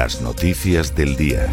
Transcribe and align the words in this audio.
Las 0.00 0.22
noticias 0.22 0.94
del 0.94 1.14
día. 1.14 1.46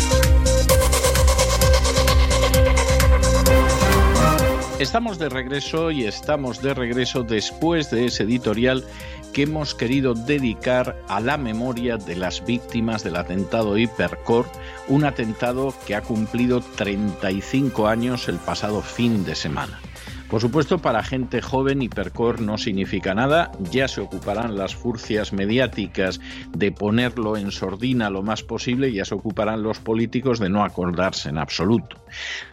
Estamos 4.80 5.20
de 5.20 5.28
regreso 5.28 5.92
y 5.92 6.06
estamos 6.06 6.62
de 6.62 6.74
regreso 6.74 7.24
después 7.24 7.92
de 7.92 8.06
ese 8.06 8.24
editorial 8.24 8.86
que 9.34 9.44
hemos 9.44 9.76
querido 9.76 10.14
dedicar 10.14 10.96
a 11.10 11.20
la 11.20 11.36
memoria 11.36 11.98
de 11.98 12.16
las 12.16 12.46
víctimas 12.46 13.04
del 13.04 13.18
atentado 13.18 13.78
Hipercor, 13.78 14.46
un 14.88 15.04
atentado 15.04 15.74
que 15.86 15.96
ha 15.96 16.02
cumplido 16.02 16.62
35 16.62 17.90
años 17.90 18.30
el 18.30 18.38
pasado 18.38 18.82
fin 18.82 19.26
de 19.26 19.36
semana. 19.36 19.82
Por 20.30 20.42
supuesto, 20.42 20.80
para 20.80 21.04
gente 21.04 21.42
joven, 21.42 21.82
Hipercor 21.82 22.42
no 22.42 22.58
significa 22.58 23.16
nada. 23.16 23.50
Ya 23.72 23.88
se 23.88 24.02
ocuparán 24.02 24.58
las 24.58 24.76
furcias 24.76 25.32
mediáticas 25.32 26.20
de 26.52 26.74
ponerlo 26.74 27.38
en 27.38 27.50
sordina 27.50 28.10
lo 28.10 28.24
más 28.24 28.44
posible, 28.44 28.92
ya 28.92 29.06
se 29.06 29.16
ocuparán 29.16 29.64
los 29.64 29.80
políticos 29.80 30.40
de 30.40 30.50
no 30.50 30.66
acordarse 30.66 31.30
en 31.30 31.38
absoluto. 31.38 32.04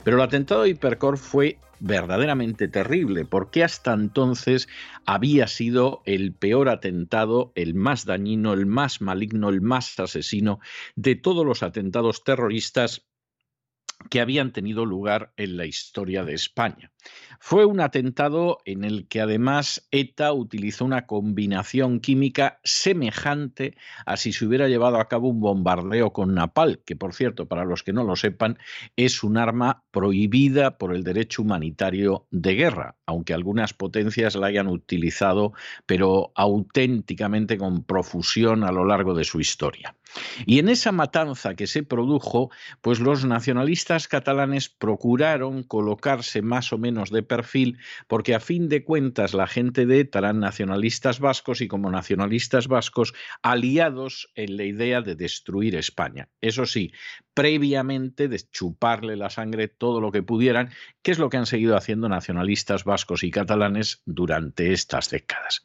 Pero 0.04 0.18
el 0.18 0.22
atentado 0.22 0.62
de 0.62 0.70
Hipercor 0.70 1.18
fue 1.18 1.58
verdaderamente 1.80 2.68
terrible, 2.68 3.24
porque 3.24 3.64
hasta 3.64 3.92
entonces 3.92 4.68
había 5.04 5.48
sido 5.48 6.00
el 6.06 6.32
peor 6.32 6.68
atentado, 6.68 7.52
el 7.56 7.74
más 7.74 8.04
dañino, 8.04 8.52
el 8.52 8.66
más 8.66 9.00
maligno, 9.00 9.48
el 9.48 9.60
más 9.60 9.98
asesino 9.98 10.60
de 10.94 11.16
todos 11.16 11.44
los 11.44 11.64
atentados 11.64 12.22
terroristas 12.22 13.04
que 14.10 14.20
habían 14.20 14.52
tenido 14.52 14.86
lugar 14.86 15.32
en 15.36 15.56
la 15.56 15.66
historia 15.66 16.24
de 16.24 16.34
España. 16.34 16.93
Fue 17.46 17.66
un 17.66 17.80
atentado 17.80 18.58
en 18.64 18.84
el 18.84 19.06
que 19.06 19.20
además 19.20 19.86
ETA 19.90 20.32
utilizó 20.32 20.84
una 20.86 21.06
combinación 21.06 22.00
química 22.00 22.58
semejante 22.64 23.76
a 24.06 24.16
si 24.16 24.32
se 24.32 24.46
hubiera 24.46 24.66
llevado 24.66 24.96
a 24.98 25.08
cabo 25.08 25.28
un 25.28 25.40
bombardeo 25.40 26.12
con 26.12 26.34
napal, 26.34 26.80
que 26.86 26.96
por 26.96 27.12
cierto, 27.12 27.46
para 27.46 27.66
los 27.66 27.82
que 27.82 27.92
no 27.92 28.02
lo 28.02 28.16
sepan, 28.16 28.58
es 28.96 29.22
un 29.22 29.36
arma 29.36 29.84
prohibida 29.90 30.78
por 30.78 30.94
el 30.94 31.04
derecho 31.04 31.42
humanitario 31.42 32.26
de 32.30 32.54
guerra, 32.54 32.96
aunque 33.04 33.34
algunas 33.34 33.74
potencias 33.74 34.36
la 34.36 34.46
hayan 34.46 34.68
utilizado, 34.68 35.52
pero 35.84 36.32
auténticamente 36.34 37.58
con 37.58 37.84
profusión 37.84 38.64
a 38.64 38.72
lo 38.72 38.86
largo 38.86 39.14
de 39.14 39.24
su 39.24 39.40
historia. 39.40 39.94
Y 40.46 40.60
en 40.60 40.68
esa 40.68 40.92
matanza 40.92 41.54
que 41.54 41.66
se 41.66 41.82
produjo, 41.82 42.50
pues 42.80 43.00
los 43.00 43.24
nacionalistas 43.24 44.08
catalanes 44.08 44.68
procuraron 44.68 45.62
colocarse 45.64 46.40
más 46.40 46.72
o 46.72 46.78
menos 46.78 46.93
de 46.94 47.22
perfil, 47.22 47.78
porque 48.08 48.34
a 48.34 48.40
fin 48.40 48.68
de 48.68 48.84
cuentas 48.84 49.34
la 49.34 49.46
gente 49.46 49.86
de 49.86 50.00
ETA 50.00 50.20
eran 50.20 50.40
nacionalistas 50.40 51.20
vascos 51.20 51.60
y 51.60 51.68
como 51.68 51.90
nacionalistas 51.90 52.68
vascos 52.68 53.14
aliados 53.42 54.30
en 54.34 54.56
la 54.56 54.64
idea 54.64 55.00
de 55.00 55.14
destruir 55.14 55.76
España. 55.76 56.28
Eso 56.40 56.66
sí, 56.66 56.92
previamente 57.34 58.28
de 58.28 58.38
chuparle 58.38 59.16
la 59.16 59.28
sangre 59.28 59.68
todo 59.68 60.00
lo 60.00 60.12
que 60.12 60.22
pudieran, 60.22 60.70
que 61.02 61.10
es 61.10 61.18
lo 61.18 61.28
que 61.28 61.36
han 61.36 61.46
seguido 61.46 61.76
haciendo 61.76 62.08
nacionalistas 62.08 62.84
vascos 62.84 63.24
y 63.24 63.30
catalanes 63.30 64.02
durante 64.06 64.72
estas 64.72 65.10
décadas. 65.10 65.62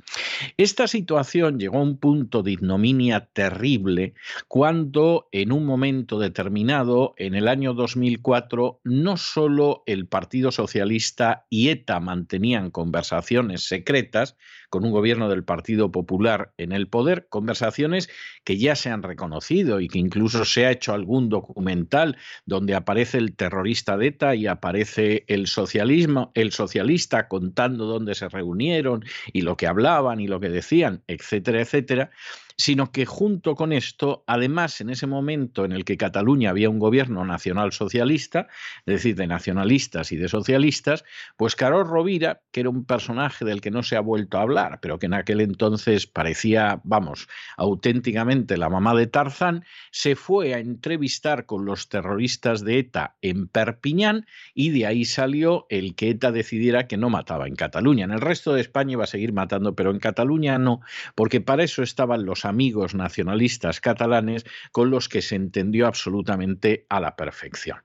Esta 0.58 0.88
situación 0.88 1.60
llegó 1.60 1.78
a 1.78 1.84
un 1.84 1.98
punto 1.98 2.44
de 2.44 2.52
ignominia 2.52 3.28
terrible 3.34 4.14
cuando 4.48 5.28
en 5.32 5.52
un 5.52 5.66
momento 5.66 6.20
determinado, 6.20 7.14
en 7.18 7.36
el 7.36 7.48
año 7.48 7.74
2004, 7.74 8.82
no 8.84 9.18
solo 9.18 9.84
el 9.86 10.08
Partido 10.08 10.52
Socialista 10.52 11.19
y 11.50 11.70
ETA 11.70 12.00
mantenían 12.00 12.72
conversaciones 12.72 13.64
secretas 13.64 14.38
con 14.70 14.86
un 14.86 14.92
gobierno 14.92 15.30
del 15.30 15.44
Partido 15.44 15.92
Popular 15.92 16.54
en 16.58 16.72
el 16.72 16.88
poder, 16.88 17.28
conversaciones 17.30 18.10
que 18.44 18.58
ya 18.58 18.76
se 18.76 18.90
han 18.90 19.04
reconocido 19.04 19.80
y 19.80 19.88
que 19.88 20.00
incluso 20.00 20.46
se 20.46 20.66
ha 20.66 20.72
hecho 20.72 20.94
algún 20.94 21.30
documental 21.30 22.18
donde 22.46 22.76
aparece 22.76 23.18
el 23.18 23.36
terrorista 23.36 23.98
de 23.98 24.08
ETA 24.08 24.36
y 24.36 24.48
aparece 24.48 25.26
el 25.28 25.48
socialismo, 25.48 26.32
el 26.36 26.52
socialista 26.52 27.28
contando 27.28 27.86
dónde 27.86 28.16
se 28.16 28.30
reunieron 28.30 29.04
y 29.34 29.42
lo 29.42 29.58
que 29.58 29.68
hablaban 29.68 30.20
y 30.20 30.28
lo 30.28 30.40
que 30.40 30.50
decían, 30.50 31.04
etcétera, 31.08 31.62
etcétera 31.62 32.12
sino 32.60 32.92
que 32.92 33.06
junto 33.06 33.56
con 33.56 33.72
esto, 33.72 34.26
además, 34.28 34.82
en 34.82 34.90
ese 34.90 35.08
momento 35.08 35.64
en 35.64 35.72
el 35.72 35.86
que 35.86 35.96
Cataluña 35.96 36.50
había 36.50 36.70
un 36.70 36.78
gobierno 36.78 37.24
nacional 37.24 37.72
socialista, 37.72 38.48
es 38.86 38.96
decir, 38.96 39.16
de 39.16 39.28
nacionalistas 39.28 40.12
y 40.12 40.18
de 40.18 40.28
socialistas, 40.28 41.06
pues 41.38 41.56
Carol 41.56 41.88
Rovira, 41.88 42.42
que 42.52 42.60
era 42.60 42.70
un 42.70 42.84
personaje 42.84 43.46
del 43.46 43.62
que 43.62 43.72
no 43.72 43.82
se 43.82 43.96
ha 43.96 44.02
vuelto 44.02 44.38
a 44.38 44.42
hablar, 44.42 44.80
pero 44.82 45.00
que 45.00 45.06
en 45.06 45.14
aquel 45.14 45.40
entonces 45.40 46.06
parecía, 46.06 46.82
vamos, 46.84 47.30
auténticamente 47.56 48.58
la 48.58 48.68
mamá 48.68 48.94
de 48.94 49.08
Tarzán, 49.08 49.64
se 49.92 50.18
fue 50.18 50.54
a 50.54 50.60
entrevistar 50.60 51.46
con 51.46 51.64
los 51.64 51.88
terroristas 51.88 52.66
de 52.66 52.80
ETA 52.80 53.16
en 53.22 53.48
Perpiñán 53.48 54.26
y 54.54 54.72
de 54.72 54.86
ahí 54.86 55.06
salió 55.06 55.66
el 55.70 55.96
que 55.96 56.10
ETA 56.10 56.34
decidiera 56.34 56.88
que 56.88 56.98
no 56.98 57.10
mataba 57.10 57.48
en 57.48 57.56
Cataluña. 57.56 58.04
En 58.04 58.12
el 58.12 58.20
resto 58.20 58.52
de 58.52 58.60
España 58.60 58.92
iba 58.92 59.06
a 59.06 59.08
seguir 59.08 59.32
matando, 59.32 59.76
pero 59.76 59.92
en 59.92 60.00
Cataluña 60.00 60.58
no, 60.58 60.82
porque 61.16 61.40
para 61.40 61.64
eso 61.64 61.84
estaban 61.84 62.26
los 62.26 62.49
amigos 62.50 62.96
nacionalistas 62.96 63.80
catalanes 63.80 64.46
con 64.72 64.90
los 64.90 65.08
que 65.08 65.22
se 65.22 65.36
entendió 65.36 65.88
absolutamente 65.88 66.86
a 66.90 67.00
la 67.00 67.16
perfección. 67.16 67.78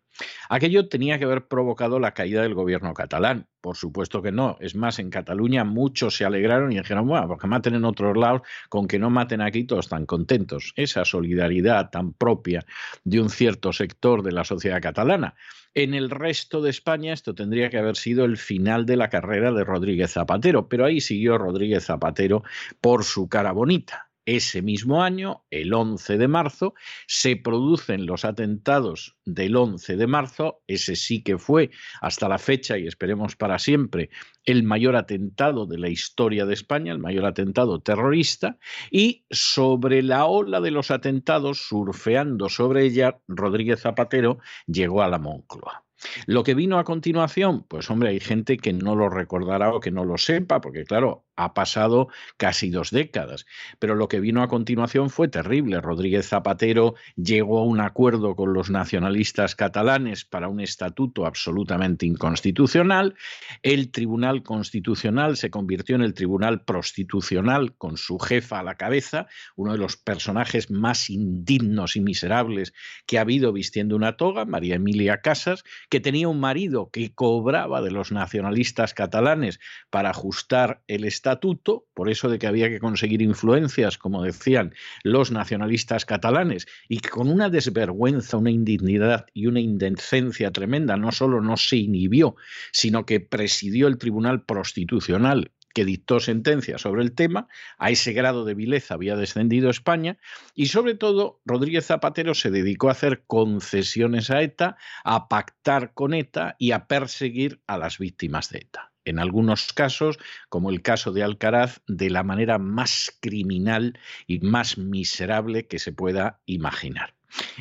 Aquello 0.49 0.89
tenía 0.89 1.19
que 1.19 1.25
haber 1.25 1.49
provocado 1.49 1.99
la 1.99 2.15
caída 2.15 2.43
del 2.43 2.55
gobierno 2.55 2.95
catalán. 2.95 3.49
Por 3.61 3.77
supuesto 3.77 4.23
que 4.23 4.31
no. 4.31 4.57
Es 4.61 4.75
más, 4.75 4.99
en 4.99 5.11
Cataluña 5.11 5.65
muchos 5.65 6.17
se 6.17 6.25
alegraron 6.25 6.71
y 6.71 6.77
dijeron, 6.77 7.07
bueno, 7.07 7.27
porque 7.27 7.47
maten 7.47 7.75
en 7.75 7.85
otros 7.85 8.17
lados, 8.17 8.43
con 8.69 8.87
que 8.87 8.99
no 8.99 9.11
maten 9.11 9.41
aquí 9.41 9.65
todos 9.65 9.87
están 9.87 10.07
contentos. 10.07 10.73
Esa 10.77 11.05
solidaridad 11.05 11.91
tan 11.91 12.13
propia 12.13 12.65
de 13.03 13.21
un 13.21 13.31
cierto 13.31 13.73
sector 13.73 14.23
de 14.23 14.33
la 14.33 14.45
sociedad 14.45 14.81
catalana. 14.81 15.35
En 15.75 15.95
el 15.95 16.11
resto 16.11 16.63
de 16.63 16.71
España 16.71 17.13
esto 17.13 17.35
tendría 17.35 17.69
que 17.69 17.79
haber 17.79 17.97
sido 17.97 18.25
el 18.25 18.37
final 18.37 18.87
de 18.87 18.97
la 18.97 19.09
carrera 19.09 19.51
de 19.51 19.65
Rodríguez 19.65 20.13
Zapatero, 20.13 20.69
pero 20.69 20.85
ahí 20.85 21.01
siguió 21.01 21.37
Rodríguez 21.37 21.87
Zapatero 21.87 22.45
por 22.81 23.03
su 23.03 23.29
cara 23.29 23.51
bonita 23.51 24.14
ese 24.27 24.63
mismo 24.63 25.03
año, 25.03 25.45
el 25.51 25.73
11 25.73 26.19
de 26.19 26.29
marzo, 26.29 26.75
se 27.07 27.37
producen 27.37 28.07
los 28.07 28.25
atentados 28.25 29.17
del 29.25 29.57
11 29.57 29.97
de 29.97 30.07
marzo, 30.07 30.63
ese 30.67 30.97
sí 30.97 31.23
que 31.23 31.39
fue 31.39 31.71
hasta 32.01 32.29
la 32.29 32.39
fecha 32.39 32.79
y 32.79 32.87
esperemos 32.87 33.37
para 33.37 33.59
siempre 33.59 34.11
el 34.45 34.63
mayor 34.63 34.97
atentado 34.97 35.67
de 35.67 35.79
la 35.79 35.89
historia 35.89 36.47
de 36.47 36.55
España, 36.55 36.93
el 36.93 36.99
mayor 36.99 37.25
atentado 37.27 37.81
terrorista, 37.81 38.59
y 38.91 39.25
sobre 39.31 40.03
la 40.03 40.27
ola 40.27 40.61
de 40.61 40.71
los 40.71 40.91
atentados, 40.91 41.67
surfeando 41.67 42.49
sobre 42.49 42.85
ella, 42.85 43.19
Rodríguez 43.27 43.81
Zapatero 43.81 44.39
llegó 44.67 45.03
a 45.03 45.09
la 45.09 45.19
Moncloa. 45.19 45.85
Lo 46.27 46.43
que 46.43 46.55
vino 46.55 46.79
a 46.79 46.85
continuación, 46.85 47.65
pues 47.65 47.91
hombre, 47.91 48.11
hay 48.11 48.21
gente 48.21 48.57
que 48.57 48.73
no 48.73 48.95
lo 48.95 49.09
recordará 49.09 49.75
o 49.75 49.81
que 49.81 49.91
no 49.91 50.05
lo 50.05 50.19
sepa, 50.19 50.61
porque 50.61 50.85
claro, 50.85 51.25
ha 51.37 51.55
pasado 51.55 52.09
casi 52.37 52.71
dos 52.71 52.91
décadas. 52.91 53.47
Pero 53.79 53.95
lo 53.95 54.09
que 54.09 54.21
vino 54.21 54.43
a 54.43 54.49
continuación 54.49 55.11
fue 55.11 55.29
terrible. 55.29 55.81
Rodríguez 55.81 56.29
Zapatero 56.29 56.95
llegó 57.17 57.59
a 57.59 57.65
un 57.65 57.81
acuerdo 57.81 58.37
con 58.37 58.53
los 58.53 58.71
nacionalistas 58.71 59.55
catalanes 59.55 60.25
para 60.25 60.49
un 60.49 60.61
estatuto 60.61 61.27
absolutamente 61.27 62.07
inconstitucional. 62.07 63.15
El 63.63 63.91
Tribunal 63.91 64.43
Constitucional 64.43 65.37
se 65.37 65.51
convirtió 65.51 65.97
en 65.97 66.03
el 66.03 66.15
Tribunal 66.15 66.63
Prostitucional 66.65 67.75
con 67.77 67.97
su 67.97 68.19
jefa 68.19 68.61
a 68.61 68.63
la 68.63 68.77
cabeza, 68.77 69.27
uno 69.57 69.73
de 69.73 69.79
los 69.79 69.97
personajes 69.97 70.71
más 70.71 71.11
indignos 71.11 71.97
y 71.97 72.01
miserables 72.01 72.73
que 73.07 73.19
ha 73.19 73.23
habido 73.23 73.53
vistiendo 73.53 73.97
una 73.97 74.17
toga, 74.17 74.45
María 74.45 74.77
Emilia 74.77 75.21
Casas, 75.21 75.65
que 75.89 76.01
tenía 76.01 76.29
un 76.29 76.41
marido 76.41 76.91
que 76.91 77.13
cobraba 77.15 77.83
de 77.83 77.91
los 77.91 78.13
nacionalistas 78.13 78.95
catalanes 78.95 79.59
para 79.91 80.11
ajustar 80.11 80.83
el 80.87 81.05
estatuto 81.05 81.24
estatuto, 81.25 81.87
por 81.95 82.11
eso 82.11 82.29
de 82.29 82.39
que 82.39 82.47
había 82.47 82.69
que 82.69 82.81
conseguir 82.81 83.23
influencias, 83.23 83.97
como 83.97 84.23
decían 84.23 84.75
los 85.03 85.31
nacionalistas 85.31 86.05
catalanes, 86.05 86.67
y 86.87 86.99
que 86.99 87.09
con 87.09 87.29
una 87.29 87.49
desvergüenza, 87.49 88.37
una 88.37 88.51
indignidad 88.51 89.25
y 89.33 89.47
una 89.47 89.61
indecencia 89.61 90.51
tremenda, 90.51 90.99
no 90.99 91.13
solo 91.13 91.41
no 91.41 91.57
se 91.57 91.77
inhibió, 91.77 92.37
sino 92.73 93.07
que 93.07 93.21
presidió 93.21 93.87
el 93.87 93.97
Tribunal 93.97 94.45
Prostitucional 94.45 95.53
que 95.73 95.87
dictó 95.87 96.21
sentencia 96.21 96.79
sobre 96.79 97.03
el 97.03 97.15
tema, 97.15 97.49
a 97.79 97.91
ese 97.91 98.13
grado 98.13 98.45
de 98.45 98.55
vileza 98.55 98.95
había 98.95 99.17
descendido 99.17 99.71
España, 99.71 100.19
y 100.55 100.67
sobre 100.67 100.95
todo 100.95 101.41
Rodríguez 101.45 101.87
Zapatero 101.87 102.35
se 102.35 102.53
dedicó 102.53 102.91
a 102.91 102.93
hacer 102.93 103.25
concesiones 103.27 104.31
a 104.31 104.43
ETA, 104.43 104.77
a 105.03 105.27
pactar 105.27 105.93
con 105.93 106.15
ETA 106.15 106.55
y 106.61 106.71
a 106.71 106.87
perseguir 106.87 107.61
a 107.67 107.77
las 107.77 107.99
víctimas 107.99 108.51
de 108.51 108.59
ETA 108.59 108.94
en 109.05 109.19
algunos 109.19 109.73
casos, 109.73 110.19
como 110.49 110.71
el 110.71 110.83
caso 110.83 111.13
de 111.13 111.23
Alcaraz, 111.23 111.81
de 111.87 112.11
la 112.11 112.23
manera 112.23 112.59
más 112.59 113.17
criminal 113.21 113.99
y 114.27 114.41
más 114.41 114.79
miserable 114.79 115.67
que 115.67 115.79
se 115.79 115.93
pueda 115.93 116.41
imaginar. 116.47 117.15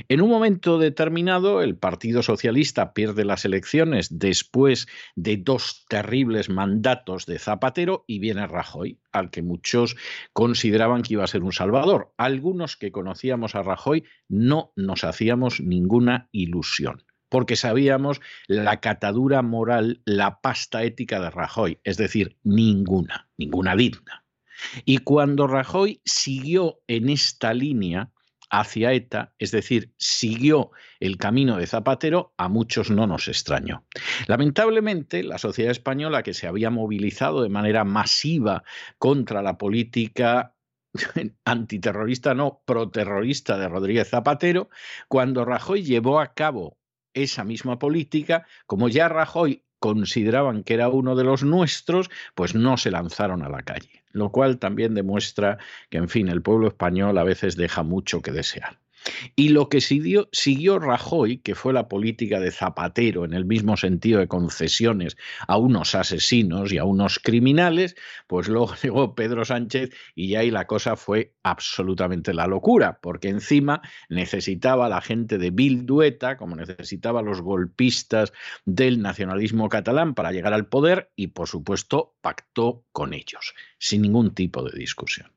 En 0.08 0.22
un 0.22 0.30
momento 0.30 0.78
determinado, 0.78 1.62
el 1.62 1.76
Partido 1.76 2.22
Socialista 2.22 2.94
pierde 2.94 3.26
las 3.26 3.44
elecciones 3.46 4.20
después 4.20 4.88
de 5.16 5.38
dos 5.38 5.86
terribles 5.90 6.50
mandatos 6.50 7.26
de 7.26 7.40
Zapatero 7.40 8.04
y 8.08 8.20
viene 8.20 8.46
Rajoy, 8.46 9.00
al 9.12 9.32
que 9.32 9.42
muchos 9.42 9.96
consideraban 10.32 11.02
que 11.02 11.14
iba 11.14 11.24
a 11.24 11.28
ser 11.28 11.44
un 11.44 11.54
salvador. 11.54 12.14
Algunos 12.18 12.78
que 12.78 12.92
conocíamos 12.92 13.56
a 13.56 13.64
Rajoy 13.64 14.04
no 14.30 14.72
nos 14.76 15.04
hacíamos 15.04 15.60
ninguna 15.60 16.30
ilusión 16.32 17.04
porque 17.34 17.56
sabíamos 17.56 18.22
la 18.46 18.80
catadura 18.80 19.42
moral, 19.42 20.04
la 20.06 20.40
pasta 20.40 20.84
ética 20.84 21.20
de 21.20 21.32
Rajoy, 21.32 21.80
es 21.84 21.98
decir, 21.98 22.38
ninguna, 22.44 23.28
ninguna 23.38 23.76
digna. 23.76 24.24
Y 24.86 25.00
cuando 25.00 25.48
Rajoy 25.48 26.00
siguió 26.06 26.82
en 26.86 27.10
esta 27.10 27.56
línea 27.56 28.12
hacia 28.52 28.94
ETA, 28.94 29.34
es 29.40 29.50
decir, 29.50 29.96
siguió 29.98 30.74
el 31.00 31.18
camino 31.18 31.58
de 31.58 31.66
Zapatero, 31.66 32.36
a 32.38 32.50
muchos 32.50 32.92
no 32.92 33.08
nos 33.08 33.28
extrañó. 33.28 33.84
Lamentablemente, 34.28 35.24
la 35.24 35.40
sociedad 35.40 35.72
española 35.72 36.22
que 36.22 36.36
se 36.36 36.46
había 36.46 36.70
movilizado 36.70 37.42
de 37.42 37.50
manera 37.50 37.84
masiva 37.84 38.64
contra 39.00 39.42
la 39.42 39.58
política 39.58 40.54
antiterrorista, 41.46 42.36
no, 42.36 42.62
proterrorista 42.64 43.58
de 43.58 43.70
Rodríguez 43.70 44.08
Zapatero, 44.08 44.70
cuando 45.08 45.46
Rajoy 45.46 45.82
llevó 45.82 46.20
a 46.20 46.36
cabo 46.36 46.78
esa 47.14 47.44
misma 47.44 47.80
política, 47.80 48.46
como 48.66 48.90
ya 48.90 49.10
Rajoy 49.10 49.64
consideraban 49.80 50.64
que 50.64 50.76
era 50.76 50.88
uno 50.90 51.16
de 51.16 51.26
los 51.26 51.44
nuestros, 51.44 52.10
pues 52.36 52.56
no 52.56 52.78
se 52.78 52.92
lanzaron 52.92 53.44
a 53.44 53.50
la 53.50 53.64
calle, 53.64 54.04
lo 54.12 54.32
cual 54.32 54.58
también 54.58 54.94
demuestra 54.94 55.58
que, 55.90 55.98
en 55.98 56.08
fin, 56.10 56.30
el 56.30 56.42
pueblo 56.42 56.68
español 56.68 57.18
a 57.18 57.24
veces 57.24 57.58
deja 57.58 57.84
mucho 57.84 58.22
que 58.22 58.32
desear. 58.32 58.80
Y 59.36 59.50
lo 59.50 59.70
que 59.70 59.82
siguió, 59.82 60.80
Rajoy, 60.80 61.38
que 61.38 61.56
fue 61.56 61.74
la 61.74 61.88
política 61.88 62.40
de 62.40 62.52
Zapatero 62.52 63.26
en 63.26 63.34
el 63.34 63.46
mismo 63.46 63.78
sentido 63.78 64.20
de 64.20 64.28
concesiones 64.28 65.18
a 65.48 65.58
unos 65.58 65.96
asesinos 65.96 66.72
y 66.72 66.78
a 66.78 66.86
unos 66.86 67.20
criminales, 67.20 67.96
pues 68.28 68.48
luego 68.48 68.74
llegó 68.84 69.16
Pedro 69.16 69.46
Sánchez 69.46 69.92
y 70.16 70.36
ahí 70.36 70.52
la 70.52 70.68
cosa 70.68 70.96
fue 70.96 71.34
absolutamente 71.44 72.34
la 72.34 72.48
locura, 72.48 73.00
porque 73.02 73.30
encima 73.30 73.82
necesitaba 74.10 74.90
la 74.90 75.02
gente 75.02 75.38
de 75.38 75.52
Bildueta, 75.52 76.38
como 76.38 76.56
necesitaba 76.56 77.22
los 77.22 77.42
golpistas 77.42 78.34
del 78.66 79.02
nacionalismo 79.02 79.70
catalán 79.70 80.14
para 80.14 80.32
llegar 80.32 80.54
al 80.54 80.68
poder 80.68 81.12
y 81.16 81.28
por 81.28 81.48
supuesto 81.48 82.16
pactó 82.22 82.86
con 82.92 83.14
ellos, 83.14 83.54
sin 83.78 84.02
ningún 84.02 84.34
tipo 84.34 84.64
de 84.64 84.78
discusión. 84.78 85.32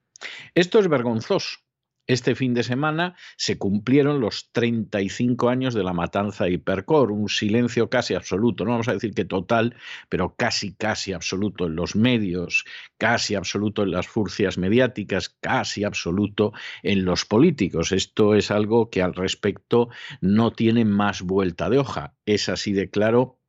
Esto 0.55 0.79
es 0.79 0.89
vergonzoso 0.89 1.66
este 2.07 2.35
fin 2.35 2.55
de 2.55 2.63
semana 2.63 3.17
se 3.37 3.59
cumplieron 3.59 4.21
los 4.21 4.51
35 4.53 5.49
años 5.49 5.75
de 5.75 5.83
la 5.83 5.93
matanza 5.93 6.45
de 6.45 6.53
Hipercor, 6.53 7.11
un 7.11 7.29
silencio 7.29 7.91
casi 7.91 8.15
absoluto, 8.15 8.65
no 8.65 8.73
vamos 8.73 8.89
a 8.89 8.93
decir 8.93 9.13
que 9.13 9.25
total, 9.25 9.75
pero 10.09 10.35
casi, 10.37 10.75
casi 10.75 11.13
absoluto 11.13 11.67
en 11.67 11.77
los 11.77 11.97
medios, 11.97 12.65
casi 12.99 13.35
absoluto 13.35 13.83
en 13.83 13.91
las 13.91 14.07
furcias 14.07 14.59
mediáticas, 14.59 15.29
casi 15.41 15.85
absoluto 15.85 16.53
en 16.83 17.05
los 17.05 17.25
políticos. 17.25 17.93
Esto 17.93 18.35
es 18.35 18.51
algo 18.51 18.91
que 18.91 19.03
al 19.03 19.15
respecto 19.15 19.89
no 20.21 20.53
tiene 20.53 20.85
más 20.85 21.23
vuelta 21.23 21.69
de 21.71 21.79
hoja. 21.79 22.15
Es 22.25 22.49
así 22.49 22.73
de 22.73 22.91
claro 22.91 23.41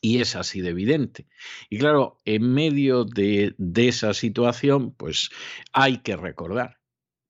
y 0.00 0.20
es 0.20 0.36
así 0.36 0.60
de 0.60 0.70
evidente. 0.70 1.26
Y 1.70 1.78
claro, 1.78 2.18
en 2.24 2.52
medio 2.52 3.04
de, 3.04 3.54
de 3.58 3.88
esa 3.88 4.14
situación, 4.14 4.94
pues 4.94 5.30
hay 5.72 5.98
que 5.98 6.16
recordar 6.16 6.77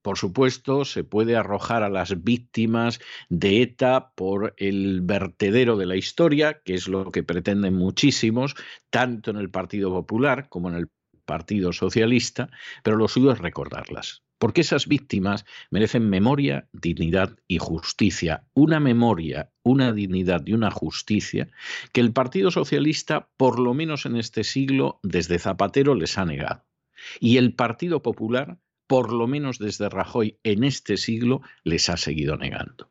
por 0.08 0.16
supuesto, 0.16 0.86
se 0.86 1.04
puede 1.04 1.36
arrojar 1.36 1.82
a 1.82 1.90
las 1.90 2.24
víctimas 2.24 2.98
de 3.28 3.60
ETA 3.60 4.14
por 4.14 4.54
el 4.56 5.02
vertedero 5.02 5.76
de 5.76 5.84
la 5.84 5.96
historia, 5.96 6.62
que 6.64 6.72
es 6.72 6.88
lo 6.88 7.12
que 7.12 7.22
pretenden 7.22 7.74
muchísimos, 7.74 8.56
tanto 8.88 9.30
en 9.30 9.36
el 9.36 9.50
Partido 9.50 9.90
Popular 9.90 10.48
como 10.48 10.70
en 10.70 10.76
el 10.76 10.88
Partido 11.26 11.74
Socialista, 11.74 12.48
pero 12.82 12.96
lo 12.96 13.06
suyo 13.06 13.32
es 13.32 13.38
recordarlas. 13.38 14.22
Porque 14.38 14.62
esas 14.62 14.88
víctimas 14.88 15.44
merecen 15.70 16.08
memoria, 16.08 16.70
dignidad 16.72 17.36
y 17.46 17.58
justicia. 17.58 18.46
Una 18.54 18.80
memoria, 18.80 19.52
una 19.62 19.92
dignidad 19.92 20.40
y 20.46 20.54
una 20.54 20.70
justicia 20.70 21.50
que 21.92 22.00
el 22.00 22.14
Partido 22.14 22.50
Socialista, 22.50 23.28
por 23.36 23.58
lo 23.58 23.74
menos 23.74 24.06
en 24.06 24.16
este 24.16 24.42
siglo, 24.42 25.00
desde 25.02 25.38
Zapatero 25.38 25.94
les 25.94 26.16
ha 26.16 26.24
negado. 26.24 26.64
Y 27.20 27.36
el 27.36 27.52
Partido 27.52 28.00
Popular 28.00 28.56
por 28.88 29.12
lo 29.12 29.28
menos 29.28 29.58
desde 29.58 29.88
Rajoy 29.88 30.38
en 30.42 30.64
este 30.64 30.96
siglo, 30.96 31.42
les 31.62 31.88
ha 31.88 31.96
seguido 31.96 32.36
negando. 32.36 32.90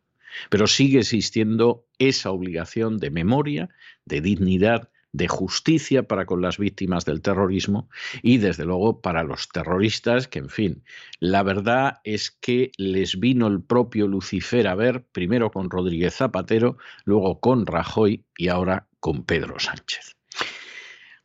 Pero 0.49 0.67
sigue 0.67 0.99
existiendo 0.99 1.85
esa 1.97 2.31
obligación 2.31 2.99
de 2.99 3.09
memoria, 3.09 3.69
de 4.05 4.21
dignidad, 4.21 4.89
de 5.11 5.27
justicia 5.27 6.03
para 6.03 6.25
con 6.25 6.41
las 6.41 6.59
víctimas 6.59 7.03
del 7.05 7.21
terrorismo 7.21 7.89
y 8.21 8.37
desde 8.37 8.65
luego 8.65 9.01
para 9.01 9.23
los 9.23 9.49
terroristas 9.49 10.27
que, 10.27 10.39
en 10.39 10.49
fin, 10.49 10.83
la 11.19 11.41
verdad 11.41 11.99
es 12.03 12.29
que 12.29 12.71
les 12.77 13.19
vino 13.19 13.47
el 13.47 13.61
propio 13.61 14.07
Lucifer 14.07 14.67
a 14.67 14.75
ver, 14.75 15.05
primero 15.11 15.49
con 15.51 15.71
Rodríguez 15.71 16.15
Zapatero, 16.15 16.77
luego 17.05 17.39
con 17.39 17.65
Rajoy 17.65 18.23
y 18.37 18.49
ahora 18.49 18.87
con 18.99 19.23
Pedro 19.23 19.59
Sánchez. 19.59 20.16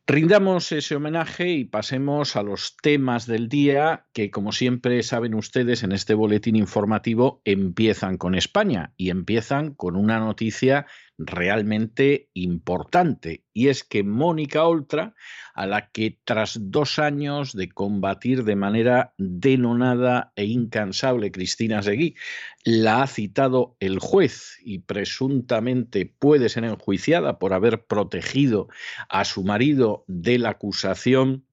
Rindamos 0.05 0.73
ese 0.73 0.97
homenaje 0.97 1.47
y 1.51 1.63
pasemos 1.63 2.35
a 2.35 2.43
los 2.43 2.75
temas 2.81 3.25
del 3.25 3.47
día 3.47 4.05
que, 4.11 4.31
como 4.31 4.51
siempre 4.51 5.01
saben 5.01 5.33
ustedes 5.33 5.81
en 5.81 5.93
este 5.93 6.13
boletín 6.13 6.57
informativo, 6.57 7.41
empiezan 7.45 8.17
con 8.17 8.35
España 8.35 8.91
y 8.97 9.11
empiezan 9.11 9.73
con 9.73 9.95
una 9.95 10.19
noticia 10.19 10.87
realmente 11.17 12.29
importante, 12.33 13.43
y 13.53 13.67
es 13.67 13.83
que 13.83 14.03
Mónica 14.03 14.65
Oltra, 14.65 15.13
a 15.53 15.67
la 15.67 15.89
que 15.91 16.19
tras 16.23 16.57
dos 16.59 16.99
años 16.99 17.53
de 17.53 17.69
combatir 17.69 18.43
de 18.43 18.55
manera 18.55 19.13
denonada 19.17 20.31
e 20.35 20.45
incansable 20.45 21.31
Cristina 21.31 21.81
Seguí, 21.81 22.15
la 22.63 23.03
ha 23.03 23.07
citado 23.07 23.75
el 23.79 23.99
juez 23.99 24.57
y 24.63 24.79
presuntamente 24.79 26.05
puede 26.05 26.49
ser 26.49 26.63
enjuiciada 26.63 27.37
por 27.37 27.53
haber 27.53 27.85
protegido 27.85 28.67
a 29.09 29.25
su 29.25 29.43
marido 29.43 30.03
de 30.07 30.39
la 30.39 30.49
acusación 30.49 31.45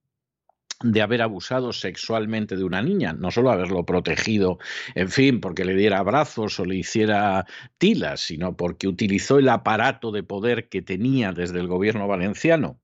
de 0.82 1.02
haber 1.02 1.22
abusado 1.22 1.72
sexualmente 1.72 2.56
de 2.56 2.64
una 2.64 2.82
niña, 2.82 3.12
no 3.12 3.30
solo 3.30 3.50
haberlo 3.50 3.84
protegido, 3.84 4.58
en 4.94 5.10
fin, 5.10 5.40
porque 5.40 5.64
le 5.64 5.74
diera 5.74 5.98
abrazos 5.98 6.58
o 6.58 6.64
le 6.64 6.76
hiciera 6.76 7.46
tilas, 7.78 8.20
sino 8.20 8.56
porque 8.56 8.88
utilizó 8.88 9.38
el 9.38 9.48
aparato 9.48 10.10
de 10.10 10.22
poder 10.22 10.68
que 10.68 10.82
tenía 10.82 11.32
desde 11.32 11.60
el 11.60 11.66
gobierno 11.66 12.08
valenciano 12.08 12.80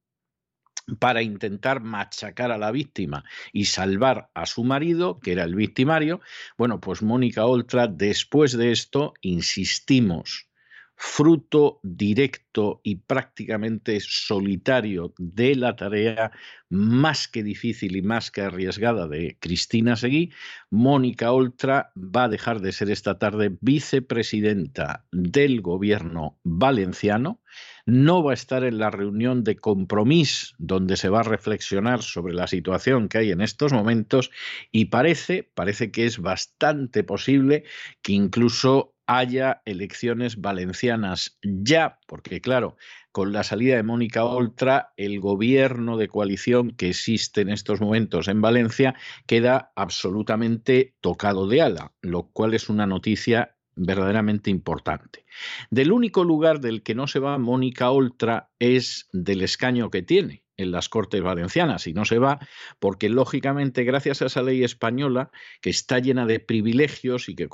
para 0.99 1.23
intentar 1.23 1.81
machacar 1.81 2.53
a 2.53 2.59
la 2.59 2.71
víctima 2.71 3.25
y 3.53 3.65
salvar 3.65 4.31
a 4.35 4.47
su 4.47 4.63
marido, 4.63 5.19
que 5.19 5.33
era 5.33 5.45
el 5.45 5.55
victimario. 5.55 6.21
Bueno, 6.57 6.81
pues 6.81 7.03
Mónica 7.03 7.45
Oltra, 7.47 7.89
después 7.89 8.57
de 8.57 8.71
esto, 8.71 9.15
insistimos, 9.21 10.49
fruto 10.97 11.79
directo 11.83 12.81
y 12.83 12.97
prácticamente 12.97 13.99
solitario 14.01 15.13
de 15.19 15.55
la 15.55 15.77
tarea 15.77 16.33
más 16.71 17.29
que 17.29 17.43
difícil 17.43 17.97
y 17.97 18.03
más 18.03 18.31
que 18.31 18.41
arriesgada 18.41 19.07
de 19.07 19.37
Cristina 19.39 19.97
Seguí, 19.97 20.33
Mónica 20.71 21.33
Oltra 21.33 21.93
va 21.97 22.25
a 22.25 22.29
dejar 22.29 22.61
de 22.61 22.73
ser 22.73 22.91
esta 22.91 23.19
tarde 23.19 23.57
vicepresidenta 23.61 25.05
del 25.13 25.61
gobierno 25.61 26.39
valenciano, 26.45 27.41
no 27.85 28.25
va 28.25 28.33
a 28.33 28.35
estar 28.35 28.65
en 28.65 28.79
la 28.79 28.91
reunión 28.91 29.45
de 29.45 29.57
compromiso 29.57 30.55
donde 30.59 30.97
se 30.97 31.11
va 31.11 31.21
a 31.21 31.25
reflexionar 31.25 32.03
sobre 32.03 32.33
la 32.33 32.47
situación 32.47 33.09
que 33.09 33.19
hay 33.19 33.31
en 33.31 33.43
estos 33.43 33.73
momentos 33.73 34.31
y 34.73 34.87
parece, 34.87 35.49
parece 35.55 35.91
que 35.91 36.07
es 36.07 36.19
bastante 36.19 37.05
posible 37.05 37.65
que 38.03 38.13
incluso 38.13 38.96
haya 39.07 39.63
elecciones 39.65 40.41
valencianas 40.41 41.39
ya, 41.43 42.01
porque 42.07 42.41
claro, 42.41 42.77
con 43.13 43.33
la 43.33 43.45
salida 43.45 43.77
de 43.77 43.83
Mónica 43.83 44.25
Oltra, 44.25 44.93
el 44.97 45.21
gobierno 45.21 45.97
de 45.97 46.09
coalición 46.09 46.73
que 46.73 46.91
existe 46.91 47.41
en 47.41 47.49
estos 47.49 47.81
momentos 47.81 48.29
en 48.29 48.41
Valencia 48.41 48.95
queda 49.27 49.73
absolutamente 49.77 50.95
tocado 51.01 51.49
de 51.49 51.63
ala, 51.63 51.93
lo 52.03 52.29
cual 52.29 52.55
es 52.55 52.69
una 52.69 52.87
noticia 52.87 53.57
verdaderamente 53.77 54.51
importante. 54.51 55.25
Del 55.71 55.93
único 55.93 56.25
lugar 56.25 56.61
del 56.61 56.83
que 56.83 56.95
no 56.95 57.07
se 57.07 57.19
va 57.19 57.39
Mónica 57.39 57.91
Oltra 57.91 58.51
es 58.59 59.09
del 59.13 59.43
escaño 59.43 59.91
que 59.91 60.03
tiene, 60.03 60.46
en 60.57 60.71
las 60.71 60.89
Cortes 60.89 61.23
Valencianas 61.23 61.87
y 61.87 61.93
no 61.93 62.05
se 62.05 62.19
va 62.19 62.39
porque, 62.79 63.09
lógicamente, 63.09 63.85
gracias 63.85 64.23
a 64.23 64.27
esa 64.27 64.43
ley 64.43 64.65
española 64.65 65.31
que 65.61 65.71
está 65.71 65.99
llena 65.99 66.27
de 66.27 66.41
privilegios 66.41 67.29
y 67.29 67.35
que 67.35 67.49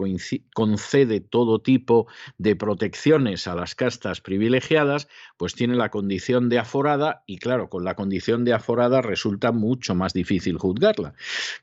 concede 0.55 1.21
todo 1.21 1.61
tipo 1.61 2.07
de 2.39 2.57
protecciones 2.57 3.47
a 3.47 3.55
las 3.55 3.75
castas 3.75 4.21
privilegiadas, 4.21 5.09
pues 5.37 5.55
tiene 5.55 5.75
la 5.75 5.91
condición 5.91 6.49
de 6.49 6.59
aforada 6.59 7.23
y, 7.27 7.39
claro, 7.39 7.69
con 7.69 7.85
la 7.85 7.95
condición 7.95 8.45
de 8.45 8.53
aforada 8.53 9.03
resulta 9.03 9.53
mucho 9.53 9.95
más 9.95 10.13
difícil 10.13 10.59
juzgarla. 10.59 11.15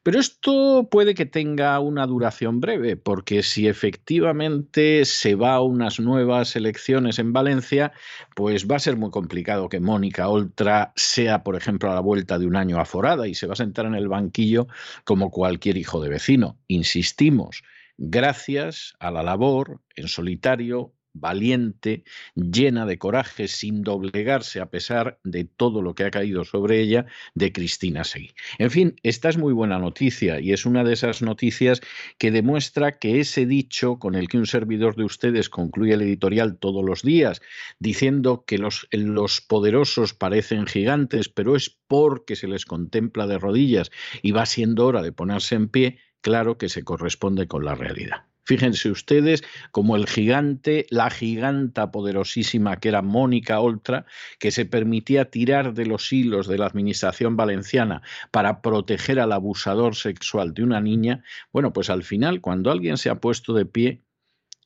Pero 0.03 0.19
esto 0.19 0.87
puede 0.91 1.13
que 1.13 1.25
tenga 1.25 1.79
una 1.79 2.05
duración 2.07 2.59
breve, 2.59 2.95
porque 2.95 3.43
si 3.43 3.67
efectivamente 3.67 5.05
se 5.05 5.35
va 5.35 5.55
a 5.55 5.61
unas 5.61 5.99
nuevas 5.99 6.55
elecciones 6.55 7.19
en 7.19 7.33
Valencia, 7.33 7.91
pues 8.35 8.67
va 8.67 8.77
a 8.77 8.79
ser 8.79 8.97
muy 8.97 9.11
complicado 9.11 9.69
que 9.69 9.79
Mónica 9.79 10.27
Oltra 10.29 10.93
sea 10.95 11.28
por 11.37 11.55
ejemplo, 11.55 11.91
a 11.91 11.95
la 11.95 12.01
vuelta 12.01 12.39
de 12.39 12.45
un 12.45 12.55
año 12.55 12.79
aforada 12.79 13.27
y 13.27 13.35
se 13.35 13.47
va 13.47 13.53
a 13.53 13.57
sentar 13.57 13.85
en 13.85 13.95
el 13.95 14.07
banquillo 14.07 14.67
como 15.03 15.31
cualquier 15.31 15.77
hijo 15.77 16.01
de 16.01 16.09
vecino. 16.09 16.57
Insistimos, 16.67 17.63
gracias 17.97 18.95
a 18.99 19.11
la 19.11 19.23
labor 19.23 19.81
en 19.95 20.07
solitario 20.07 20.93
valiente, 21.13 22.03
llena 22.35 22.85
de 22.85 22.97
coraje, 22.97 23.47
sin 23.47 23.83
doblegarse 23.83 24.59
a 24.59 24.69
pesar 24.69 25.19
de 25.23 25.43
todo 25.45 25.81
lo 25.81 25.95
que 25.95 26.05
ha 26.05 26.11
caído 26.11 26.45
sobre 26.45 26.79
ella, 26.79 27.05
de 27.35 27.51
Cristina 27.51 28.03
Seguí. 28.03 28.31
En 28.57 28.71
fin, 28.71 28.95
esta 29.03 29.29
es 29.29 29.37
muy 29.37 29.53
buena 29.53 29.79
noticia 29.79 30.39
y 30.39 30.53
es 30.53 30.65
una 30.65 30.83
de 30.83 30.93
esas 30.93 31.21
noticias 31.21 31.81
que 32.17 32.31
demuestra 32.31 32.97
que 32.99 33.19
ese 33.19 33.45
dicho 33.45 33.99
con 33.99 34.15
el 34.15 34.27
que 34.27 34.37
un 34.37 34.45
servidor 34.45 34.95
de 34.95 35.03
ustedes 35.03 35.49
concluye 35.49 35.93
el 35.93 36.01
editorial 36.01 36.57
todos 36.57 36.83
los 36.85 37.01
días, 37.01 37.41
diciendo 37.79 38.43
que 38.45 38.57
los, 38.57 38.87
los 38.91 39.41
poderosos 39.41 40.13
parecen 40.13 40.65
gigantes, 40.65 41.29
pero 41.29 41.55
es 41.55 41.77
porque 41.87 42.35
se 42.35 42.47
les 42.47 42.65
contempla 42.65 43.27
de 43.27 43.37
rodillas 43.37 43.91
y 44.21 44.31
va 44.31 44.45
siendo 44.45 44.85
hora 44.85 45.01
de 45.01 45.11
ponerse 45.11 45.55
en 45.55 45.69
pie, 45.69 45.99
claro 46.21 46.57
que 46.57 46.69
se 46.69 46.83
corresponde 46.83 47.47
con 47.47 47.65
la 47.65 47.75
realidad. 47.75 48.28
Fíjense 48.49 48.89
ustedes 48.89 49.43
como 49.69 49.95
el 49.95 50.07
gigante, 50.07 50.87
la 50.89 51.11
giganta 51.11 51.91
poderosísima 51.91 52.79
que 52.79 52.89
era 52.89 53.03
Mónica 53.03 53.59
Oltra, 53.59 54.07
que 54.39 54.49
se 54.49 54.65
permitía 54.65 55.29
tirar 55.29 55.75
de 55.75 55.85
los 55.85 56.11
hilos 56.11 56.47
de 56.47 56.57
la 56.57 56.65
administración 56.65 57.37
valenciana 57.37 58.01
para 58.31 58.63
proteger 58.63 59.19
al 59.19 59.33
abusador 59.33 59.93
sexual 59.93 60.55
de 60.55 60.63
una 60.63 60.81
niña, 60.81 61.23
bueno, 61.53 61.73
pues 61.73 61.91
al 61.91 62.01
final, 62.01 62.41
cuando 62.41 62.71
alguien 62.71 62.97
se 62.97 63.11
ha 63.11 63.19
puesto 63.19 63.53
de 63.53 63.67
pie, 63.67 64.01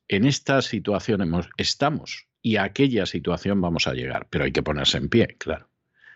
en 0.08 0.24
esta 0.24 0.62
situación 0.62 1.20
estamos 1.58 2.26
y 2.40 2.56
a 2.56 2.62
aquella 2.62 3.04
situación 3.04 3.60
vamos 3.60 3.86
a 3.86 3.92
llegar, 3.92 4.28
pero 4.30 4.44
hay 4.44 4.52
que 4.52 4.62
ponerse 4.62 4.96
en 4.96 5.10
pie, 5.10 5.36
claro. 5.36 5.68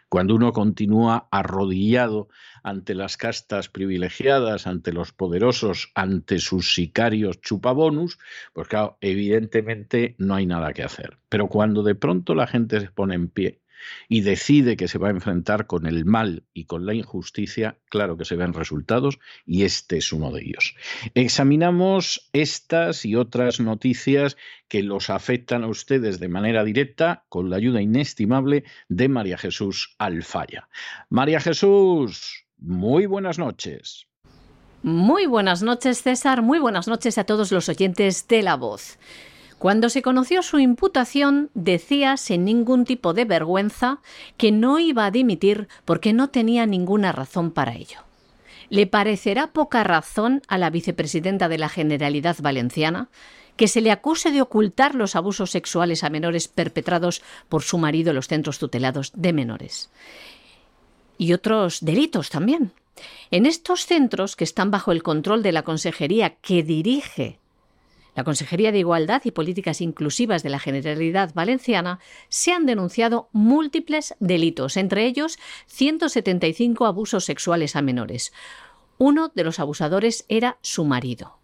Cuando 0.09 0.35
uno 0.35 0.53
continúa 0.53 1.29
arrodillado 1.31 2.29
ante 2.63 2.95
las 2.95 3.17
castas 3.17 3.69
privilegiadas, 3.69 4.67
ante 4.67 4.93
los 4.93 5.13
poderosos, 5.13 5.91
ante 5.95 6.39
sus 6.39 6.75
sicarios 6.75 7.41
chupabonus, 7.41 8.19
pues 8.55 8.69
claro, 8.69 8.97
evidentemente 9.01 10.15
no 10.19 10.35
hay 10.35 10.47
nada 10.47 10.73
que 10.73 10.83
hacer. 10.83 11.19
Pero 11.29 11.49
cuando 11.49 11.83
de 11.83 11.95
pronto 11.95 12.35
la 12.35 12.47
gente 12.47 12.81
se 12.81 12.91
pone 12.91 13.15
en 13.15 13.29
pie 13.29 13.61
y 14.09 14.23
decide 14.23 14.77
que 14.77 14.89
se 14.89 14.99
va 14.99 15.09
a 15.09 15.13
enfrentar 15.13 15.67
con 15.67 15.87
el 15.87 16.05
mal 16.05 16.45
y 16.55 16.65
con 16.65 16.87
la 16.87 16.95
injusticia, 16.95 17.79
claro 17.89 18.17
que 18.17 18.25
se 18.25 18.37
ven 18.37 18.53
resultados 18.53 19.19
y 19.47 19.65
este 19.65 19.99
es 19.99 20.13
uno 20.13 20.31
de 20.33 20.43
ellos. 20.43 20.75
Examinamos 21.15 22.29
estas 22.33 23.05
y 23.05 23.17
otras 23.17 23.61
noticias 23.61 24.37
que 24.69 24.83
los 24.83 25.11
afectan 25.11 25.65
a 25.65 25.69
ustedes 25.69 26.21
de 26.21 26.29
manera 26.29 26.65
directa 26.65 27.25
con 27.29 27.51
la 27.51 27.57
ayuda 27.57 27.81
inestimable 27.81 28.65
de 28.89 29.09
María 29.09 29.39
Jesús 29.39 29.95
Alfaya. 29.99 30.69
María 31.09 31.41
Jesús, 31.41 32.47
muy 32.59 33.07
buenas 33.07 33.39
noches. 33.39 34.07
Muy 34.83 35.27
buenas 35.27 35.63
noches, 35.63 36.03
César. 36.03 36.43
Muy 36.43 36.61
buenas 36.61 36.87
noches 36.87 37.19
a 37.19 37.25
todos 37.25 37.51
los 37.51 37.69
oyentes 37.69 38.29
de 38.29 38.43
La 38.43 38.57
Voz. 38.57 38.99
Cuando 39.59 39.89
se 39.89 40.03
conoció 40.03 40.43
su 40.43 40.61
imputación, 40.61 41.51
decía 41.55 42.17
sin 42.17 42.45
ningún 42.45 42.85
tipo 42.85 43.13
de 43.13 43.25
vergüenza 43.25 44.01
que 44.37 44.53
no 44.53 44.79
iba 44.79 45.05
a 45.05 45.11
dimitir 45.11 45.67
porque 45.85 46.13
no 46.13 46.29
tenía 46.29 46.65
ninguna 46.65 47.11
razón 47.11 47.51
para 47.51 47.75
ello. 47.75 47.99
¿Le 48.71 48.87
parecerá 48.87 49.49
poca 49.49 49.83
razón 49.83 50.43
a 50.47 50.59
la 50.59 50.71
vicepresidenta 50.71 51.49
de 51.49 51.59
la 51.59 51.69
Generalidad 51.69 52.37
Valenciana 52.41 53.09
que 53.57 53.67
se 53.67 53.81
le 53.81 53.91
acuse 53.91 54.31
de 54.31 54.43
ocultar 54.43 54.95
los 54.95 55.17
abusos 55.17 55.51
sexuales 55.51 56.05
a 56.05 56.11
menores 56.11 56.47
perpetrados 56.47 57.23
por 57.49 57.63
su 57.63 57.79
marido 57.79 58.11
en 58.11 58.17
los 58.17 58.29
centros 58.29 58.61
tutelados 58.61 59.11
de 59.17 59.33
menores? 59.33 59.91
Y 61.17 61.33
otros 61.33 61.79
delitos 61.81 62.31
también. 62.31 62.71
En 63.33 63.47
estos 63.47 63.87
centros, 63.87 64.37
que 64.37 64.45
están 64.45 64.71
bajo 64.71 64.93
el 64.93 65.03
control 65.03 65.43
de 65.43 65.51
la 65.51 65.63
consejería 65.63 66.37
que 66.37 66.63
dirige 66.63 67.41
la 68.19 68.25
Consejería 68.25 68.73
de 68.73 68.81
Igualdad 68.81 69.23
y 69.27 69.31
Políticas 69.31 69.81
Inclusivas 69.81 70.43
de 70.43 70.51
la 70.51 70.59
Generalidad 70.59 71.33
Valenciana, 71.35 72.01
se 72.29 72.51
han 72.51 72.67
denunciado 72.67 73.29
múltiples 73.31 74.17
delitos, 74.19 74.77
entre 74.77 75.07
ellos 75.07 75.39
175 75.67 76.87
abusos 76.87 77.25
sexuales 77.25 77.77
a 77.77 77.83
menores. 77.83 78.33
Uno 78.99 79.31
de 79.33 79.45
los 79.45 79.61
abusadores 79.61 80.25
era 80.29 80.59
su 80.63 80.85
marido. 80.85 81.39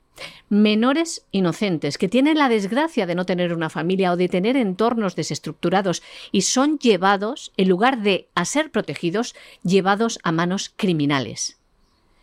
Menores 0.49 1.25
inocentes 1.31 1.97
que 1.97 2.09
tienen 2.09 2.39
la 2.39 2.49
desgracia 2.49 3.07
de 3.07 3.15
no 3.15 3.25
tener 3.25 3.55
una 3.55 3.71
familia 3.71 4.11
o 4.11 4.17
de 4.17 4.29
tener 4.29 4.57
entornos 4.57 5.15
desestructurados 5.15 6.03
y 6.33 6.41
son 6.41 6.81
llevados, 6.81 7.53
en 7.57 7.69
lugar 7.69 8.03
de 8.03 8.27
a 8.35 8.45
ser 8.45 8.73
protegidos, 8.73 9.37
llevados 9.63 10.19
a 10.25 10.33
manos 10.33 10.73
criminales. 10.75 11.57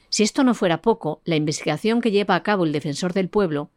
Si 0.09 0.23
esto 0.23 0.43
no 0.43 0.53
fuera 0.55 0.81
poco, 0.81 1.21
la 1.23 1.37
investigación 1.37 2.01
que 2.01 2.11
lleva 2.11 2.35
a 2.35 2.43
cabo 2.43 2.65
el 2.65 2.73
defensor 2.73 3.13
del 3.13 3.29
pueblo 3.29 3.69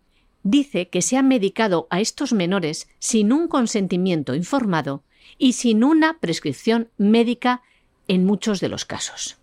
dice 0.45 0.89
que 0.89 1.03
se 1.03 1.17
ha 1.17 1.23
medicado 1.23 1.89
a 1.91 2.01
estos 2.01 2.33
menores 2.33 2.87
sin 3.01 3.33
un 3.33 3.49
consentimiento 3.49 4.37
informado 4.37 5.03
y 5.37 5.55
sin 5.55 5.83
una 5.83 6.21
prescripción 6.21 6.91
médica 6.97 7.63
en 8.07 8.25
muchos 8.25 8.61
de 8.61 8.69
los 8.69 8.85
casos. 8.85 9.39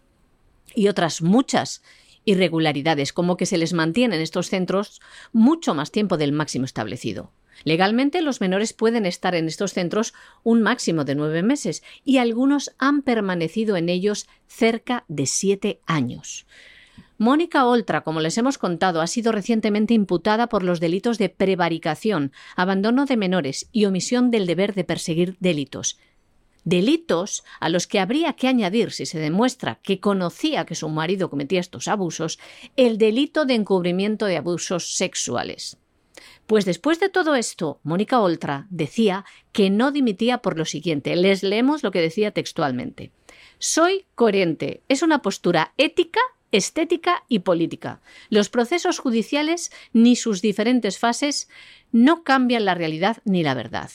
Y 0.74 0.88
otras 0.88 1.22
muchas 1.22 1.84
irregularidades, 2.24 3.12
como 3.12 3.36
que 3.36 3.48
se 3.48 3.58
les 3.58 3.74
mantiene 3.74 4.16
en 4.16 4.22
estos 4.22 4.50
centros 4.50 5.02
mucho 5.34 5.74
más 5.74 5.92
tiempo 5.92 6.18
del 6.18 6.32
máximo 6.32 6.66
establecido. 6.66 7.32
Legalmente 7.64 8.22
los 8.22 8.40
menores 8.40 8.74
pueden 8.74 9.06
estar 9.06 9.36
en 9.36 9.48
estos 9.48 9.74
centros 9.74 10.14
un 10.44 10.62
máximo 10.62 11.04
de 11.04 11.16
nueve 11.16 11.44
meses 11.44 11.84
y 12.04 12.18
algunos 12.18 12.74
han 12.78 13.02
permanecido 13.02 13.76
en 13.76 13.90
ellos 13.90 14.28
cerca 14.48 15.04
de 15.08 15.26
siete 15.26 15.82
años. 15.86 16.46
Mónica 17.22 17.68
Oltra, 17.68 18.02
como 18.02 18.20
les 18.20 18.40
hemos 18.40 18.58
contado, 18.58 19.00
ha 19.00 19.06
sido 19.06 19.32
recientemente 19.32 19.94
imputada 19.94 20.50
por 20.50 20.64
los 20.64 20.80
delitos 20.80 21.20
de 21.20 21.30
prevaricación, 21.30 22.32
abandono 22.56 23.06
de 23.06 23.16
menores 23.16 23.70
y 23.72 23.86
omisión 23.86 24.32
del 24.32 24.48
deber 24.48 24.74
de 24.74 24.86
perseguir 24.86 25.38
delitos. 25.40 26.00
Delitos 26.64 27.44
a 27.60 27.70
los 27.70 27.86
que 27.86 28.00
habría 28.00 28.34
que 28.34 28.48
añadir, 28.48 28.90
si 28.92 29.06
se 29.06 29.20
demuestra 29.20 29.82
que 29.84 30.00
conocía 30.00 30.66
que 30.66 30.74
su 30.74 30.90
marido 30.90 31.30
cometía 31.30 31.60
estos 31.60 31.88
abusos, 31.88 32.40
el 32.76 32.98
delito 32.98 33.46
de 33.46 33.54
encubrimiento 33.54 34.26
de 34.26 34.38
abusos 34.38 34.96
sexuales. 34.96 35.78
Pues 36.48 36.66
después 36.66 37.00
de 37.00 37.10
todo 37.10 37.36
esto, 37.36 37.80
Mónica 37.84 38.20
Oltra 38.20 38.66
decía 38.72 39.26
que 39.52 39.70
no 39.70 39.92
dimitía 39.92 40.40
por 40.40 40.58
lo 40.58 40.66
siguiente. 40.66 41.16
Les 41.16 41.44
leemos 41.44 41.84
lo 41.84 41.92
que 41.92 42.02
decía 42.02 42.32
textualmente. 42.32 43.12
Soy 43.60 44.08
coherente. 44.16 44.82
Es 44.90 45.04
una 45.04 45.22
postura 45.22 45.76
ética 45.78 46.20
estética 46.52 47.24
y 47.28 47.40
política. 47.40 48.02
Los 48.30 48.50
procesos 48.50 49.00
judiciales 49.00 49.72
ni 49.94 50.16
sus 50.16 50.42
diferentes 50.42 51.00
fases 51.00 51.50
no 51.92 52.24
cambian 52.24 52.66
la 52.66 52.76
realidad 52.76 53.18
ni 53.26 53.44
la 53.44 53.54
verdad. 53.54 53.90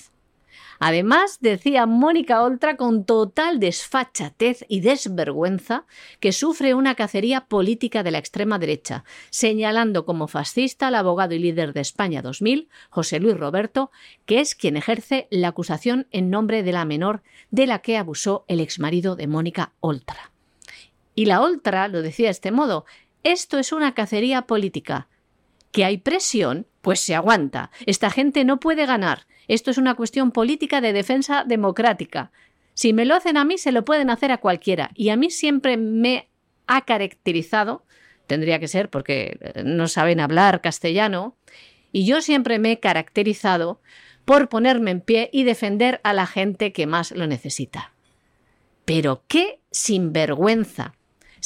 Además, 0.78 1.38
decía 1.40 1.86
Mónica 1.86 2.42
Oltra 2.42 2.76
con 2.76 3.04
total 3.04 3.60
desfachatez 3.60 4.64
y 4.68 4.80
desvergüenza 4.80 5.86
que 6.20 6.32
sufre 6.32 6.74
una 6.74 6.94
cacería 6.94 7.46
política 7.46 8.02
de 8.02 8.10
la 8.10 8.18
extrema 8.18 8.58
derecha, 8.58 9.04
señalando 9.30 10.04
como 10.04 10.28
fascista 10.28 10.88
al 10.88 10.96
abogado 10.96 11.34
y 11.34 11.38
líder 11.38 11.72
de 11.72 11.80
España 11.80 12.22
2000, 12.22 12.68
José 12.90 13.20
Luis 13.20 13.36
Roberto, 13.36 13.90
que 14.26 14.40
es 14.40 14.54
quien 14.54 14.76
ejerce 14.76 15.28
la 15.30 15.48
acusación 15.48 16.08
en 16.10 16.30
nombre 16.30 16.62
de 16.62 16.72
la 16.72 16.84
menor 16.84 17.22
de 17.50 17.66
la 17.66 17.80
que 17.80 17.96
abusó 17.96 18.44
el 18.48 18.60
exmarido 18.60 19.16
de 19.16 19.26
Mónica 19.26 19.72
Oltra. 19.80 20.35
Y 21.16 21.24
la 21.24 21.40
otra 21.40 21.88
lo 21.88 22.02
decía 22.02 22.26
de 22.26 22.32
este 22.32 22.52
modo, 22.52 22.84
esto 23.24 23.58
es 23.58 23.72
una 23.72 23.94
cacería 23.94 24.42
política. 24.42 25.08
Que 25.72 25.84
hay 25.84 25.96
presión, 25.96 26.66
pues 26.82 27.00
se 27.00 27.16
aguanta. 27.16 27.72
Esta 27.86 28.10
gente 28.10 28.44
no 28.44 28.60
puede 28.60 28.86
ganar. 28.86 29.26
Esto 29.48 29.70
es 29.70 29.78
una 29.78 29.94
cuestión 29.94 30.30
política 30.30 30.80
de 30.80 30.92
defensa 30.92 31.44
democrática. 31.44 32.30
Si 32.74 32.92
me 32.92 33.06
lo 33.06 33.14
hacen 33.14 33.38
a 33.38 33.44
mí, 33.44 33.56
se 33.56 33.72
lo 33.72 33.84
pueden 33.84 34.10
hacer 34.10 34.30
a 34.30 34.38
cualquiera. 34.38 34.90
Y 34.94 35.08
a 35.08 35.16
mí 35.16 35.30
siempre 35.30 35.78
me 35.78 36.28
ha 36.66 36.84
caracterizado, 36.84 37.84
tendría 38.26 38.60
que 38.60 38.68
ser 38.68 38.90
porque 38.90 39.38
eh, 39.40 39.62
no 39.64 39.88
saben 39.88 40.20
hablar 40.20 40.60
castellano, 40.60 41.36
y 41.92 42.04
yo 42.04 42.20
siempre 42.20 42.58
me 42.58 42.72
he 42.72 42.80
caracterizado 42.80 43.80
por 44.26 44.50
ponerme 44.50 44.90
en 44.90 45.00
pie 45.00 45.30
y 45.32 45.44
defender 45.44 46.00
a 46.04 46.12
la 46.12 46.26
gente 46.26 46.72
que 46.72 46.86
más 46.86 47.12
lo 47.12 47.26
necesita. 47.26 47.92
Pero 48.84 49.22
qué 49.28 49.60
sinvergüenza 49.70 50.95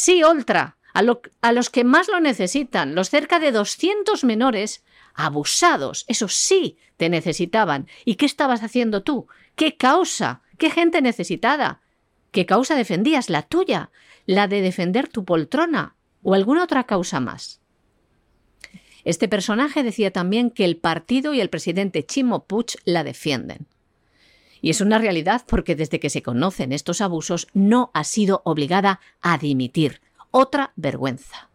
Sí, 0.03 0.23
Oltra, 0.23 0.79
a, 0.95 1.53
los 1.53 1.69
que 1.69 1.85
más 1.85 2.09
lo 2.09 2.21
necesitan, 2.21 2.95
los 2.95 3.11
cerca 3.11 3.39
de 3.39 3.53
200 3.53 4.25
menores 4.25 4.83
abusados, 5.13 6.07
eso 6.09 6.27
sí, 6.27 6.79
te 6.97 7.11
necesitaban. 7.11 7.87
¿Y 8.07 8.15
qué 8.15 8.25
estabas 8.25 8.63
haciendo 8.63 9.03
tú? 9.03 9.27
¿Qué 9.57 9.77
causa? 9.77 10.41
¿Qué 10.57 10.71
gente 10.71 11.03
necesitada? 11.03 11.83
¿Qué 12.31 12.47
causa 12.47 12.77
defendías? 12.77 13.29
¿La 13.29 13.43
tuya? 13.43 13.91
¿La 14.25 14.49
de 14.49 14.63
defender 14.63 15.07
tu 15.07 15.27
poltrona? 15.27 15.97
¿O 16.23 16.33
alguna 16.33 16.65
otra 16.65 16.85
causa 16.85 17.21
más? 17.21 17.61
Este 19.05 19.29
personaje 19.29 19.83
decía 19.83 20.13
también 20.13 20.51
que 20.51 20.65
el 20.65 20.79
partido 20.79 21.35
y 21.35 21.43
el 21.43 21.51
presidente 21.51 22.07
Chimo 22.07 22.47
Puig 22.47 22.79
la 22.87 23.05
defienden. 23.05 23.67
Y 24.61 24.71
es 24.71 24.81
una 24.81 24.99
realidad 24.99 25.43
porque 25.47 25.77
desde 25.77 26.01
que 26.01 26.11
se 26.11 26.23
conocen 26.23 26.73
estos 26.73 27.01
abusos 27.01 27.49
no 27.55 27.91
ha 27.95 28.05
sido 28.05 28.43
obligada 28.45 29.01
a 29.21 29.39
dimitir. 29.39 30.01
Otra 30.31 30.73
vergüenza. 30.77 31.51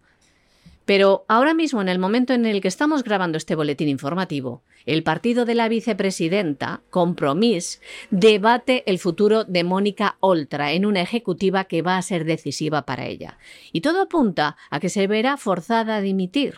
Pero 0.86 1.26
ahora 1.28 1.56
mismo, 1.56 1.82
en 1.82 1.90
el 1.90 1.98
momento 1.98 2.34
en 2.34 2.46
el 2.46 2.62
que 2.62 2.68
estamos 2.68 3.04
grabando 3.04 3.38
este 3.38 3.56
boletín 3.56 3.90
informativo, 3.90 4.62
el 4.86 5.02
partido 5.02 5.44
de 5.44 5.56
la 5.56 5.68
vicepresidenta, 5.68 6.82
Compromís, 6.92 7.82
debate 8.12 8.84
el 8.86 9.00
futuro 9.00 9.46
de 9.46 9.64
Mónica 9.64 10.18
Oltra 10.20 10.74
en 10.74 10.86
una 10.86 11.02
ejecutiva 11.02 11.64
que 11.64 11.82
va 11.82 11.98
a 11.98 12.02
ser 12.04 12.24
decisiva 12.24 12.84
para 12.86 13.08
ella. 13.08 13.40
Y 13.72 13.82
todo 13.82 14.04
apunta 14.04 14.58
a 14.70 14.80
que 14.80 14.90
se 14.90 15.08
verá 15.08 15.38
forzada 15.38 15.96
a 15.96 16.02
dimitir 16.02 16.56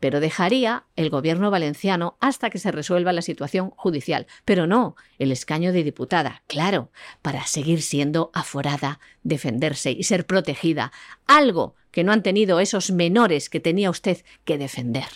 pero 0.00 0.20
dejaría 0.20 0.84
el 0.96 1.10
gobierno 1.10 1.50
valenciano 1.50 2.16
hasta 2.20 2.50
que 2.50 2.58
se 2.58 2.72
resuelva 2.72 3.12
la 3.12 3.22
situación 3.22 3.70
judicial, 3.70 4.26
pero 4.44 4.66
no 4.66 4.96
el 5.18 5.32
escaño 5.32 5.72
de 5.72 5.84
diputada, 5.84 6.42
claro, 6.46 6.90
para 7.22 7.46
seguir 7.46 7.82
siendo 7.82 8.30
aforada, 8.34 9.00
defenderse 9.22 9.90
y 9.90 10.04
ser 10.04 10.26
protegida, 10.26 10.92
algo 11.26 11.74
que 11.90 12.04
no 12.04 12.12
han 12.12 12.22
tenido 12.22 12.60
esos 12.60 12.90
menores 12.90 13.48
que 13.48 13.60
tenía 13.60 13.90
usted 13.90 14.24
que 14.44 14.58
defender. 14.58 15.06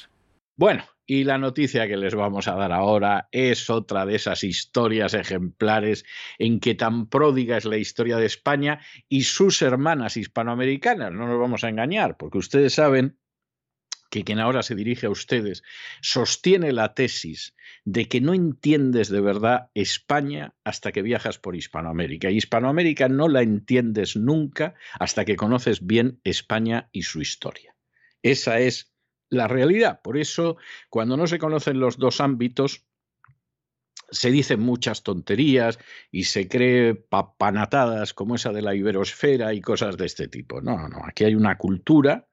Bueno, 0.57 0.85
y 1.11 1.25
la 1.25 1.39
noticia 1.39 1.89
que 1.89 1.97
les 1.97 2.15
vamos 2.15 2.49
a 2.49 2.55
dar 2.55 2.71
ahora 2.71 3.29
es 3.33 3.71
otra 3.71 4.05
de 4.05 4.17
esas 4.17 4.45
historias 4.45 5.15
ejemplares 5.15 6.05
en 6.39 6.61
que 6.61 6.75
tan 6.75 7.07
pródiga 7.07 7.57
es 7.57 7.65
la 7.65 7.79
historia 7.79 8.19
de 8.19 8.27
España 8.27 8.81
y 9.09 9.23
sus 9.23 9.63
hermanas 9.63 10.19
hispanoamericanas. 10.19 11.11
No 11.11 11.27
nos 11.27 11.41
vamos 11.41 11.65
a 11.65 11.71
engañar, 11.71 12.19
porque 12.19 12.37
ustedes 12.37 12.75
saben 12.75 13.17
que 14.11 14.25
quien 14.25 14.39
ahora 14.39 14.63
se 14.63 14.75
dirige 14.75 15.07
a 15.07 15.11
ustedes 15.11 15.63
sostiene 16.01 16.73
la 16.73 16.95
tesis 16.95 17.55
de 17.85 18.09
que 18.09 18.21
no 18.21 18.35
entiendes 18.35 19.09
de 19.09 19.21
verdad 19.21 19.71
España 19.75 20.55
hasta 20.65 20.93
que 20.93 21.03
viajas 21.03 21.39
por 21.39 21.57
Hispanoamérica. 21.57 22.31
Hispanoamérica 22.31 23.09
no 23.09 23.29
la 23.29 23.43
entiendes 23.43 24.17
nunca 24.17 24.75
hasta 24.99 25.25
que 25.25 25.37
conoces 25.37 25.87
bien 25.87 26.21
España 26.25 26.89
y 26.93 27.03
su 27.03 27.21
historia. 27.21 27.77
Esa 28.23 28.59
es 28.61 28.93
la 29.31 29.47
realidad. 29.47 30.01
Por 30.03 30.17
eso, 30.17 30.57
cuando 30.89 31.17
no 31.17 31.27
se 31.27 31.39
conocen 31.39 31.81
los 31.81 31.99
dos 31.99 32.21
ámbitos, 32.21 32.85
se 34.11 34.31
dicen 34.31 34.61
muchas 34.61 35.03
tonterías 35.03 35.79
y 36.11 36.25
se 36.25 36.49
cree 36.49 36.95
papanatadas 36.95 38.15
como 38.15 38.37
esa 38.37 38.53
de 38.53 38.63
la 38.63 38.75
iberosfera 38.75 39.53
y 39.53 39.61
cosas 39.61 39.99
de 39.99 40.07
este 40.07 40.29
tipo. 40.29 40.63
No, 40.63 40.89
no, 40.89 41.03
aquí 41.05 41.25
hay 41.25 41.35
una 41.35 41.59
cultura 41.59 42.27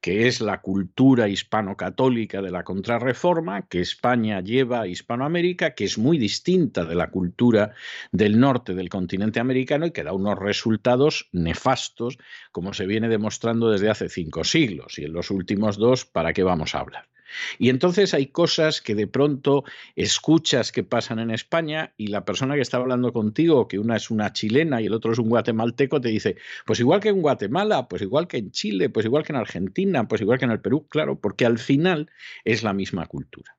que 0.00 0.26
es 0.26 0.40
la 0.40 0.60
cultura 0.60 1.28
hispano-católica 1.28 2.42
de 2.42 2.50
la 2.50 2.64
contrarreforma 2.64 3.66
que 3.68 3.80
España 3.80 4.40
lleva 4.40 4.82
a 4.82 4.86
Hispanoamérica, 4.86 5.74
que 5.74 5.84
es 5.84 5.98
muy 5.98 6.18
distinta 6.18 6.84
de 6.84 6.94
la 6.94 7.10
cultura 7.10 7.74
del 8.12 8.38
norte 8.38 8.74
del 8.74 8.88
continente 8.88 9.40
americano 9.40 9.86
y 9.86 9.90
que 9.90 10.04
da 10.04 10.12
unos 10.12 10.38
resultados 10.38 11.28
nefastos, 11.32 12.18
como 12.52 12.72
se 12.74 12.86
viene 12.86 13.08
demostrando 13.08 13.70
desde 13.70 13.90
hace 13.90 14.08
cinco 14.08 14.44
siglos, 14.44 14.98
y 14.98 15.04
en 15.04 15.12
los 15.12 15.30
últimos 15.30 15.76
dos, 15.76 16.04
¿para 16.04 16.32
qué 16.32 16.42
vamos 16.42 16.74
a 16.74 16.80
hablar? 16.80 17.08
Y 17.58 17.68
entonces 17.68 18.14
hay 18.14 18.26
cosas 18.26 18.80
que 18.80 18.94
de 18.94 19.06
pronto 19.06 19.64
escuchas 19.94 20.72
que 20.72 20.84
pasan 20.84 21.18
en 21.18 21.30
España 21.30 21.92
y 21.96 22.08
la 22.08 22.24
persona 22.24 22.54
que 22.54 22.60
está 22.60 22.78
hablando 22.78 23.12
contigo, 23.12 23.68
que 23.68 23.78
una 23.78 23.96
es 23.96 24.10
una 24.10 24.32
chilena 24.32 24.80
y 24.80 24.86
el 24.86 24.94
otro 24.94 25.12
es 25.12 25.18
un 25.18 25.28
guatemalteco, 25.28 26.00
te 26.00 26.08
dice, 26.08 26.36
pues 26.64 26.80
igual 26.80 27.00
que 27.00 27.08
en 27.08 27.22
Guatemala, 27.22 27.88
pues 27.88 28.02
igual 28.02 28.26
que 28.28 28.38
en 28.38 28.50
Chile, 28.50 28.88
pues 28.88 29.06
igual 29.06 29.24
que 29.24 29.32
en 29.32 29.38
Argentina, 29.38 30.08
pues 30.08 30.20
igual 30.20 30.38
que 30.38 30.44
en 30.44 30.52
el 30.52 30.60
Perú, 30.60 30.86
claro, 30.88 31.20
porque 31.20 31.46
al 31.46 31.58
final 31.58 32.10
es 32.44 32.62
la 32.62 32.72
misma 32.72 33.06
cultura. 33.06 33.56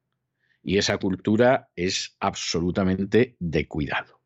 Y 0.64 0.78
esa 0.78 0.98
cultura 0.98 1.70
es 1.76 2.18
absolutamente 2.20 3.36
de 3.40 3.68
cuidado. 3.68 4.17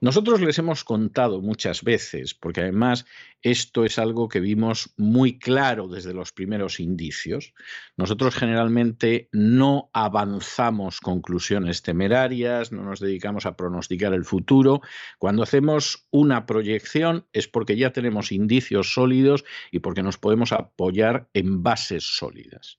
Nosotros 0.00 0.40
les 0.40 0.58
hemos 0.58 0.84
contado 0.84 1.40
muchas 1.40 1.82
veces, 1.82 2.34
porque 2.34 2.60
además 2.60 3.06
esto 3.42 3.84
es 3.84 3.98
algo 3.98 4.28
que 4.28 4.40
vimos 4.40 4.92
muy 4.96 5.38
claro 5.38 5.88
desde 5.88 6.12
los 6.12 6.32
primeros 6.32 6.80
indicios. 6.80 7.54
Nosotros 7.96 8.34
generalmente 8.34 9.28
no 9.32 9.90
avanzamos 9.92 11.00
conclusiones 11.00 11.82
temerarias, 11.82 12.72
no 12.72 12.82
nos 12.82 13.00
dedicamos 13.00 13.46
a 13.46 13.56
pronosticar 13.56 14.12
el 14.12 14.24
futuro. 14.24 14.80
Cuando 15.18 15.42
hacemos 15.42 16.06
una 16.10 16.46
proyección 16.46 17.26
es 17.32 17.48
porque 17.48 17.76
ya 17.76 17.92
tenemos 17.92 18.32
indicios 18.32 18.92
sólidos 18.92 19.44
y 19.70 19.78
porque 19.78 20.02
nos 20.02 20.18
podemos 20.18 20.52
apoyar 20.52 21.28
en 21.32 21.62
bases 21.62 22.04
sólidas. 22.04 22.78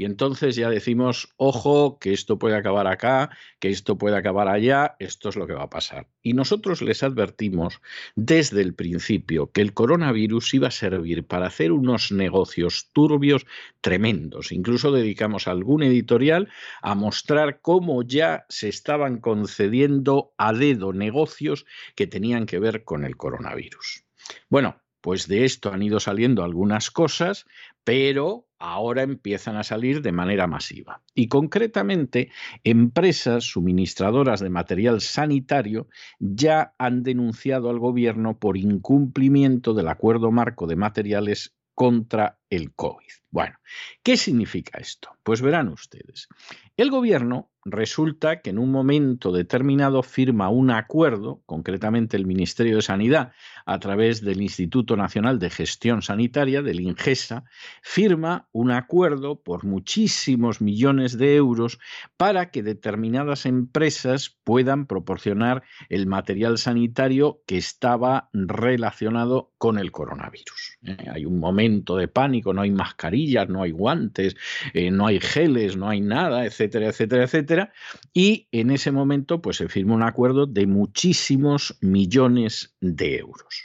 Y 0.00 0.06
entonces 0.06 0.56
ya 0.56 0.70
decimos, 0.70 1.28
ojo, 1.36 1.98
que 1.98 2.14
esto 2.14 2.38
puede 2.38 2.56
acabar 2.56 2.86
acá, 2.86 3.28
que 3.58 3.68
esto 3.68 3.98
puede 3.98 4.16
acabar 4.16 4.48
allá, 4.48 4.96
esto 4.98 5.28
es 5.28 5.36
lo 5.36 5.46
que 5.46 5.52
va 5.52 5.64
a 5.64 5.68
pasar. 5.68 6.08
Y 6.22 6.32
nosotros 6.32 6.80
les 6.80 7.02
advertimos 7.02 7.82
desde 8.16 8.62
el 8.62 8.72
principio 8.72 9.52
que 9.52 9.60
el 9.60 9.74
coronavirus 9.74 10.54
iba 10.54 10.68
a 10.68 10.70
servir 10.70 11.26
para 11.26 11.48
hacer 11.48 11.70
unos 11.70 12.12
negocios 12.12 12.88
turbios 12.94 13.44
tremendos. 13.82 14.52
Incluso 14.52 14.90
dedicamos 14.90 15.46
algún 15.46 15.82
editorial 15.82 16.48
a 16.80 16.94
mostrar 16.94 17.60
cómo 17.60 18.02
ya 18.02 18.46
se 18.48 18.70
estaban 18.70 19.18
concediendo 19.18 20.32
a 20.38 20.54
dedo 20.54 20.94
negocios 20.94 21.66
que 21.94 22.06
tenían 22.06 22.46
que 22.46 22.58
ver 22.58 22.84
con 22.84 23.04
el 23.04 23.18
coronavirus. 23.18 24.06
Bueno, 24.48 24.80
pues 25.00 25.26
de 25.28 25.44
esto 25.44 25.72
han 25.72 25.82
ido 25.82 26.00
saliendo 26.00 26.44
algunas 26.44 26.90
cosas, 26.90 27.46
pero 27.84 28.46
ahora 28.58 29.02
empiezan 29.02 29.56
a 29.56 29.64
salir 29.64 30.02
de 30.02 30.12
manera 30.12 30.46
masiva. 30.46 31.02
Y 31.14 31.28
concretamente, 31.28 32.30
empresas 32.62 33.44
suministradoras 33.44 34.40
de 34.40 34.50
material 34.50 35.00
sanitario 35.00 35.88
ya 36.18 36.74
han 36.78 37.02
denunciado 37.02 37.70
al 37.70 37.78
gobierno 37.78 38.38
por 38.38 38.56
incumplimiento 38.56 39.74
del 39.74 39.88
acuerdo 39.88 40.30
marco 40.30 40.66
de 40.66 40.76
materiales 40.76 41.54
contra 41.74 42.38
el 42.50 42.74
COVID. 42.74 43.10
Bueno, 43.30 43.56
¿qué 44.02 44.18
significa 44.18 44.78
esto? 44.78 45.10
Pues 45.22 45.40
verán 45.40 45.68
ustedes. 45.68 46.28
El 46.76 46.90
gobierno 46.90 47.50
resulta 47.64 48.40
que 48.40 48.50
en 48.50 48.58
un 48.58 48.70
momento 48.70 49.32
determinado 49.32 50.02
firma 50.02 50.50
un 50.50 50.70
acuerdo, 50.70 51.40
concretamente 51.46 52.16
el 52.16 52.26
Ministerio 52.26 52.76
de 52.76 52.82
Sanidad, 52.82 53.32
a 53.70 53.78
través 53.78 54.20
del 54.20 54.42
Instituto 54.42 54.96
Nacional 54.96 55.38
de 55.38 55.48
Gestión 55.48 56.02
Sanitaria, 56.02 56.60
del 56.60 56.80
INGESA, 56.80 57.44
firma 57.82 58.48
un 58.50 58.72
acuerdo 58.72 59.42
por 59.42 59.64
muchísimos 59.64 60.60
millones 60.60 61.16
de 61.16 61.36
euros 61.36 61.78
para 62.16 62.50
que 62.50 62.64
determinadas 62.64 63.46
empresas 63.46 64.36
puedan 64.42 64.86
proporcionar 64.86 65.62
el 65.88 66.08
material 66.08 66.58
sanitario 66.58 67.42
que 67.46 67.58
estaba 67.58 68.28
relacionado 68.32 69.52
con 69.56 69.78
el 69.78 69.92
coronavirus. 69.92 70.78
Eh, 70.82 70.96
hay 71.08 71.24
un 71.24 71.38
momento 71.38 71.96
de 71.96 72.08
pánico, 72.08 72.52
no 72.52 72.62
hay 72.62 72.72
mascarillas, 72.72 73.48
no 73.48 73.62
hay 73.62 73.70
guantes, 73.70 74.34
eh, 74.74 74.90
no 74.90 75.06
hay 75.06 75.20
geles, 75.20 75.76
no 75.76 75.88
hay 75.88 76.00
nada, 76.00 76.44
etcétera, 76.44 76.88
etcétera, 76.88 77.22
etcétera. 77.22 77.72
Y 78.12 78.48
en 78.50 78.72
ese 78.72 78.90
momento, 78.90 79.40
pues 79.40 79.58
se 79.58 79.68
firma 79.68 79.94
un 79.94 80.02
acuerdo 80.02 80.46
de 80.46 80.66
muchísimos 80.66 81.78
millones 81.80 82.74
de 82.80 83.18
euros. 83.18 83.59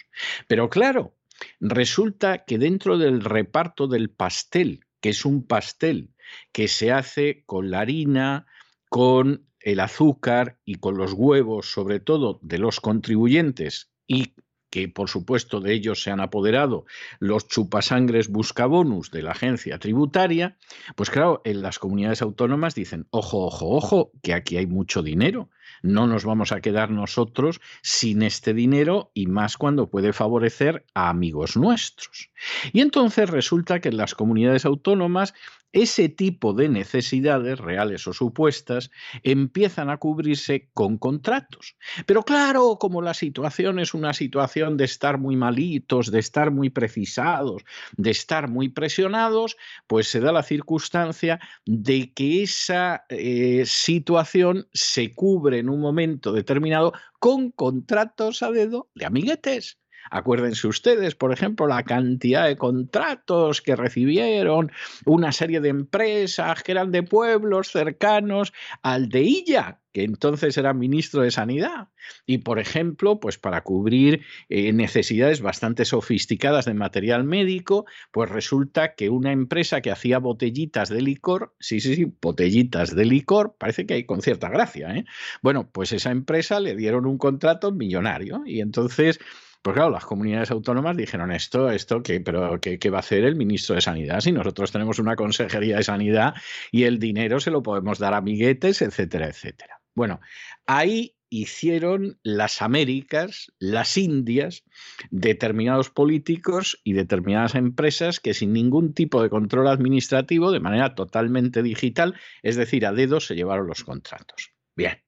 Pero 0.47 0.69
claro, 0.69 1.13
resulta 1.59 2.45
que 2.45 2.57
dentro 2.57 2.97
del 2.97 3.21
reparto 3.21 3.87
del 3.87 4.09
pastel, 4.09 4.85
que 5.01 5.09
es 5.09 5.25
un 5.25 5.45
pastel 5.45 6.11
que 6.51 6.67
se 6.67 6.91
hace 6.91 7.43
con 7.45 7.69
la 7.71 7.81
harina, 7.81 8.45
con 8.89 9.45
el 9.59 9.79
azúcar 9.79 10.59
y 10.63 10.75
con 10.75 10.97
los 10.97 11.13
huevos, 11.13 11.71
sobre 11.71 11.99
todo 11.99 12.39
de 12.41 12.59
los 12.59 12.79
contribuyentes 12.79 13.91
y 14.07 14.33
que 14.69 14.89
por 14.89 15.09
supuesto 15.09 15.61
de 15.61 15.73
ellos 15.73 16.03
se 16.03 16.11
han 16.11 16.19
apoderado 16.19 16.85
los 17.19 17.47
chupasangres 17.47 18.27
buscabonus 18.27 19.09
de 19.09 19.23
la 19.23 19.31
agencia 19.31 19.79
tributaria, 19.79 20.57
pues 20.95 21.09
claro, 21.09 21.41
en 21.45 21.61
las 21.61 21.79
comunidades 21.79 22.21
autónomas 22.21 22.75
dicen, 22.75 23.07
ojo, 23.09 23.45
ojo, 23.45 23.69
ojo, 23.69 24.11
que 24.21 24.33
aquí 24.33 24.57
hay 24.57 24.67
mucho 24.67 25.01
dinero, 25.01 25.49
no 25.81 26.07
nos 26.07 26.25
vamos 26.25 26.51
a 26.51 26.61
quedar 26.61 26.91
nosotros 26.91 27.61
sin 27.81 28.21
este 28.21 28.53
dinero 28.53 29.11
y 29.13 29.27
más 29.27 29.57
cuando 29.57 29.89
puede 29.89 30.13
favorecer 30.13 30.85
a 30.93 31.09
amigos 31.09 31.57
nuestros. 31.57 32.31
Y 32.73 32.81
entonces 32.81 33.29
resulta 33.29 33.79
que 33.79 33.89
en 33.89 33.97
las 33.97 34.15
comunidades 34.15 34.65
autónomas 34.65 35.33
ese 35.75 36.07
tipo 36.07 36.53
de 36.53 36.69
necesidades, 36.69 37.59
reales 37.59 38.07
o 38.07 38.13
supuestas, 38.13 38.91
empiezan 39.23 39.89
a 39.89 39.97
cubrirse 39.97 40.69
con 40.73 40.97
contratos. 40.97 41.75
Pero 42.05 42.23
claro, 42.23 42.77
como 42.79 43.01
la 43.01 43.13
situación 43.13 43.79
es 43.79 43.93
una 43.93 44.13
situación 44.13 44.77
de 44.77 44.85
estar 44.85 45.17
muy 45.17 45.35
malitos, 45.35 46.11
de 46.11 46.19
estar 46.19 46.49
muy 46.49 46.69
precisados, 46.69 47.65
de 47.97 48.11
estar 48.11 48.47
muy 48.47 48.69
presionados, 48.69 49.57
pues 49.85 50.07
se 50.07 50.21
da 50.21 50.31
la 50.31 50.43
circunstancia 50.43 51.41
de 51.65 52.13
que 52.13 52.43
esa 52.43 53.03
eh, 53.09 53.63
situación 53.65 54.69
se 54.71 55.11
cubre 55.11 55.54
en 55.59 55.69
un 55.69 55.79
momento 55.79 56.31
determinado 56.31 56.93
con 57.19 57.51
contratos 57.51 58.43
a 58.43 58.51
dedo 58.51 58.89
de 58.95 59.05
amiguetes. 59.05 59.79
Acuérdense 60.11 60.67
ustedes, 60.67 61.15
por 61.15 61.31
ejemplo, 61.31 61.67
la 61.67 61.83
cantidad 61.83 62.45
de 62.45 62.57
contratos 62.57 63.61
que 63.61 63.75
recibieron 63.75 64.71
una 65.05 65.31
serie 65.31 65.61
de 65.61 65.69
empresas 65.69 66.63
que 66.63 66.71
eran 66.71 66.91
de 66.91 67.03
pueblos 67.03 67.69
cercanos 67.71 68.53
al 68.81 69.09
de 69.09 69.23
Illa, 69.23 69.79
que 69.91 70.03
entonces 70.03 70.57
era 70.57 70.73
ministro 70.73 71.21
de 71.21 71.31
Sanidad. 71.31 71.87
Y, 72.25 72.39
por 72.39 72.59
ejemplo, 72.59 73.19
pues 73.19 73.37
para 73.37 73.61
cubrir 73.61 74.23
eh, 74.49 74.73
necesidades 74.73 75.41
bastante 75.41 75.85
sofisticadas 75.85 76.65
de 76.65 76.73
material 76.73 77.23
médico, 77.23 77.85
pues 78.11 78.29
resulta 78.29 78.93
que 78.95 79.09
una 79.09 79.31
empresa 79.31 79.79
que 79.79 79.91
hacía 79.91 80.19
botellitas 80.19 80.89
de 80.89 81.01
licor, 81.01 81.55
sí, 81.59 81.79
sí, 81.79 81.95
sí, 81.95 82.11
botellitas 82.21 82.93
de 82.93 83.05
licor, 83.05 83.55
parece 83.57 83.85
que 83.85 83.93
hay 83.93 84.05
con 84.05 84.21
cierta 84.21 84.49
gracia, 84.49 84.93
¿eh? 84.95 85.05
Bueno, 85.41 85.69
pues 85.71 85.93
esa 85.93 86.11
empresa 86.11 86.59
le 86.59 86.75
dieron 86.75 87.05
un 87.05 87.17
contrato 87.17 87.71
millonario 87.71 88.43
y 88.45 88.59
entonces 88.59 89.19
pues 89.65 89.73
claro, 89.73 89.89
las 89.89 90.05
comunidades 90.05 90.51
autónomas 90.51 90.95
dijeron 90.95 91.31
esto, 91.31 91.71
esto, 91.71 92.03
que, 92.03 92.19
pero 92.19 92.61
¿qué, 92.61 92.77
va 92.91 92.97
a 92.97 92.99
hacer 92.99 93.23
el 93.23 93.35
ministro 93.35 93.73
de 93.73 93.81
Sanidad 93.81 94.19
si 94.19 94.31
nosotros 94.31 94.71
tenemos 94.71 94.99
una 94.99 95.15
consejería 95.15 95.77
de 95.77 95.83
sanidad 95.83 96.35
y 96.71 96.83
el 96.83 96.99
dinero 96.99 97.39
se 97.39 97.49
lo 97.49 97.63
podemos 97.63 97.97
dar 97.97 98.13
a 98.13 98.17
amiguetes, 98.17 98.83
etcétera, 98.83 99.25
etcétera? 99.25 99.81
Bueno, 99.95 100.21
ahí 100.67 101.15
hicieron 101.29 102.19
las 102.21 102.61
Américas, 102.61 103.51
las 103.57 103.97
Indias, 103.97 104.65
determinados 105.09 105.89
políticos 105.89 106.79
y 106.83 106.93
determinadas 106.93 107.55
empresas 107.55 108.19
que 108.19 108.35
sin 108.35 108.53
ningún 108.53 108.93
tipo 108.93 109.23
de 109.23 109.31
control 109.31 109.67
administrativo, 109.67 110.51
de 110.51 110.59
manera 110.59 110.93
totalmente 110.93 111.63
digital, 111.63 112.13
es 112.43 112.55
decir, 112.55 112.85
a 112.85 112.93
dedos, 112.93 113.25
se 113.25 113.35
llevaron 113.35 113.65
los 113.65 113.83
contratos. 113.83 114.51
Bien, 114.75 115.01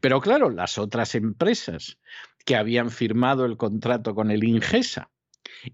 pero 0.00 0.20
claro, 0.20 0.50
las 0.50 0.76
otras 0.78 1.14
empresas 1.14 1.98
que 2.44 2.56
habían 2.56 2.90
firmado 2.90 3.44
el 3.44 3.56
contrato 3.56 4.14
con 4.14 4.30
el 4.30 4.44
Ingesa 4.44 5.10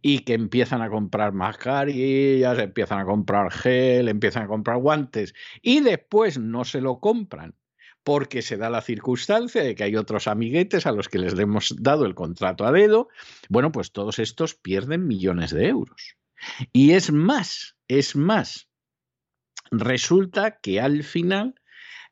y 0.02 0.20
que 0.20 0.34
empiezan 0.34 0.82
a 0.82 0.90
comprar 0.90 1.32
mascarillas, 1.32 2.58
empiezan 2.58 3.00
a 3.00 3.04
comprar 3.04 3.50
gel, 3.50 4.08
empiezan 4.08 4.44
a 4.44 4.48
comprar 4.48 4.78
guantes 4.78 5.34
y 5.62 5.80
después 5.80 6.38
no 6.38 6.64
se 6.64 6.80
lo 6.80 7.00
compran 7.00 7.54
porque 8.02 8.42
se 8.42 8.56
da 8.56 8.70
la 8.70 8.80
circunstancia 8.80 9.62
de 9.62 9.74
que 9.74 9.84
hay 9.84 9.96
otros 9.96 10.26
amiguetes 10.26 10.86
a 10.86 10.92
los 10.92 11.08
que 11.08 11.18
les 11.18 11.38
hemos 11.38 11.74
dado 11.78 12.06
el 12.06 12.14
contrato 12.14 12.64
a 12.64 12.72
dedo, 12.72 13.08
bueno, 13.48 13.72
pues 13.72 13.92
todos 13.92 14.18
estos 14.18 14.54
pierden 14.54 15.06
millones 15.06 15.50
de 15.50 15.68
euros. 15.68 16.16
Y 16.72 16.92
es 16.92 17.12
más, 17.12 17.76
es 17.88 18.16
más, 18.16 18.68
resulta 19.70 20.58
que 20.60 20.80
al 20.80 21.04
final 21.04 21.59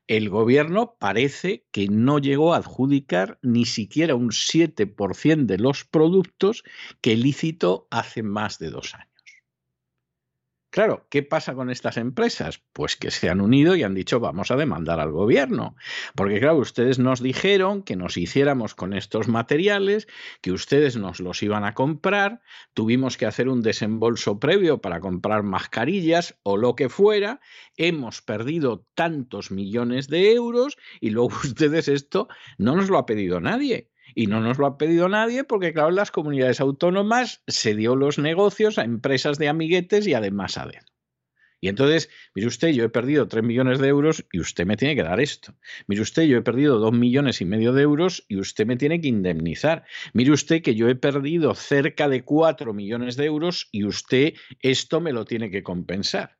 el 0.08 0.30
gobierno 0.30 0.96
parece 0.98 1.66
que 1.70 1.86
no 1.88 2.18
llegó 2.18 2.54
a 2.54 2.56
adjudicar 2.56 3.38
ni 3.42 3.66
siquiera 3.66 4.14
un 4.14 4.30
7% 4.30 5.46
de 5.46 5.58
los 5.58 5.84
productos 5.84 6.64
que 7.00 7.16
licitó 7.16 7.86
hace 7.90 8.22
más 8.22 8.58
de 8.58 8.70
dos 8.70 8.94
años. 8.94 9.17
Claro, 10.78 11.08
¿qué 11.10 11.24
pasa 11.24 11.56
con 11.56 11.70
estas 11.70 11.96
empresas? 11.96 12.62
Pues 12.72 12.94
que 12.94 13.10
se 13.10 13.28
han 13.28 13.40
unido 13.40 13.74
y 13.74 13.82
han 13.82 13.96
dicho 13.96 14.20
vamos 14.20 14.52
a 14.52 14.56
demandar 14.56 15.00
al 15.00 15.10
gobierno. 15.10 15.74
Porque 16.14 16.38
claro, 16.38 16.58
ustedes 16.58 17.00
nos 17.00 17.20
dijeron 17.20 17.82
que 17.82 17.96
nos 17.96 18.16
hiciéramos 18.16 18.76
con 18.76 18.92
estos 18.92 19.26
materiales, 19.26 20.06
que 20.40 20.52
ustedes 20.52 20.96
nos 20.96 21.18
los 21.18 21.42
iban 21.42 21.64
a 21.64 21.74
comprar, 21.74 22.42
tuvimos 22.74 23.16
que 23.16 23.26
hacer 23.26 23.48
un 23.48 23.60
desembolso 23.60 24.38
previo 24.38 24.80
para 24.80 25.00
comprar 25.00 25.42
mascarillas 25.42 26.38
o 26.44 26.56
lo 26.56 26.76
que 26.76 26.88
fuera, 26.88 27.40
hemos 27.76 28.22
perdido 28.22 28.86
tantos 28.94 29.50
millones 29.50 30.06
de 30.06 30.32
euros 30.32 30.76
y 31.00 31.10
luego 31.10 31.30
ustedes 31.42 31.88
esto 31.88 32.28
no 32.56 32.76
nos 32.76 32.88
lo 32.88 32.98
ha 32.98 33.04
pedido 33.04 33.40
nadie. 33.40 33.90
Y 34.18 34.26
no 34.26 34.40
nos 34.40 34.58
lo 34.58 34.66
ha 34.66 34.78
pedido 34.78 35.08
nadie 35.08 35.44
porque, 35.44 35.72
claro, 35.72 35.90
en 35.90 35.94
las 35.94 36.10
comunidades 36.10 36.58
autónomas 36.58 37.44
se 37.46 37.76
dio 37.76 37.94
los 37.94 38.18
negocios 38.18 38.76
a 38.76 38.82
empresas 38.82 39.38
de 39.38 39.48
amiguetes 39.48 40.08
y 40.08 40.14
además 40.14 40.58
a 40.58 40.66
dedo. 40.66 40.86
Y 41.60 41.68
entonces, 41.68 42.10
mire 42.34 42.48
usted, 42.48 42.70
yo 42.70 42.82
he 42.82 42.88
perdido 42.88 43.28
3 43.28 43.44
millones 43.44 43.78
de 43.78 43.86
euros 43.86 44.26
y 44.32 44.40
usted 44.40 44.66
me 44.66 44.76
tiene 44.76 44.96
que 44.96 45.04
dar 45.04 45.20
esto. 45.20 45.54
Mire 45.86 46.02
usted, 46.02 46.24
yo 46.24 46.36
he 46.36 46.42
perdido 46.42 46.80
2 46.80 46.92
millones 46.94 47.40
y 47.40 47.44
medio 47.44 47.72
de 47.72 47.82
euros 47.82 48.24
y 48.26 48.40
usted 48.40 48.66
me 48.66 48.76
tiene 48.76 49.00
que 49.00 49.06
indemnizar. 49.06 49.84
Mire 50.14 50.32
usted 50.32 50.62
que 50.62 50.74
yo 50.74 50.88
he 50.88 50.96
perdido 50.96 51.54
cerca 51.54 52.08
de 52.08 52.24
4 52.24 52.74
millones 52.74 53.16
de 53.16 53.26
euros 53.26 53.68
y 53.70 53.84
usted 53.84 54.34
esto 54.62 55.00
me 55.00 55.12
lo 55.12 55.26
tiene 55.26 55.48
que 55.48 55.62
compensar. 55.62 56.38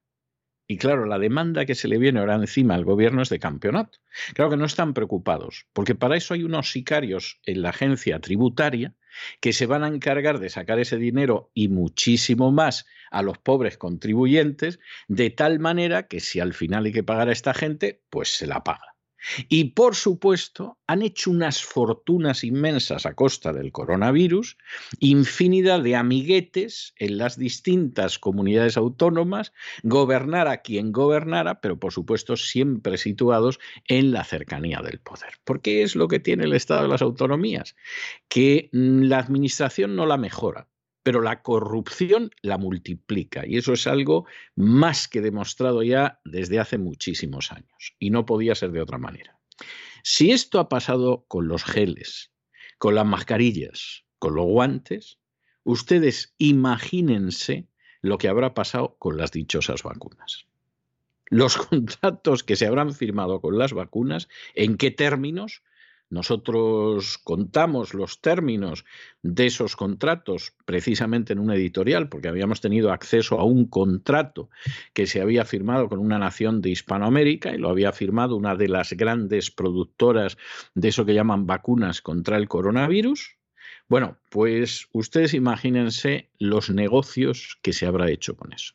Y 0.71 0.77
claro, 0.77 1.07
la 1.07 1.19
demanda 1.19 1.65
que 1.65 1.75
se 1.75 1.89
le 1.89 1.97
viene 1.97 2.21
ahora 2.21 2.35
encima 2.35 2.75
al 2.75 2.85
gobierno 2.85 3.23
es 3.23 3.31
de 3.31 3.39
campeonato. 3.39 4.01
Claro 4.35 4.51
que 4.51 4.59
no 4.59 4.67
están 4.67 4.93
preocupados, 4.93 5.67
porque 5.73 5.95
para 5.95 6.15
eso 6.15 6.35
hay 6.35 6.45
unos 6.45 6.71
sicarios 6.71 7.41
en 7.47 7.63
la 7.63 7.71
agencia 7.71 8.21
tributaria 8.21 8.95
que 9.41 9.55
se 9.55 9.65
van 9.65 9.83
a 9.83 9.89
encargar 9.89 10.41
de 10.41 10.51
sacar 10.51 10.79
ese 10.79 10.99
dinero 10.99 11.51
y 11.55 11.69
muchísimo 11.69 12.53
más 12.53 12.85
a 13.11 13.23
los 13.23 13.39
pobres 13.39 13.79
contribuyentes, 13.79 14.79
de 15.09 15.31
tal 15.31 15.59
manera 15.59 16.07
que 16.07 16.21
si 16.21 16.39
al 16.39 16.53
final 16.53 16.85
hay 16.85 16.93
que 16.93 17.03
pagar 17.03 17.31
a 17.31 17.33
esta 17.33 17.55
gente, 17.55 18.03
pues 18.11 18.37
se 18.37 18.47
la 18.47 18.63
paga. 18.63 18.98
Y 19.49 19.65
por 19.73 19.95
supuesto, 19.95 20.79
han 20.87 21.03
hecho 21.03 21.31
unas 21.31 21.63
fortunas 21.63 22.45
inmensas 22.45 23.07
a 23.07 23.15
costa 23.15 23.53
del 23.53 23.73
coronavirus, 23.73 24.57
infinidad 25.01 25.83
de 25.83 25.97
amiguetes 25.97 26.95
en 26.97 27.19
las 27.19 27.37
distintas 27.37 28.19
comunidades 28.19 28.77
autónomas, 28.77 29.53
gobernar 29.83 30.49
a 30.49 30.63
quien 30.63 30.93
gobernara, 30.93 31.61
pero 31.61 31.79
por 31.79 31.93
supuesto 31.93 32.37
siempre 32.37 32.99
situados 32.99 33.59
en 33.87 34.13
la 34.13 34.25
cercanía 34.25 34.81
del 34.83 35.01
poder. 35.01 35.35
¿Por 35.45 35.61
qué 35.61 35.83
es 35.83 35.97
lo 35.97 36.09
que 36.09 36.21
tiene 36.21 36.45
el 36.45 36.53
Estado 36.53 36.83
de 36.83 36.89
las 36.89 37.03
autonomías? 37.03 37.77
Que 38.29 38.71
mm, 38.73 39.03
la 39.03 39.19
administración 39.19 39.97
no 39.97 40.07
la 40.07 40.17
mejora, 40.17 40.69
pero 41.03 41.21
la 41.23 41.43
corrupción 41.43 42.31
la 42.43 42.59
multiplica 42.59 43.47
y 43.47 43.57
eso 43.57 43.73
es 43.73 43.87
algo 43.87 44.27
más 44.57 45.09
que 45.09 45.21
demostrado 45.21 45.83
ya 45.83 46.21
desde 46.25 46.59
hace 46.59 46.79
muchísimos 46.79 47.53
años 47.53 47.95
y 47.99 48.11
no 48.11 48.27
podía 48.27 48.55
ser 48.55 48.73
de 48.73 48.83
otra 48.83 48.99
manera. 48.99 49.39
Si 50.03 50.31
esto 50.31 50.61
ha 50.61 50.69
pasado 50.69 51.25
con 51.29 51.49
los 51.49 51.65
geles, 51.65 52.33
con 52.79 52.95
las 52.95 53.07
mascarillas, 53.07 54.05
con 54.19 54.35
los 54.35 54.47
guantes, 54.47 55.19
ustedes 55.65 56.35
imagínense 56.39 57.69
lo 58.01 58.19
que 58.19 58.29
habrá 58.29 58.55
pasado 58.55 58.97
con 58.99 59.17
las 59.17 59.33
dichosas 59.33 59.83
vacunas. 59.83 60.47
Los 61.27 61.57
contratos 61.69 62.45
que 62.45 62.57
se 62.57 62.67
habrán 62.67 62.95
firmado 62.95 63.41
con 63.41 63.59
las 63.59 63.73
vacunas, 63.73 64.29
en 64.55 64.77
qué 64.77 64.91
términos, 64.91 65.63
nosotros 66.11 67.19
contamos 67.19 67.93
los 67.93 68.21
términos 68.21 68.85
de 69.23 69.47
esos 69.47 69.77
contratos 69.77 70.55
precisamente 70.65 71.33
en 71.33 71.39
un 71.39 71.51
editorial, 71.51 72.09
porque 72.09 72.29
habíamos 72.29 72.61
tenido 72.61 72.93
acceso 72.93 73.39
a 73.39 73.45
un 73.45 73.67
contrato 73.67 74.49
que 74.95 75.07
se 75.07 75.21
había 75.21 75.45
firmado 75.45 75.89
con 75.89 75.99
una 75.99 76.19
nación 76.19 76.63
de 76.63 76.71
Hispanoamérica 76.71 77.55
y 77.55 77.59
lo 77.59 77.69
había 77.69 77.93
firmado 77.93 78.37
una 78.37 78.57
de 78.57 78.69
las 78.69 78.93
grandes 78.93 79.51
productoras 79.51 80.39
de 80.75 80.89
eso 80.89 81.05
que 81.05 81.15
llaman 81.15 81.47
vacunas 81.47 82.01
contra 82.01 82.37
el 82.37 82.49
coronavirus. 82.49 83.37
Bueno, 83.89 84.19
pues 84.31 84.89
ustedes 84.93 85.35
imagínense 85.35 86.31
los 86.39 86.71
negocios 86.71 87.59
que 87.63 87.73
se 87.73 87.87
habrá 87.87 88.11
hecho 88.11 88.37
con 88.37 88.53
eso. 88.53 88.75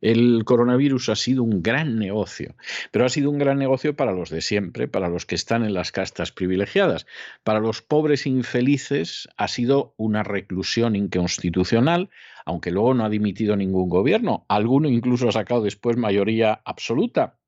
El 0.00 0.44
coronavirus 0.44 1.08
ha 1.08 1.16
sido 1.16 1.42
un 1.42 1.62
gran 1.62 1.98
negocio, 1.98 2.54
pero 2.90 3.06
ha 3.06 3.08
sido 3.08 3.30
un 3.30 3.38
gran 3.38 3.58
negocio 3.58 3.96
para 3.96 4.12
los 4.12 4.28
de 4.28 4.42
siempre, 4.42 4.88
para 4.88 5.08
los 5.08 5.24
que 5.24 5.34
están 5.34 5.64
en 5.64 5.72
las 5.72 5.90
castas 5.90 6.32
privilegiadas. 6.32 7.06
Para 7.44 7.60
los 7.60 7.80
pobres 7.80 8.26
infelices 8.26 9.28
ha 9.36 9.48
sido 9.48 9.94
una 9.96 10.22
reclusión 10.22 10.96
inconstitucional, 10.96 12.10
aunque 12.44 12.70
luego 12.70 12.92
no 12.92 13.04
ha 13.04 13.08
dimitido 13.08 13.56
ningún 13.56 13.88
gobierno. 13.88 14.44
Alguno 14.48 14.88
incluso 14.88 15.28
ha 15.28 15.32
sacado 15.32 15.62
después 15.62 15.96
mayoría 15.96 16.60
absoluta, 16.64 17.38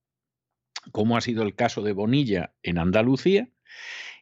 como 0.91 1.17
ha 1.17 1.21
sido 1.21 1.43
el 1.43 1.55
caso 1.55 1.83
de 1.83 1.93
Bonilla 1.93 2.55
en 2.63 2.79
Andalucía. 2.79 3.51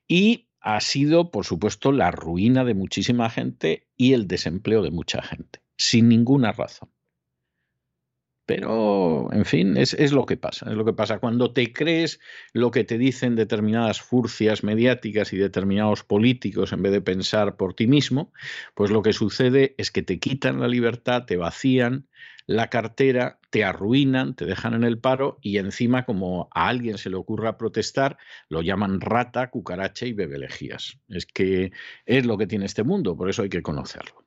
Y 0.09 0.49
ha 0.61 0.81
sido, 0.81 1.31
por 1.31 1.45
supuesto, 1.45 1.93
la 1.93 2.11
ruina 2.11 2.65
de 2.65 2.75
muchísima 2.75 3.31
gente 3.31 3.87
y 3.97 4.15
el 4.15 4.27
desempleo 4.27 4.83
de 4.83 4.91
mucha 4.91 5.23
gente, 5.23 5.61
sin 5.77 6.09
ninguna 6.09 6.51
razón. 6.51 6.91
Pero, 8.47 9.29
en 9.33 9.45
fin, 9.45 9.77
es, 9.77 9.93
es, 9.95 10.13
lo 10.13 10.25
que 10.25 10.37
pasa. 10.37 10.71
Es 10.71 10.77
lo 10.77 10.85
que 10.85 10.93
pasa. 10.93 11.19
Cuando 11.19 11.53
te 11.53 11.73
crees 11.73 12.21
lo 12.53 12.71
que 12.71 12.85
te 12.85 12.97
dicen 12.97 13.35
determinadas 13.35 14.01
furcias 14.01 14.63
mediáticas 14.63 15.33
y 15.33 15.37
determinados 15.37 16.05
políticos 16.05 16.73
en 16.73 16.83
vez 16.83 16.93
de 16.93 17.01
pensar 17.01 17.57
por 17.57 17.75
ti 17.75 17.89
mismo, 17.89 18.33
pues 18.75 18.91
lo 18.93 19.03
que 19.03 19.13
sucede 19.13 19.75
es 19.79 19.91
que 19.91 20.03
te 20.03 20.21
quitan 20.21 20.61
la 20.61 20.69
libertad, 20.69 21.25
te 21.25 21.37
vacían 21.37 22.07
la 22.47 22.71
cartera, 22.71 23.41
te 23.51 23.65
arruinan, 23.65 24.37
te 24.37 24.45
dejan 24.45 24.75
en 24.75 24.85
el 24.85 25.01
paro 25.01 25.39
y 25.43 25.59
encima, 25.59 26.05
como 26.07 26.49
a 26.55 26.69
alguien 26.69 26.99
se 26.99 27.11
le 27.11 27.17
ocurra 27.17 27.59
protestar, 27.59 28.17
lo 28.49 28.63
llaman 28.63 29.01
rata, 29.01 29.51
cucaracha 29.51 30.07
y 30.07 30.13
bebelejías. 30.13 31.01
Es 31.09 31.27
que 31.27 31.73
es 32.07 32.27
lo 32.27 32.39
que 32.39 32.47
tiene 32.47 32.67
este 32.67 32.85
mundo, 32.85 33.17
por 33.17 33.29
eso 33.29 33.43
hay 33.43 33.49
que 33.49 33.63
conocerlo 33.63 34.26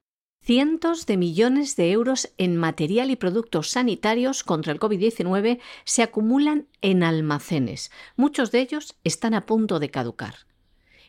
cientos 0.50 1.06
de 1.06 1.16
millones 1.16 1.76
de 1.76 1.92
euros 1.92 2.34
en 2.40 2.56
material 2.56 3.12
y 3.12 3.16
productos 3.16 3.70
sanitarios 3.70 4.44
contra 4.44 4.74
el 4.74 4.80
COVID-19 4.80 5.60
se 5.84 6.02
acumulan 6.02 6.66
en 6.82 7.04
almacenes. 7.04 7.92
Muchos 8.16 8.50
de 8.50 8.62
ellos 8.62 8.96
están 9.04 9.36
a 9.36 9.46
punto 9.46 9.78
de 9.78 9.92
caducar. 9.92 10.48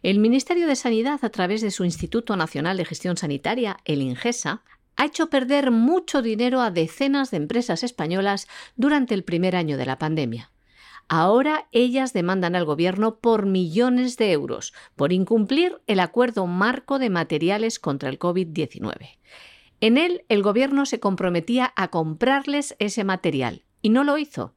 El 0.02 0.18
Ministerio 0.18 0.66
de 0.66 0.76
Sanidad, 0.76 1.20
a 1.24 1.30
través 1.30 1.62
de 1.62 1.70
su 1.70 1.86
Instituto 1.86 2.36
Nacional 2.36 2.76
de 2.76 2.84
Gestión 2.84 3.16
Sanitaria, 3.16 3.78
el 3.86 4.02
INGESA, 4.02 4.62
ha 4.96 5.06
hecho 5.06 5.30
perder 5.30 5.70
mucho 5.70 6.20
dinero 6.20 6.60
a 6.60 6.70
decenas 6.70 7.30
de 7.30 7.38
empresas 7.38 7.82
españolas 7.82 8.46
durante 8.76 9.14
el 9.14 9.24
primer 9.24 9.56
año 9.56 9.78
de 9.78 9.86
la 9.86 9.98
pandemia. 9.98 10.50
Ahora 11.08 11.66
ellas 11.72 12.12
demandan 12.12 12.54
al 12.56 12.66
Gobierno 12.66 13.16
por 13.16 13.46
millones 13.46 14.18
de 14.18 14.32
euros 14.32 14.74
por 14.96 15.14
incumplir 15.14 15.80
el 15.86 15.98
acuerdo 15.98 16.46
marco 16.46 16.98
de 16.98 17.08
materiales 17.08 17.78
contra 17.78 18.10
el 18.10 18.18
COVID-19. 18.18 19.19
En 19.80 19.98
él, 19.98 20.24
el 20.28 20.42
Gobierno 20.42 20.86
se 20.86 21.00
comprometía 21.00 21.72
a 21.76 21.88
comprarles 21.88 22.76
ese 22.78 23.04
material 23.04 23.64
y 23.82 23.88
no 23.88 24.04
lo 24.04 24.18
hizo. 24.18 24.54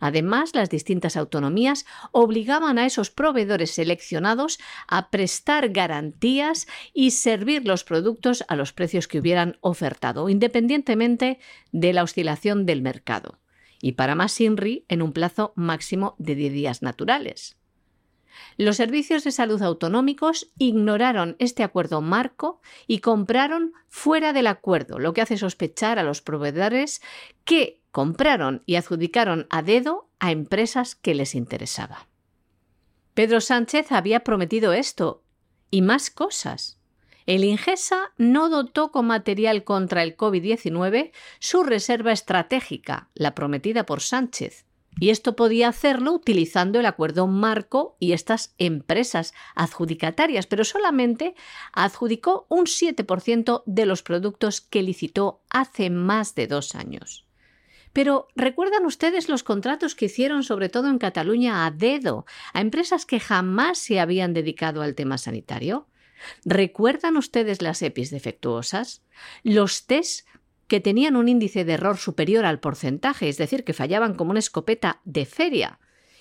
Además, 0.00 0.54
las 0.54 0.70
distintas 0.70 1.16
autonomías 1.16 1.86
obligaban 2.12 2.78
a 2.78 2.86
esos 2.86 3.10
proveedores 3.10 3.70
seleccionados 3.70 4.58
a 4.88 5.10
prestar 5.10 5.70
garantías 5.70 6.66
y 6.92 7.12
servir 7.12 7.66
los 7.66 7.84
productos 7.84 8.44
a 8.48 8.56
los 8.56 8.72
precios 8.72 9.08
que 9.08 9.18
hubieran 9.18 9.58
ofertado, 9.60 10.28
independientemente 10.28 11.38
de 11.72 11.92
la 11.92 12.02
oscilación 12.02 12.66
del 12.66 12.82
mercado 12.82 13.38
y 13.80 13.92
para 13.92 14.14
más 14.14 14.40
INRI 14.40 14.84
en 14.88 15.02
un 15.02 15.12
plazo 15.12 15.52
máximo 15.54 16.14
de 16.18 16.34
10 16.34 16.52
días 16.52 16.82
naturales. 16.82 17.56
Los 18.56 18.76
servicios 18.76 19.24
de 19.24 19.32
salud 19.32 19.62
autonómicos 19.62 20.50
ignoraron 20.58 21.36
este 21.38 21.62
acuerdo 21.62 22.00
marco 22.00 22.60
y 22.86 22.98
compraron 22.98 23.72
fuera 23.88 24.32
del 24.32 24.46
acuerdo, 24.46 24.98
lo 24.98 25.12
que 25.12 25.22
hace 25.22 25.36
sospechar 25.36 25.98
a 25.98 26.02
los 26.02 26.22
proveedores 26.22 27.02
que 27.44 27.80
compraron 27.90 28.62
y 28.66 28.74
adjudicaron 28.74 29.46
a 29.50 29.62
dedo 29.62 30.08
a 30.18 30.30
empresas 30.30 30.94
que 30.94 31.14
les 31.14 31.34
interesaba. 31.34 32.08
Pedro 33.14 33.40
Sánchez 33.40 33.92
había 33.92 34.20
prometido 34.20 34.74
esto 34.74 35.22
y 35.70 35.80
más 35.80 36.10
cosas. 36.10 36.78
El 37.24 37.42
Ingesa 37.44 38.12
no 38.18 38.50
dotó 38.50 38.92
con 38.92 39.06
material 39.06 39.64
contra 39.64 40.02
el 40.02 40.16
COVID-19 40.16 41.12
su 41.40 41.64
reserva 41.64 42.12
estratégica, 42.12 43.08
la 43.14 43.34
prometida 43.34 43.86
por 43.86 44.02
Sánchez. 44.02 44.65
Y 44.98 45.10
esto 45.10 45.36
podía 45.36 45.68
hacerlo 45.68 46.12
utilizando 46.12 46.80
el 46.80 46.86
acuerdo 46.86 47.26
marco 47.26 47.96
y 48.00 48.12
estas 48.12 48.54
empresas 48.56 49.34
adjudicatarias, 49.54 50.46
pero 50.46 50.64
solamente 50.64 51.34
adjudicó 51.72 52.46
un 52.48 52.64
7% 52.64 53.62
de 53.66 53.86
los 53.86 54.02
productos 54.02 54.62
que 54.62 54.82
licitó 54.82 55.42
hace 55.50 55.90
más 55.90 56.34
de 56.34 56.46
dos 56.46 56.74
años. 56.74 57.26
Pero 57.92 58.28
¿recuerdan 58.36 58.84
ustedes 58.84 59.28
los 59.28 59.42
contratos 59.42 59.94
que 59.94 60.06
hicieron 60.06 60.42
sobre 60.42 60.68
todo 60.68 60.88
en 60.88 60.98
Cataluña 60.98 61.64
a 61.64 61.70
dedo 61.70 62.26
a 62.52 62.60
empresas 62.60 63.06
que 63.06 63.20
jamás 63.20 63.78
se 63.78 64.00
habían 64.00 64.34
dedicado 64.34 64.82
al 64.82 64.94
tema 64.94 65.18
sanitario? 65.18 65.88
¿Recuerdan 66.44 67.16
ustedes 67.16 67.62
las 67.62 67.82
EPIs 67.82 68.10
defectuosas? 68.10 69.02
Los 69.42 69.86
test 69.86 70.26
que 70.68 70.80
tenían 70.80 71.16
un 71.16 71.28
índice 71.28 71.64
de 71.64 71.74
error 71.74 71.96
superior 71.96 72.44
al 72.44 72.60
porcentaje, 72.60 73.28
es 73.28 73.38
decir, 73.38 73.64
que 73.64 73.72
fallaban 73.72 74.14
como 74.14 74.30
una 74.30 74.40
escopeta 74.40 75.00
de 75.04 75.26
feria, 75.26 75.78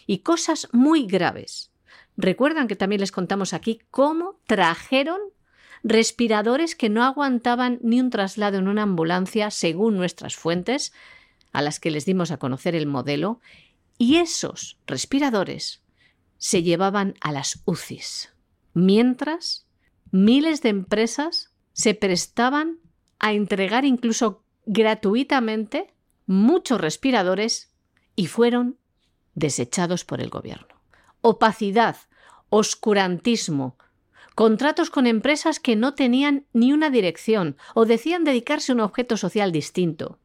y 0.07 0.19
cosas 0.19 0.67
muy 0.71 1.05
graves. 1.07 1.71
Recuerdan 2.17 2.67
que 2.67 2.75
también 2.75 3.01
les 3.01 3.11
contamos 3.11 3.53
aquí 3.53 3.81
cómo 3.91 4.39
trajeron 4.45 5.19
respiradores 5.83 6.75
que 6.75 6.89
no 6.89 7.03
aguantaban 7.03 7.79
ni 7.81 7.99
un 7.99 8.09
traslado 8.09 8.57
en 8.57 8.67
una 8.67 8.83
ambulancia, 8.83 9.51
según 9.51 9.97
nuestras 9.97 10.35
fuentes, 10.35 10.93
a 11.51 11.61
las 11.61 11.79
que 11.79 11.91
les 11.91 12.05
dimos 12.05 12.31
a 12.31 12.37
conocer 12.37 12.75
el 12.75 12.85
modelo, 12.85 13.39
y 13.97 14.17
esos 14.17 14.77
respiradores 14.87 15.81
se 16.37 16.63
llevaban 16.63 17.15
a 17.21 17.31
las 17.31 17.61
UCIs, 17.65 18.33
mientras 18.73 19.67
miles 20.11 20.61
de 20.61 20.69
empresas 20.69 21.53
se 21.73 21.93
prestaban 21.93 22.79
a 23.19 23.33
entregar 23.33 23.85
incluso 23.85 24.43
gratuitamente 24.65 25.93
muchos 26.25 26.81
respiradores 26.81 27.71
y 28.15 28.27
fueron 28.27 28.77
desechados 29.33 30.05
por 30.05 30.21
el 30.21 30.29
gobierno. 30.29 30.67
Opacidad, 31.21 31.97
oscurantismo, 32.49 33.77
contratos 34.35 34.89
con 34.89 35.07
empresas 35.07 35.59
que 35.59 35.75
no 35.75 35.93
tenían 35.93 36.45
ni 36.53 36.73
una 36.73 36.89
dirección 36.89 37.57
o 37.73 37.85
decían 37.85 38.23
dedicarse 38.23 38.71
a 38.71 38.75
un 38.75 38.81
objeto 38.81 39.17
social 39.17 39.51
distinto. 39.51 40.19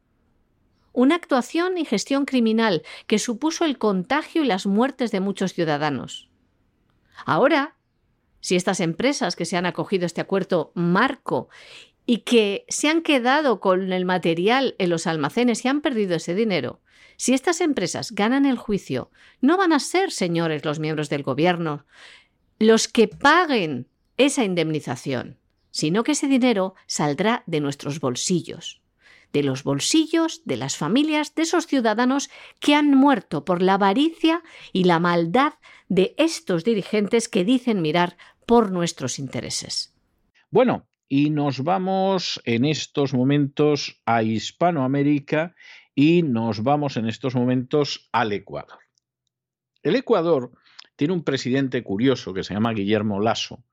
Una 0.93 1.15
actuación 1.15 1.77
y 1.77 1.85
gestión 1.85 2.25
criminal 2.25 2.83
que 3.07 3.19
supuso 3.19 3.63
el 3.63 3.77
contagio 3.77 4.43
y 4.43 4.47
las 4.47 4.65
muertes 4.65 5.11
de 5.11 5.21
muchos 5.21 5.53
ciudadanos. 5.53 6.29
Ahora, 7.25 7.75
si 8.41 8.55
estas 8.55 8.79
empresas 8.79 9.35
que 9.35 9.45
se 9.45 9.55
han 9.55 9.65
acogido 9.65 10.03
a 10.03 10.07
este 10.07 10.19
acuerdo 10.19 10.71
marco 10.73 11.49
y 12.11 12.23
que 12.23 12.65
se 12.67 12.89
han 12.89 13.03
quedado 13.03 13.61
con 13.61 13.93
el 13.93 14.03
material 14.03 14.75
en 14.79 14.89
los 14.89 15.07
almacenes 15.07 15.63
y 15.63 15.69
han 15.69 15.79
perdido 15.79 16.17
ese 16.17 16.35
dinero, 16.35 16.81
si 17.15 17.33
estas 17.33 17.61
empresas 17.61 18.11
ganan 18.11 18.45
el 18.45 18.57
juicio, 18.57 19.11
no 19.39 19.55
van 19.55 19.71
a 19.71 19.79
ser, 19.79 20.11
señores, 20.11 20.65
los 20.65 20.79
miembros 20.79 21.07
del 21.07 21.23
gobierno 21.23 21.85
los 22.59 22.89
que 22.89 23.07
paguen 23.07 23.87
esa 24.17 24.43
indemnización, 24.43 25.37
sino 25.71 26.03
que 26.03 26.11
ese 26.11 26.27
dinero 26.27 26.75
saldrá 26.85 27.43
de 27.45 27.61
nuestros 27.61 28.01
bolsillos, 28.01 28.81
de 29.31 29.43
los 29.43 29.63
bolsillos 29.63 30.41
de 30.43 30.57
las 30.57 30.75
familias 30.75 31.33
de 31.33 31.43
esos 31.43 31.65
ciudadanos 31.65 32.29
que 32.59 32.75
han 32.75 32.93
muerto 32.93 33.45
por 33.45 33.61
la 33.61 33.75
avaricia 33.75 34.43
y 34.73 34.83
la 34.83 34.99
maldad 34.99 35.53
de 35.87 36.13
estos 36.17 36.65
dirigentes 36.65 37.29
que 37.29 37.45
dicen 37.45 37.81
mirar 37.81 38.17
por 38.45 38.69
nuestros 38.69 39.17
intereses. 39.17 39.95
Bueno, 40.49 40.90
y 41.13 41.29
nos 41.29 41.65
vamos 41.65 42.41
en 42.45 42.63
estos 42.63 43.13
momentos 43.13 44.01
a 44.05 44.23
Hispanoamérica 44.23 45.55
y 45.93 46.23
nos 46.23 46.63
vamos 46.63 46.95
en 46.95 47.05
estos 47.05 47.35
momentos 47.35 48.07
al 48.13 48.31
Ecuador. 48.31 48.79
El 49.83 49.97
Ecuador 49.97 50.53
tiene 50.95 51.13
un 51.13 51.25
presidente 51.25 51.83
curioso 51.83 52.33
que 52.33 52.45
se 52.45 52.53
llama 52.53 52.71
Guillermo 52.71 53.19
Lasso, 53.19 53.65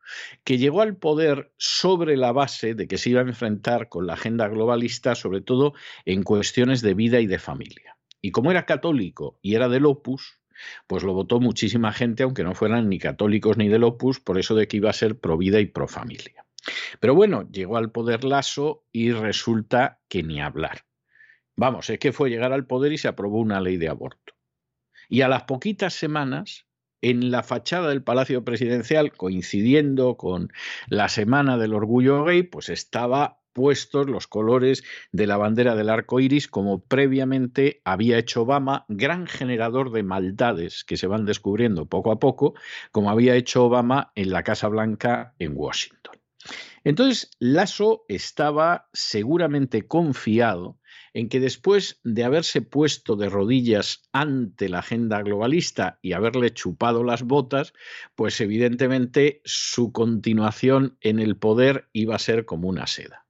que 0.42 0.58
llegó 0.58 0.82
al 0.82 0.96
poder 0.96 1.52
sobre 1.58 2.16
la 2.16 2.32
base 2.32 2.74
de 2.74 2.88
que 2.88 2.98
se 2.98 3.10
iba 3.10 3.20
a 3.20 3.28
enfrentar 3.28 3.88
con 3.88 4.08
la 4.08 4.14
agenda 4.14 4.48
globalista, 4.48 5.14
sobre 5.14 5.40
todo 5.40 5.74
en 6.06 6.24
cuestiones 6.24 6.82
de 6.82 6.94
vida 6.94 7.20
y 7.20 7.28
de 7.28 7.38
familia. 7.38 7.98
Y 8.20 8.32
como 8.32 8.50
era 8.50 8.66
católico 8.66 9.38
y 9.42 9.54
era 9.54 9.68
del 9.68 9.86
Opus, 9.86 10.40
pues 10.88 11.04
lo 11.04 11.14
votó 11.14 11.38
muchísima 11.38 11.92
gente, 11.92 12.24
aunque 12.24 12.42
no 12.42 12.56
fueran 12.56 12.88
ni 12.88 12.98
católicos 12.98 13.56
ni 13.56 13.68
del 13.68 13.84
Opus, 13.84 14.18
por 14.18 14.40
eso 14.40 14.56
de 14.56 14.66
que 14.66 14.78
iba 14.78 14.90
a 14.90 14.92
ser 14.92 15.20
pro 15.20 15.38
vida 15.38 15.60
y 15.60 15.66
pro 15.66 15.86
familia. 15.86 16.47
Pero 17.00 17.14
bueno, 17.14 17.48
llegó 17.50 17.76
al 17.76 17.90
poder 17.90 18.24
Lasso 18.24 18.84
y 18.92 19.12
resulta 19.12 20.00
que 20.08 20.22
ni 20.22 20.40
hablar. 20.40 20.84
Vamos, 21.56 21.90
es 21.90 21.98
que 21.98 22.12
fue 22.12 22.30
llegar 22.30 22.52
al 22.52 22.66
poder 22.66 22.92
y 22.92 22.98
se 22.98 23.08
aprobó 23.08 23.40
una 23.40 23.60
ley 23.60 23.76
de 23.76 23.88
aborto. 23.88 24.34
Y 25.08 25.22
a 25.22 25.28
las 25.28 25.44
poquitas 25.44 25.94
semanas, 25.94 26.66
en 27.00 27.30
la 27.30 27.42
fachada 27.42 27.88
del 27.88 28.02
Palacio 28.02 28.44
Presidencial, 28.44 29.12
coincidiendo 29.12 30.16
con 30.16 30.52
la 30.88 31.08
Semana 31.08 31.56
del 31.56 31.74
Orgullo 31.74 32.24
Gay, 32.24 32.42
pues 32.44 32.68
estaba 32.68 33.40
puestos 33.52 34.08
los 34.08 34.28
colores 34.28 34.84
de 35.10 35.26
la 35.26 35.36
bandera 35.36 35.74
del 35.74 35.88
arco 35.88 36.20
iris, 36.20 36.46
como 36.46 36.84
previamente 36.84 37.80
había 37.84 38.18
hecho 38.18 38.42
Obama, 38.42 38.84
gran 38.86 39.26
generador 39.26 39.90
de 39.90 40.04
maldades 40.04 40.84
que 40.84 40.96
se 40.96 41.08
van 41.08 41.24
descubriendo 41.24 41.86
poco 41.86 42.12
a 42.12 42.20
poco, 42.20 42.54
como 42.92 43.10
había 43.10 43.34
hecho 43.34 43.64
Obama 43.64 44.12
en 44.14 44.30
la 44.30 44.44
Casa 44.44 44.68
Blanca 44.68 45.34
en 45.40 45.54
Washington. 45.56 46.17
Entonces, 46.84 47.30
Lasso 47.38 48.04
estaba 48.08 48.88
seguramente 48.92 49.86
confiado 49.86 50.78
en 51.12 51.28
que 51.28 51.40
después 51.40 52.00
de 52.04 52.24
haberse 52.24 52.62
puesto 52.62 53.16
de 53.16 53.28
rodillas 53.28 54.02
ante 54.12 54.68
la 54.68 54.80
agenda 54.80 55.20
globalista 55.22 55.98
y 56.02 56.12
haberle 56.12 56.52
chupado 56.52 57.02
las 57.02 57.22
botas, 57.22 57.72
pues 58.14 58.40
evidentemente 58.40 59.40
su 59.44 59.92
continuación 59.92 60.96
en 61.00 61.18
el 61.18 61.36
poder 61.36 61.88
iba 61.92 62.14
a 62.14 62.20
ser 62.20 62.44
como 62.44 62.68
una 62.68 62.86
seda. 62.86 63.26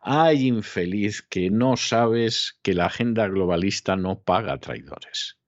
Ay, 0.00 0.48
infeliz, 0.48 1.22
que 1.22 1.48
no 1.48 1.76
sabes 1.76 2.58
que 2.62 2.74
la 2.74 2.86
agenda 2.86 3.28
globalista 3.28 3.96
no 3.96 4.20
paga 4.20 4.58
traidores 4.58 5.38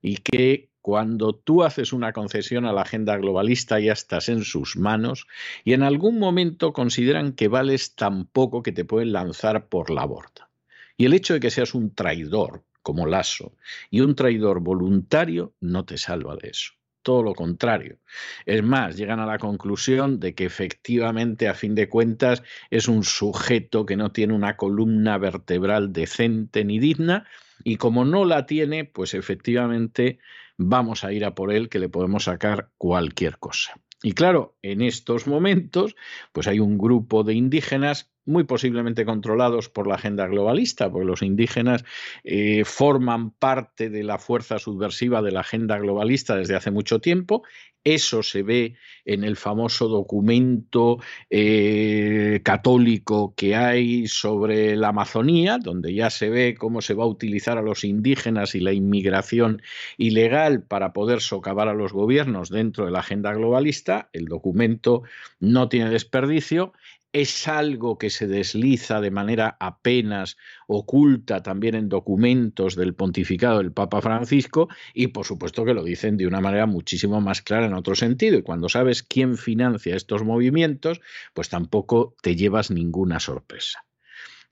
y 0.00 0.16
que 0.16 0.71
cuando 0.82 1.32
tú 1.34 1.62
haces 1.62 1.92
una 1.92 2.12
concesión 2.12 2.66
a 2.66 2.72
la 2.72 2.82
agenda 2.82 3.16
globalista 3.16 3.78
ya 3.78 3.92
estás 3.92 4.28
en 4.28 4.44
sus 4.44 4.76
manos 4.76 5.28
y 5.64 5.72
en 5.72 5.84
algún 5.84 6.18
momento 6.18 6.72
consideran 6.72 7.32
que 7.32 7.48
vales 7.48 7.94
tan 7.94 8.26
poco 8.26 8.62
que 8.62 8.72
te 8.72 8.84
pueden 8.84 9.12
lanzar 9.12 9.68
por 9.68 9.90
la 9.90 10.04
borda. 10.04 10.50
Y 10.96 11.06
el 11.06 11.14
hecho 11.14 11.34
de 11.34 11.40
que 11.40 11.50
seas 11.50 11.74
un 11.74 11.94
traidor 11.94 12.64
como 12.82 13.06
Lasso 13.06 13.54
y 13.90 14.00
un 14.00 14.16
traidor 14.16 14.60
voluntario 14.60 15.54
no 15.60 15.84
te 15.84 15.96
salva 15.98 16.36
de 16.36 16.48
eso. 16.48 16.72
Todo 17.02 17.22
lo 17.22 17.34
contrario. 17.34 17.98
Es 18.46 18.62
más, 18.62 18.96
llegan 18.96 19.18
a 19.18 19.26
la 19.26 19.38
conclusión 19.38 20.20
de 20.20 20.34
que 20.34 20.44
efectivamente, 20.44 21.48
a 21.48 21.54
fin 21.54 21.74
de 21.74 21.88
cuentas, 21.88 22.42
es 22.70 22.86
un 22.86 23.02
sujeto 23.02 23.86
que 23.86 23.96
no 23.96 24.12
tiene 24.12 24.34
una 24.34 24.56
columna 24.56 25.18
vertebral 25.18 25.92
decente 25.92 26.64
ni 26.64 26.78
digna 26.78 27.26
y 27.64 27.76
como 27.76 28.04
no 28.04 28.24
la 28.24 28.46
tiene, 28.46 28.84
pues 28.84 29.14
efectivamente 29.14 30.18
vamos 30.64 31.04
a 31.04 31.12
ir 31.12 31.24
a 31.24 31.34
por 31.34 31.52
él 31.52 31.68
que 31.68 31.78
le 31.78 31.88
podemos 31.88 32.24
sacar 32.24 32.70
cualquier 32.78 33.38
cosa. 33.38 33.74
Y 34.02 34.12
claro, 34.14 34.56
en 34.62 34.82
estos 34.82 35.26
momentos, 35.28 35.94
pues 36.32 36.48
hay 36.48 36.58
un 36.58 36.76
grupo 36.76 37.22
de 37.22 37.34
indígenas 37.34 38.12
muy 38.24 38.44
posiblemente 38.44 39.04
controlados 39.04 39.68
por 39.68 39.86
la 39.86 39.96
agenda 39.96 40.26
globalista, 40.26 40.90
porque 40.90 41.06
los 41.06 41.22
indígenas 41.22 41.84
eh, 42.24 42.64
forman 42.64 43.30
parte 43.30 43.90
de 43.90 44.02
la 44.02 44.18
fuerza 44.18 44.58
subversiva 44.58 45.22
de 45.22 45.32
la 45.32 45.40
agenda 45.40 45.78
globalista 45.78 46.36
desde 46.36 46.56
hace 46.56 46.70
mucho 46.70 47.00
tiempo. 47.00 47.42
Eso 47.84 48.22
se 48.22 48.42
ve 48.42 48.76
en 49.04 49.24
el 49.24 49.36
famoso 49.36 49.88
documento 49.88 50.98
eh, 51.30 52.40
católico 52.44 53.34
que 53.36 53.56
hay 53.56 54.06
sobre 54.06 54.76
la 54.76 54.88
Amazonía, 54.88 55.58
donde 55.58 55.92
ya 55.92 56.08
se 56.10 56.30
ve 56.30 56.54
cómo 56.54 56.80
se 56.80 56.94
va 56.94 57.04
a 57.04 57.08
utilizar 57.08 57.58
a 57.58 57.62
los 57.62 57.82
indígenas 57.82 58.54
y 58.54 58.60
la 58.60 58.72
inmigración 58.72 59.62
ilegal 59.96 60.62
para 60.62 60.92
poder 60.92 61.20
socavar 61.20 61.68
a 61.68 61.74
los 61.74 61.92
gobiernos 61.92 62.50
dentro 62.50 62.84
de 62.84 62.92
la 62.92 63.00
agenda 63.00 63.32
globalista. 63.32 64.08
El 64.12 64.26
documento 64.26 65.02
no 65.40 65.68
tiene 65.68 65.90
desperdicio 65.90 66.72
es 67.12 67.46
algo 67.46 67.98
que 67.98 68.10
se 68.10 68.26
desliza 68.26 69.00
de 69.00 69.10
manera 69.10 69.56
apenas 69.60 70.36
oculta 70.66 71.42
también 71.42 71.74
en 71.74 71.88
documentos 71.88 72.74
del 72.74 72.94
pontificado 72.94 73.58
del 73.58 73.72
Papa 73.72 74.00
Francisco 74.00 74.68
y 74.94 75.08
por 75.08 75.26
supuesto 75.26 75.64
que 75.64 75.74
lo 75.74 75.84
dicen 75.84 76.16
de 76.16 76.26
una 76.26 76.40
manera 76.40 76.66
muchísimo 76.66 77.20
más 77.20 77.42
clara 77.42 77.66
en 77.66 77.74
otro 77.74 77.94
sentido. 77.94 78.38
Y 78.38 78.42
cuando 78.42 78.68
sabes 78.68 79.02
quién 79.02 79.36
financia 79.36 79.94
estos 79.94 80.24
movimientos, 80.24 81.00
pues 81.34 81.48
tampoco 81.48 82.14
te 82.22 82.34
llevas 82.34 82.70
ninguna 82.70 83.20
sorpresa. 83.20 83.84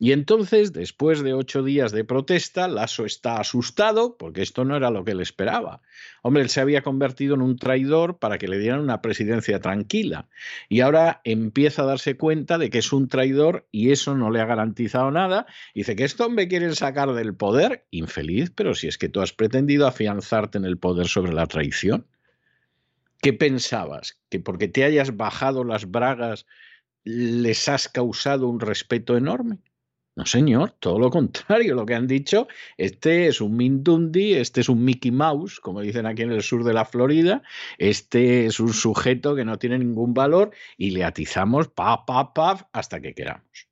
Y 0.03 0.13
entonces, 0.13 0.73
después 0.73 1.23
de 1.23 1.35
ocho 1.35 1.63
días 1.63 1.93
de 1.93 2.05
protesta, 2.05 2.69
Lasso 2.69 3.05
está 3.05 3.39
asustado 3.39 4.17
porque 4.17 4.41
esto 4.41 4.65
no 4.65 4.75
era 4.75 4.91
lo 4.91 5.05
que 5.05 5.11
él 5.11 5.21
esperaba. 5.21 5.83
Hombre, 6.23 6.43
él 6.43 6.49
se 6.49 6.63
había 6.63 6.81
convertido 6.81 7.35
en 7.35 7.43
un 7.43 7.59
traidor 7.59 8.19
para 8.19 8.39
que 8.39 8.49
le 8.49 8.59
dieran 8.59 8.81
una 8.81 9.03
presidencia 9.03 9.61
tranquila. 9.61 10.31
Y 10.71 10.81
ahora 10.81 11.21
empieza 11.25 11.83
a 11.83 11.85
darse 11.85 12.17
cuenta 12.17 12.57
de 12.57 12.71
que 12.71 12.79
es 12.79 12.95
un 12.95 13.09
traidor 13.09 13.69
y 13.71 13.91
eso 13.91 14.15
no 14.15 14.31
le 14.31 14.41
ha 14.41 14.47
garantizado 14.47 15.11
nada. 15.11 15.45
dice 15.75 15.97
que 15.97 16.05
esto 16.05 16.31
me 16.31 16.49
quieren 16.49 16.75
sacar 16.75 17.13
del 17.13 17.35
poder. 17.35 17.85
Infeliz, 17.91 18.51
pero 18.55 18.75
si 18.75 18.89
es 18.89 18.97
que 18.97 19.11
tú 19.11 19.21
has 19.21 19.35
pretendido 19.35 19.87
afianzarte 19.87 20.57
en 20.57 20.65
el 20.65 20.79
poder 20.79 21.09
sobre 21.09 21.35
la 21.35 21.47
traición. 21.47 22.07
¿Qué 23.21 23.35
pensabas? 23.35 24.19
¿Que 24.31 24.41
porque 24.41 24.67
te 24.67 24.83
hayas 24.83 25.19
bajado 25.19 25.63
las 25.63 25.91
bragas 25.91 26.47
les 27.05 27.69
has 27.69 27.87
causado 27.91 28.49
un 28.49 28.61
respeto 28.61 29.19
enorme? 29.19 29.59
No, 30.21 30.27
señor, 30.27 30.73
todo 30.73 30.99
lo 30.99 31.09
contrario, 31.09 31.75
lo 31.75 31.87
que 31.87 31.95
han 31.95 32.07
dicho, 32.07 32.47
este 32.77 33.27
es 33.29 33.41
un 33.41 33.57
Mindundi, 33.57 34.35
este 34.35 34.61
es 34.61 34.69
un 34.69 34.85
Mickey 34.85 35.11
Mouse, 35.11 35.61
como 35.61 35.81
dicen 35.81 36.05
aquí 36.05 36.21
en 36.21 36.31
el 36.31 36.43
sur 36.43 36.63
de 36.63 36.75
la 36.75 36.85
Florida, 36.85 37.43
este 37.79 38.45
es 38.45 38.61
un 38.61 38.75
sujeto 38.75 39.35
que 39.35 39.47
no 39.47 39.59
tiene 39.59 39.79
ningún 39.79 40.13
valor 40.13 40.51
y 40.77 40.91
le 40.91 41.05
atizamos 41.05 41.69
pa, 41.69 42.05
pa, 42.05 42.35
pa, 42.35 42.69
hasta 42.75 43.01
que 43.01 43.15
queramos. 43.15 43.69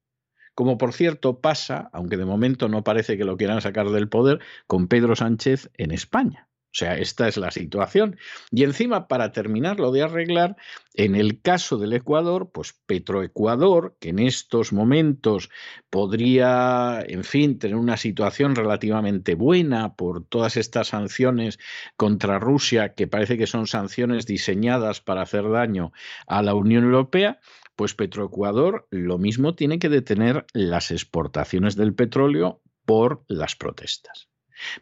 como 0.54 0.78
por 0.78 0.94
cierto 0.94 1.40
pasa, 1.42 1.90
aunque 1.92 2.16
de 2.16 2.24
momento 2.24 2.68
no 2.68 2.82
parece 2.82 3.18
que 3.18 3.24
lo 3.24 3.36
quieran 3.36 3.60
sacar 3.60 3.90
del 3.90 4.08
poder, 4.08 4.40
con 4.66 4.88
Pedro 4.88 5.16
Sánchez 5.16 5.70
en 5.74 5.90
España. 5.90 6.47
O 6.68 6.76
sea, 6.78 6.98
esta 6.98 7.26
es 7.28 7.38
la 7.38 7.50
situación. 7.50 8.18
Y 8.50 8.62
encima, 8.62 9.08
para 9.08 9.32
terminarlo 9.32 9.90
de 9.90 10.02
arreglar, 10.02 10.56
en 10.92 11.14
el 11.14 11.40
caso 11.40 11.78
del 11.78 11.94
Ecuador, 11.94 12.50
pues 12.52 12.74
Petroecuador, 12.86 13.96
que 14.00 14.10
en 14.10 14.18
estos 14.18 14.74
momentos 14.74 15.48
podría, 15.88 17.02
en 17.08 17.24
fin, 17.24 17.58
tener 17.58 17.76
una 17.76 17.96
situación 17.96 18.54
relativamente 18.54 19.34
buena 19.34 19.94
por 19.94 20.24
todas 20.26 20.58
estas 20.58 20.88
sanciones 20.88 21.58
contra 21.96 22.38
Rusia, 22.38 22.94
que 22.94 23.06
parece 23.06 23.38
que 23.38 23.46
son 23.46 23.66
sanciones 23.66 24.26
diseñadas 24.26 25.00
para 25.00 25.22
hacer 25.22 25.50
daño 25.50 25.92
a 26.26 26.42
la 26.42 26.54
Unión 26.54 26.84
Europea, 26.84 27.40
pues 27.76 27.94
Petroecuador 27.94 28.86
lo 28.90 29.16
mismo 29.16 29.54
tiene 29.54 29.78
que 29.78 29.88
detener 29.88 30.44
las 30.52 30.90
exportaciones 30.90 31.76
del 31.76 31.94
petróleo 31.94 32.60
por 32.84 33.24
las 33.28 33.56
protestas. 33.56 34.28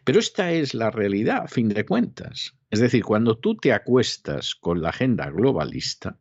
Pero 0.03 0.19
esta 0.19 0.51
es 0.51 0.73
la 0.73 0.91
realidad, 0.91 1.43
a 1.43 1.47
fin 1.47 1.69
de 1.69 1.85
cuentas. 1.85 2.55
Es 2.69 2.79
decir, 2.79 3.03
cuando 3.03 3.37
tú 3.37 3.55
te 3.55 3.73
acuestas 3.73 4.55
con 4.55 4.81
la 4.81 4.89
agenda 4.89 5.29
globalista, 5.29 6.19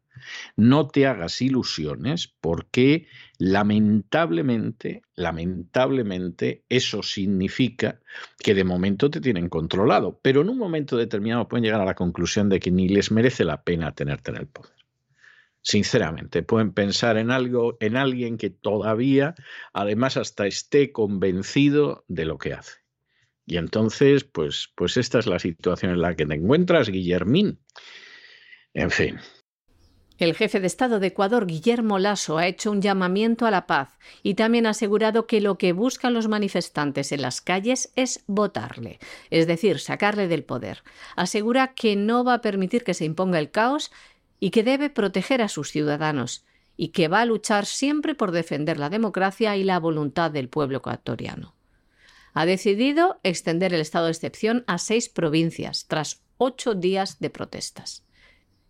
no 0.56 0.88
te 0.88 1.06
hagas 1.06 1.42
ilusiones 1.42 2.28
porque 2.40 3.06
lamentablemente, 3.38 5.02
lamentablemente, 5.14 6.64
eso 6.68 7.02
significa 7.02 8.00
que 8.38 8.54
de 8.54 8.64
momento 8.64 9.10
te 9.10 9.20
tienen 9.20 9.48
controlado, 9.48 10.18
pero 10.22 10.40
en 10.40 10.48
un 10.48 10.58
momento 10.58 10.96
determinado 10.96 11.48
pueden 11.48 11.64
llegar 11.64 11.80
a 11.80 11.86
la 11.86 11.94
conclusión 11.94 12.48
de 12.48 12.60
que 12.60 12.70
ni 12.70 12.88
les 12.88 13.10
merece 13.10 13.44
la 13.44 13.62
pena 13.62 13.94
tenerte 13.94 14.30
en 14.30 14.38
el 14.38 14.46
poder. 14.46 14.72
Sinceramente, 15.62 16.44
pueden 16.44 16.72
pensar 16.72 17.16
en 17.16 17.32
algo, 17.32 17.76
en 17.80 17.96
alguien 17.96 18.36
que 18.38 18.50
todavía, 18.50 19.34
además, 19.72 20.16
hasta 20.16 20.46
esté 20.46 20.92
convencido 20.92 22.04
de 22.06 22.24
lo 22.24 22.38
que 22.38 22.52
hace. 22.52 22.85
Y 23.46 23.58
entonces, 23.58 24.24
pues, 24.24 24.70
pues 24.74 24.96
esta 24.96 25.20
es 25.20 25.26
la 25.26 25.38
situación 25.38 25.92
en 25.92 26.02
la 26.02 26.16
que 26.16 26.26
te 26.26 26.34
encuentras, 26.34 26.88
Guillermín. 26.88 27.60
En 28.74 28.90
fin. 28.90 29.18
El 30.18 30.34
jefe 30.34 30.60
de 30.60 30.66
Estado 30.66 30.98
de 30.98 31.08
Ecuador, 31.08 31.46
Guillermo 31.46 31.98
Lasso, 31.98 32.38
ha 32.38 32.46
hecho 32.46 32.70
un 32.70 32.80
llamamiento 32.80 33.46
a 33.46 33.50
la 33.50 33.66
paz 33.66 33.98
y 34.22 34.34
también 34.34 34.66
ha 34.66 34.70
asegurado 34.70 35.26
que 35.26 35.42
lo 35.42 35.58
que 35.58 35.72
buscan 35.72 36.14
los 36.14 36.26
manifestantes 36.26 37.12
en 37.12 37.20
las 37.20 37.42
calles 37.42 37.92
es 37.96 38.24
votarle, 38.26 38.98
es 39.30 39.46
decir, 39.46 39.78
sacarle 39.78 40.26
del 40.26 40.42
poder. 40.42 40.82
Asegura 41.16 41.74
que 41.74 41.96
no 41.96 42.24
va 42.24 42.34
a 42.34 42.40
permitir 42.40 42.82
que 42.82 42.94
se 42.94 43.04
imponga 43.04 43.38
el 43.38 43.50
caos 43.50 43.92
y 44.40 44.50
que 44.50 44.62
debe 44.62 44.88
proteger 44.88 45.42
a 45.42 45.48
sus 45.48 45.70
ciudadanos 45.70 46.46
y 46.78 46.88
que 46.88 47.08
va 47.08 47.20
a 47.20 47.26
luchar 47.26 47.66
siempre 47.66 48.14
por 48.14 48.32
defender 48.32 48.78
la 48.78 48.88
democracia 48.88 49.54
y 49.56 49.64
la 49.64 49.78
voluntad 49.78 50.30
del 50.30 50.48
pueblo 50.48 50.78
ecuatoriano 50.78 51.55
ha 52.36 52.44
decidido 52.44 53.18
extender 53.22 53.72
el 53.72 53.80
estado 53.80 54.04
de 54.04 54.12
excepción 54.12 54.62
a 54.66 54.76
seis 54.76 55.08
provincias 55.08 55.86
tras 55.88 56.22
ocho 56.36 56.74
días 56.74 57.18
de 57.18 57.30
protestas. 57.30 58.04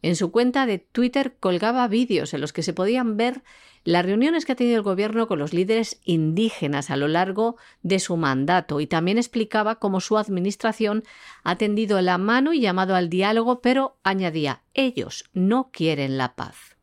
En 0.03 0.15
su 0.15 0.31
cuenta 0.31 0.67
de 0.67 0.79
Twitter 0.79 1.37
colgaba 1.41 1.89
vídeos 1.89 2.33
en 2.33 2.43
los 2.43 2.53
que 2.53 2.63
se 2.63 2.73
podían 2.73 3.17
ver 3.17 3.43
las 3.83 4.07
reuniones 4.07 4.45
que 4.45 4.53
ha 4.53 4.57
tenido 4.57 4.77
el 4.77 4.85
gobierno 4.85 5.27
con 5.27 5.41
los 5.41 5.53
líderes 5.53 6.01
indígenas 6.05 6.91
a 6.91 6.97
lo 6.97 7.09
largo 7.09 7.57
de 7.83 7.99
su 7.99 8.17
mandato 8.17 8.79
y 8.79 8.87
también 8.87 9.19
explicaba 9.19 9.81
cómo 9.81 10.01
su 10.01 10.17
administración 10.17 11.03
ha 11.43 11.57
tendido 11.57 12.01
la 12.03 12.19
mano 12.19 12.53
y 12.53 12.61
llamado 12.61 12.95
al 12.95 13.09
diálogo, 13.09 13.63
pero 13.63 13.99
añadía, 14.05 14.63
ellos 14.75 15.25
no 15.33 15.71
quieren 15.73 16.19
la 16.19 16.37
paz. 16.37 16.77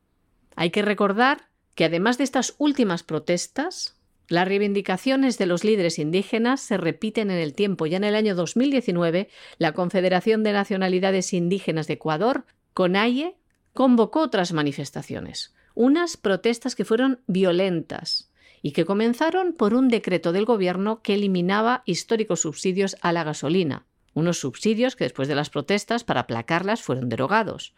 Hay 0.57 0.71
que 0.71 0.81
recordar 0.81 1.47
que 1.75 1.85
además 1.85 2.17
de 2.17 2.25
estas 2.25 2.55
últimas 2.57 3.03
protestas, 3.03 3.95
las 4.33 4.47
reivindicaciones 4.47 5.37
de 5.37 5.45
los 5.45 5.63
líderes 5.63 5.99
indígenas 5.99 6.59
se 6.59 6.77
repiten 6.77 7.29
en 7.29 7.37
el 7.37 7.53
tiempo. 7.53 7.85
Ya 7.85 7.97
en 7.97 8.03
el 8.03 8.15
año 8.15 8.33
2019, 8.33 9.29
la 9.59 9.73
Confederación 9.73 10.41
de 10.41 10.53
Nacionalidades 10.53 11.33
Indígenas 11.33 11.85
de 11.85 11.93
Ecuador, 11.93 12.47
CONAIE, 12.73 13.35
convocó 13.73 14.21
otras 14.21 14.51
manifestaciones, 14.51 15.53
unas 15.75 16.17
protestas 16.17 16.73
que 16.73 16.83
fueron 16.83 17.19
violentas 17.27 18.31
y 18.63 18.71
que 18.71 18.85
comenzaron 18.85 19.53
por 19.53 19.75
un 19.75 19.87
decreto 19.87 20.31
del 20.31 20.45
gobierno 20.45 21.03
que 21.03 21.13
eliminaba 21.13 21.83
históricos 21.85 22.41
subsidios 22.41 22.97
a 23.01 23.13
la 23.13 23.23
gasolina, 23.23 23.85
unos 24.15 24.39
subsidios 24.39 24.95
que 24.95 25.03
después 25.03 25.27
de 25.27 25.35
las 25.35 25.51
protestas 25.51 26.03
para 26.03 26.21
aplacarlas 26.21 26.81
fueron 26.81 27.07
derogados. 27.07 27.75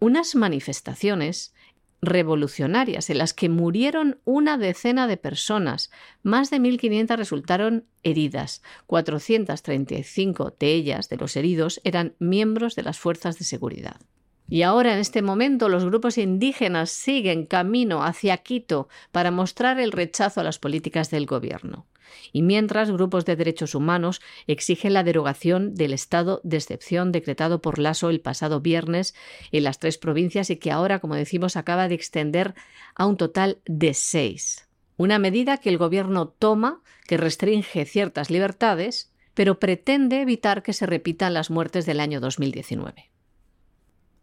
Unas 0.00 0.34
manifestaciones 0.34 1.54
revolucionarias 2.02 3.08
en 3.08 3.18
las 3.18 3.32
que 3.32 3.48
murieron 3.48 4.18
una 4.24 4.58
decena 4.58 5.06
de 5.06 5.16
personas. 5.16 5.90
Más 6.22 6.50
de 6.50 6.58
1.500 6.58 7.16
resultaron 7.16 7.86
heridas. 8.02 8.62
435 8.86 10.56
de 10.58 10.74
ellas, 10.74 11.08
de 11.08 11.16
los 11.16 11.36
heridos, 11.36 11.80
eran 11.84 12.14
miembros 12.18 12.74
de 12.74 12.82
las 12.82 12.98
fuerzas 12.98 13.38
de 13.38 13.44
seguridad. 13.44 14.00
Y 14.48 14.62
ahora, 14.62 14.92
en 14.92 14.98
este 14.98 15.22
momento, 15.22 15.68
los 15.68 15.84
grupos 15.84 16.18
indígenas 16.18 16.90
siguen 16.90 17.46
camino 17.46 18.04
hacia 18.04 18.36
Quito 18.38 18.88
para 19.12 19.30
mostrar 19.30 19.78
el 19.78 19.92
rechazo 19.92 20.40
a 20.40 20.44
las 20.44 20.58
políticas 20.58 21.10
del 21.10 21.24
gobierno 21.24 21.86
y 22.32 22.42
mientras 22.42 22.90
grupos 22.90 23.24
de 23.24 23.36
derechos 23.36 23.74
humanos 23.74 24.20
exigen 24.46 24.94
la 24.94 25.04
derogación 25.04 25.74
del 25.74 25.92
estado 25.92 26.40
de 26.44 26.56
excepción 26.56 27.12
decretado 27.12 27.60
por 27.60 27.78
Lasso 27.78 28.10
el 28.10 28.20
pasado 28.20 28.60
viernes 28.60 29.14
en 29.50 29.64
las 29.64 29.78
tres 29.78 29.98
provincias 29.98 30.50
y 30.50 30.56
que 30.56 30.70
ahora, 30.70 31.00
como 31.00 31.14
decimos, 31.14 31.56
acaba 31.56 31.88
de 31.88 31.94
extender 31.94 32.54
a 32.94 33.06
un 33.06 33.16
total 33.16 33.58
de 33.66 33.94
seis. 33.94 34.68
Una 34.96 35.18
medida 35.18 35.58
que 35.58 35.68
el 35.68 35.78
gobierno 35.78 36.28
toma 36.28 36.82
que 37.06 37.16
restringe 37.16 37.84
ciertas 37.84 38.30
libertades, 38.30 39.12
pero 39.34 39.58
pretende 39.58 40.20
evitar 40.20 40.62
que 40.62 40.72
se 40.72 40.86
repitan 40.86 41.34
las 41.34 41.50
muertes 41.50 41.86
del 41.86 42.00
año 42.00 42.20
2019. 42.20 43.10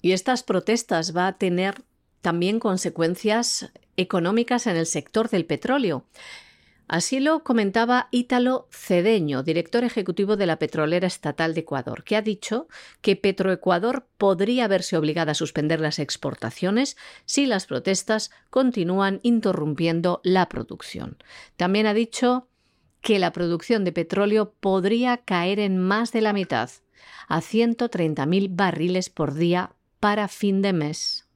Y 0.02 0.12
estas 0.14 0.44
protestas 0.44 1.16
va 1.16 1.28
a 1.28 1.38
tener 1.38 1.84
también 2.22 2.60
consecuencias 2.60 3.72
económicas 3.98 4.68
en 4.68 4.78
el 4.78 4.86
sector 4.86 5.30
del 5.30 5.46
petróleo. 5.46 6.06
Así 6.90 7.20
lo 7.20 7.44
comentaba 7.44 8.08
Ítalo 8.10 8.68
Cedeño, 8.72 9.44
director 9.44 9.84
ejecutivo 9.84 10.38
de 10.38 10.48
la 10.48 10.58
Petrolera 10.58 11.06
Estatal 11.06 11.54
de 11.54 11.60
Ecuador, 11.60 12.04
que 12.04 12.16
ha 12.16 12.24
dicho 12.24 12.68
que 13.02 13.16
Petroecuador 13.16 14.08
podría 14.18 14.68
verse 14.68 14.98
obligada 14.98 15.34
a 15.34 15.36
suspender 15.36 15.82
las 15.82 16.00
exportaciones 16.00 16.98
si 17.26 17.46
las 17.46 17.68
protestas 17.68 18.32
continúan 18.50 19.20
interrumpiendo 19.22 20.20
la 20.24 20.50
producción. 20.50 21.18
También 21.58 21.86
ha 21.86 21.94
dicho 21.94 22.48
que 23.02 23.20
la 23.20 23.34
producción 23.34 23.84
de 23.84 23.92
petróleo 23.92 24.56
podría 24.60 25.18
caer 25.18 25.60
en 25.60 25.78
más 25.78 26.12
de 26.12 26.22
la 26.22 26.34
mitad, 26.34 26.72
a 27.28 27.40
130.000 27.40 28.50
barriles 28.50 29.12
por 29.12 29.36
día 29.36 29.74
para 30.00 30.28
fin 30.28 30.64
de 30.64 30.74
mes 30.74 31.29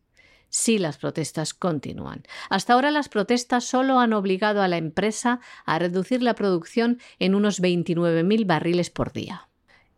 si 0.54 0.78
las 0.78 0.98
protestas 0.98 1.56
continúan. 1.56 2.22
Hasta 2.50 2.74
ahora 2.74 2.92
las 2.92 3.10
protestas 3.10 3.66
solo 3.66 4.00
han 4.00 4.14
obligado 4.14 4.62
a 4.62 4.68
la 4.68 4.78
empresa 4.78 5.40
a 5.66 5.80
reducir 5.80 6.22
la 6.22 6.36
producción 6.36 7.00
en 7.18 7.34
unos 7.34 7.60
29.000 7.60 8.46
barriles 8.46 8.92
por 8.92 9.12
día. 9.12 9.50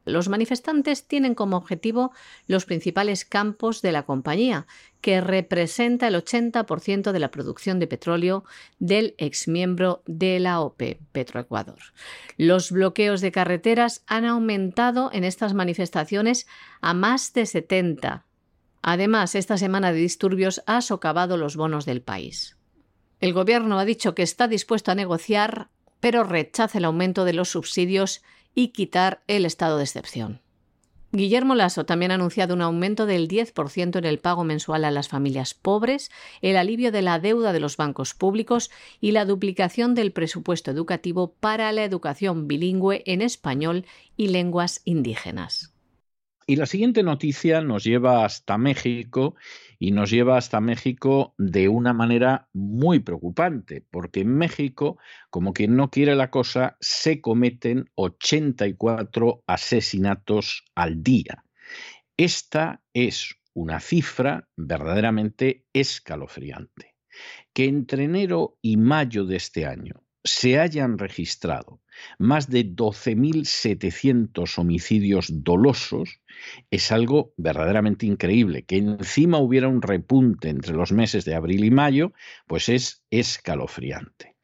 Los 0.06 0.30
manifestantes 0.30 1.08
tienen 1.08 1.36
como 1.36 1.58
objetivo 1.58 2.14
los 2.48 2.66
principales 2.66 3.26
campos 3.26 3.82
de 3.82 3.92
la 3.92 4.04
compañía, 4.04 4.66
que 5.02 5.20
representa 5.20 6.08
el 6.08 6.16
80% 6.16 7.12
de 7.12 7.20
la 7.20 7.32
producción 7.32 7.80
de 7.80 7.88
petróleo 7.88 8.46
del 8.80 9.16
exmiembro 9.18 10.04
de 10.06 10.40
la 10.40 10.62
OPE, 10.62 11.00
Petroecuador. 11.12 11.80
Los 12.38 12.72
bloqueos 12.72 13.20
de 13.20 13.32
carreteras 13.32 14.04
han 14.08 14.26
aumentado 14.26 15.10
en 15.12 15.26
estas 15.26 15.54
manifestaciones 15.54 16.48
a 16.82 16.94
más 16.94 17.34
de 17.34 17.46
70 17.46 18.26
Además, 18.88 19.34
esta 19.34 19.58
semana 19.58 19.92
de 19.92 19.98
disturbios 19.98 20.62
ha 20.68 20.80
socavado 20.80 21.38
los 21.38 21.56
bonos 21.56 21.86
del 21.86 22.04
país. 22.04 22.56
El 23.20 23.34
Gobierno 23.34 23.80
ha 23.80 23.86
dicho 23.86 24.14
que 24.14 24.22
está 24.22 24.48
dispuesto 24.48 24.92
a 24.92 24.96
negociar, 24.96 25.70
pero 26.00 26.24
rechaza 26.24 26.78
el 26.78 26.86
aumento 26.86 27.26
de 27.26 27.34
los 27.34 27.50
subsidios 27.50 28.22
y 28.54 28.68
quitar 28.68 29.24
el 29.26 29.46
estado 29.46 29.78
de 29.78 29.86
excepción. 29.86 30.40
Guillermo 31.12 31.56
Lasso 31.56 31.88
también 31.88 32.12
ha 32.12 32.14
anunciado 32.14 32.54
un 32.54 32.62
aumento 32.62 33.08
del 33.08 33.28
10% 33.28 33.98
en 33.98 34.06
el 34.06 34.20
pago 34.20 34.44
mensual 34.44 34.86
a 34.86 34.92
las 34.92 35.08
familias 35.08 35.56
pobres, 35.56 36.12
el 36.44 36.56
alivio 36.56 36.92
de 36.92 37.02
la 37.02 37.18
deuda 37.18 37.54
de 37.54 37.62
los 37.62 37.78
bancos 37.78 38.14
públicos 38.14 38.70
y 39.02 39.14
la 39.14 39.26
duplicación 39.26 39.96
del 39.96 40.12
presupuesto 40.12 40.70
educativo 40.70 41.34
para 41.40 41.72
la 41.72 41.86
educación 41.86 42.48
bilingüe 42.48 43.02
en 43.08 43.24
español 43.24 43.88
y 44.16 44.28
lenguas 44.28 44.84
indígenas. 44.86 45.75
Y 46.48 46.58
la 46.58 46.68
siguiente 46.68 47.02
noticia 47.02 47.62
nos 47.62 47.84
lleva 47.84 48.24
hasta 48.24 48.60
México 48.60 49.36
y 49.80 49.90
nos 49.90 50.12
lleva 50.12 50.38
hasta 50.38 50.62
México 50.62 51.34
de 51.40 51.70
una 51.70 51.92
manera 51.92 52.50
muy 52.54 53.00
preocupante, 53.00 53.84
porque 53.90 54.20
en 54.20 54.38
México, 54.38 55.00
como 55.32 55.54
quien 55.54 55.76
no 55.76 55.90
quiere 55.90 56.16
la 56.16 56.30
cosa, 56.30 56.78
se 56.80 57.20
cometen 57.20 57.90
84 57.96 59.44
asesinatos 59.48 60.64
al 60.76 61.02
día. 61.02 61.44
Esta 62.16 62.84
es 62.94 63.38
una 63.56 63.80
cifra 63.80 64.48
verdaderamente 64.56 65.66
escalofriante, 65.74 66.96
que 67.54 67.66
entre 67.66 68.04
enero 68.04 68.60
y 68.62 68.78
mayo 68.78 69.26
de 69.26 69.38
este 69.38 69.66
año 69.66 70.05
se 70.26 70.60
hayan 70.60 70.98
registrado 70.98 71.80
más 72.20 72.50
de 72.50 72.66
12.700 72.66 74.58
homicidios 74.58 75.28
dolosos 75.44 76.20
es 76.70 76.92
algo 76.92 77.34
verdaderamente 77.38 78.06
increíble. 78.06 78.64
Que 78.64 78.78
encima 78.78 79.38
hubiera 79.40 79.68
un 79.68 79.82
repunte 79.82 80.50
entre 80.50 80.74
los 80.74 80.92
meses 80.92 81.26
de 81.26 81.36
abril 81.36 81.64
y 81.64 81.72
mayo, 81.72 82.12
pues 82.48 82.70
es 82.70 83.04
escalofriante. 83.10 84.36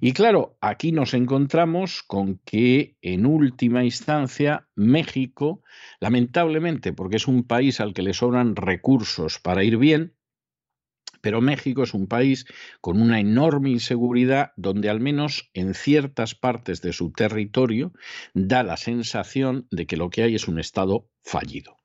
Y 0.00 0.12
claro, 0.12 0.56
aquí 0.60 0.92
nos 0.92 1.14
encontramos 1.14 2.02
con 2.06 2.38
que 2.44 2.96
en 3.02 3.26
última 3.26 3.84
instancia 3.84 4.68
México, 4.76 5.62
lamentablemente, 5.98 6.92
porque 6.92 7.16
es 7.16 7.26
un 7.26 7.44
país 7.44 7.80
al 7.80 7.92
que 7.92 8.02
le 8.02 8.14
sobran 8.14 8.54
recursos 8.54 9.40
para 9.40 9.64
ir 9.64 9.76
bien, 9.78 10.14
pero 11.20 11.40
México 11.40 11.82
es 11.82 11.94
un 11.94 12.06
país 12.06 12.46
con 12.80 13.00
una 13.00 13.20
enorme 13.20 13.70
inseguridad 13.70 14.52
donde 14.56 14.88
al 14.88 15.00
menos 15.00 15.50
en 15.54 15.74
ciertas 15.74 16.34
partes 16.34 16.82
de 16.82 16.92
su 16.92 17.12
territorio 17.12 17.92
da 18.34 18.62
la 18.62 18.76
sensación 18.76 19.66
de 19.70 19.86
que 19.86 19.96
lo 19.96 20.10
que 20.10 20.22
hay 20.22 20.34
es 20.34 20.48
un 20.48 20.58
Estado 20.58 21.08
fallido. 21.22 21.76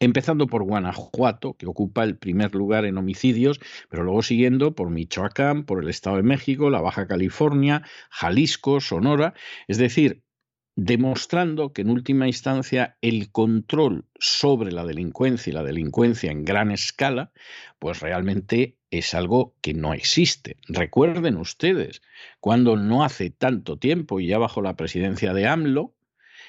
Empezando 0.00 0.46
por 0.46 0.62
Guanajuato, 0.62 1.54
que 1.54 1.66
ocupa 1.66 2.04
el 2.04 2.16
primer 2.16 2.54
lugar 2.54 2.84
en 2.84 2.98
homicidios, 2.98 3.58
pero 3.88 4.04
luego 4.04 4.22
siguiendo 4.22 4.76
por 4.76 4.90
Michoacán, 4.90 5.64
por 5.64 5.82
el 5.82 5.88
Estado 5.88 6.16
de 6.16 6.22
México, 6.22 6.70
la 6.70 6.80
Baja 6.80 7.08
California, 7.08 7.82
Jalisco, 8.08 8.80
Sonora. 8.80 9.34
Es 9.66 9.76
decir, 9.76 10.22
demostrando 10.80 11.72
que 11.72 11.82
en 11.82 11.90
última 11.90 12.28
instancia 12.28 12.96
el 13.02 13.32
control 13.32 14.04
sobre 14.20 14.70
la 14.70 14.86
delincuencia 14.86 15.50
y 15.50 15.54
la 15.54 15.64
delincuencia 15.64 16.30
en 16.30 16.44
gran 16.44 16.70
escala, 16.70 17.32
pues 17.80 17.98
realmente 17.98 18.78
es 18.88 19.12
algo 19.12 19.56
que 19.60 19.74
no 19.74 19.92
existe. 19.92 20.56
Recuerden 20.68 21.36
ustedes, 21.36 22.00
cuando 22.38 22.76
no 22.76 23.02
hace 23.02 23.30
tanto 23.30 23.76
tiempo 23.80 24.20
y 24.20 24.28
ya 24.28 24.38
bajo 24.38 24.62
la 24.62 24.76
presidencia 24.76 25.34
de 25.34 25.48
AMLO, 25.48 25.96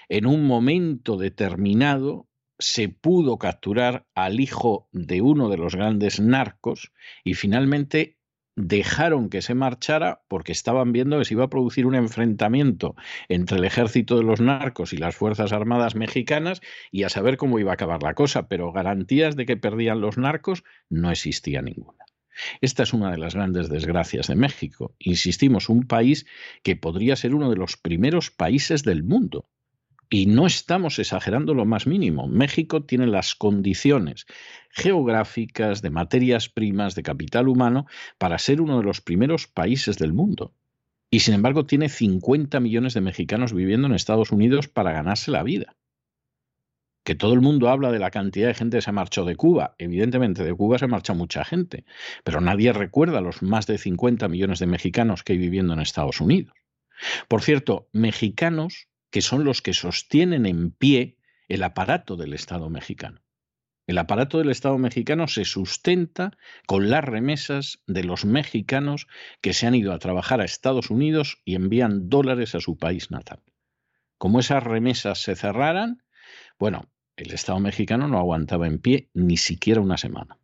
en 0.09 0.27
un 0.27 0.45
momento 0.45 1.17
determinado 1.17 2.27
se 2.59 2.87
pudo 2.87 3.39
capturar 3.39 4.05
al 4.13 4.39
hijo 4.39 4.89
de 4.91 5.21
uno 5.21 5.49
de 5.49 5.57
los 5.57 5.73
grandes 5.73 6.19
narcos 6.19 6.91
y 7.23 7.33
finalmente 7.33 8.18
dejaron 8.67 9.29
que 9.29 9.41
se 9.41 9.55
marchara 9.55 10.21
porque 10.27 10.51
estaban 10.51 10.91
viendo 10.91 11.17
que 11.17 11.25
se 11.25 11.33
iba 11.33 11.45
a 11.45 11.49
producir 11.49 11.85
un 11.85 11.95
enfrentamiento 11.95 12.95
entre 13.29 13.57
el 13.57 13.63
ejército 13.63 14.17
de 14.17 14.23
los 14.23 14.41
narcos 14.41 14.91
y 14.91 14.97
las 14.97 15.15
Fuerzas 15.15 15.53
Armadas 15.53 15.95
mexicanas 15.95 16.61
y 16.91 17.03
a 17.03 17.09
saber 17.09 17.37
cómo 17.37 17.59
iba 17.59 17.71
a 17.71 17.75
acabar 17.75 18.03
la 18.03 18.13
cosa, 18.13 18.49
pero 18.49 18.73
garantías 18.73 19.37
de 19.37 19.45
que 19.45 19.55
perdían 19.55 20.01
los 20.01 20.17
narcos 20.17 20.63
no 20.89 21.09
existía 21.09 21.61
ninguna. 21.61 22.03
Esta 22.59 22.83
es 22.83 22.93
una 22.93 23.11
de 23.11 23.17
las 23.17 23.35
grandes 23.35 23.69
desgracias 23.69 24.27
de 24.27 24.35
México. 24.35 24.95
Insistimos, 24.99 25.69
un 25.69 25.87
país 25.87 26.25
que 26.63 26.75
podría 26.75 27.15
ser 27.15 27.35
uno 27.35 27.49
de 27.49 27.57
los 27.57 27.77
primeros 27.77 28.29
países 28.29 28.83
del 28.83 29.03
mundo 29.03 29.49
y 30.09 30.25
no 30.25 30.47
estamos 30.47 30.97
exagerando 30.97 31.53
lo 31.53 31.65
más 31.65 31.85
mínimo. 31.85 32.27
México 32.27 32.83
tiene 32.83 33.05
las 33.05 33.35
condiciones 33.35 34.25
geográficas, 34.71 35.81
de 35.81 35.91
materias 35.91 36.49
primas, 36.49 36.95
de 36.95 37.03
capital 37.03 37.47
humano, 37.47 37.85
para 38.17 38.39
ser 38.39 38.61
uno 38.61 38.77
de 38.79 38.83
los 38.83 39.01
primeros 39.01 39.47
países 39.47 39.97
del 39.97 40.13
mundo. 40.13 40.55
Y 41.11 41.21
sin 41.21 41.35
embargo 41.35 41.65
tiene 41.65 41.89
50 41.89 42.59
millones 42.59 42.93
de 42.93 43.01
mexicanos 43.01 43.53
viviendo 43.53 43.87
en 43.87 43.93
Estados 43.93 44.31
Unidos 44.31 44.67
para 44.67 44.91
ganarse 44.91 45.31
la 45.31 45.43
vida. 45.43 45.75
Que 47.03 47.15
todo 47.15 47.33
el 47.33 47.41
mundo 47.41 47.69
habla 47.69 47.91
de 47.91 47.99
la 47.99 48.11
cantidad 48.11 48.47
de 48.47 48.53
gente 48.53 48.77
que 48.77 48.81
se 48.81 48.91
marchó 48.91 49.25
de 49.25 49.35
Cuba. 49.35 49.75
Evidentemente 49.77 50.43
de 50.43 50.53
Cuba 50.53 50.77
se 50.77 50.87
marcha 50.87 51.13
mucha 51.13 51.43
gente, 51.43 51.85
pero 52.23 52.41
nadie 52.41 52.73
recuerda 52.73 53.21
los 53.21 53.41
más 53.41 53.65
de 53.67 53.77
50 53.77 54.27
millones 54.27 54.59
de 54.59 54.67
mexicanos 54.67 55.23
que 55.23 55.33
hay 55.33 55.39
viviendo 55.39 55.73
en 55.73 55.79
Estados 55.79 56.21
Unidos. 56.21 56.53
Por 57.27 57.41
cierto, 57.41 57.87
mexicanos 57.93 58.88
que 59.09 59.21
son 59.21 59.43
los 59.43 59.61
que 59.61 59.73
sostienen 59.73 60.45
en 60.45 60.71
pie 60.71 61.17
el 61.47 61.63
aparato 61.63 62.15
del 62.15 62.33
Estado 62.33 62.69
mexicano. 62.69 63.21
El 63.87 63.97
aparato 63.97 64.37
del 64.37 64.51
Estado 64.51 64.77
mexicano 64.77 65.27
se 65.27 65.45
sustenta 65.45 66.37
con 66.67 66.91
las 66.91 67.03
remesas 67.03 67.81
de 67.87 68.03
los 68.03 68.23
mexicanos 68.23 69.07
que 69.41 69.53
se 69.53 69.65
han 69.65 69.73
ido 69.73 69.93
a 69.93 69.97
trabajar 69.97 70.41
a 70.41 70.45
Estados 70.45 70.91
Unidos 70.91 71.41
y 71.43 71.55
envían 71.55 72.07
dólares 72.07 72.53
a 72.53 72.59
su 72.59 72.77
país 72.77 73.09
natal. 73.09 73.41
Como 74.19 74.41
esas 74.41 74.63
remesas 74.63 75.23
se 75.23 75.35
cerraran, 75.35 76.03
bueno, 76.59 76.91
el 77.15 77.31
Estado 77.31 77.59
mexicano 77.59 78.07
no 78.07 78.19
aguantaba 78.19 78.67
en 78.67 78.77
pie 78.77 79.09
ni 79.15 79.37
siquiera 79.37 79.81
una 79.81 79.97
semana. 79.97 80.37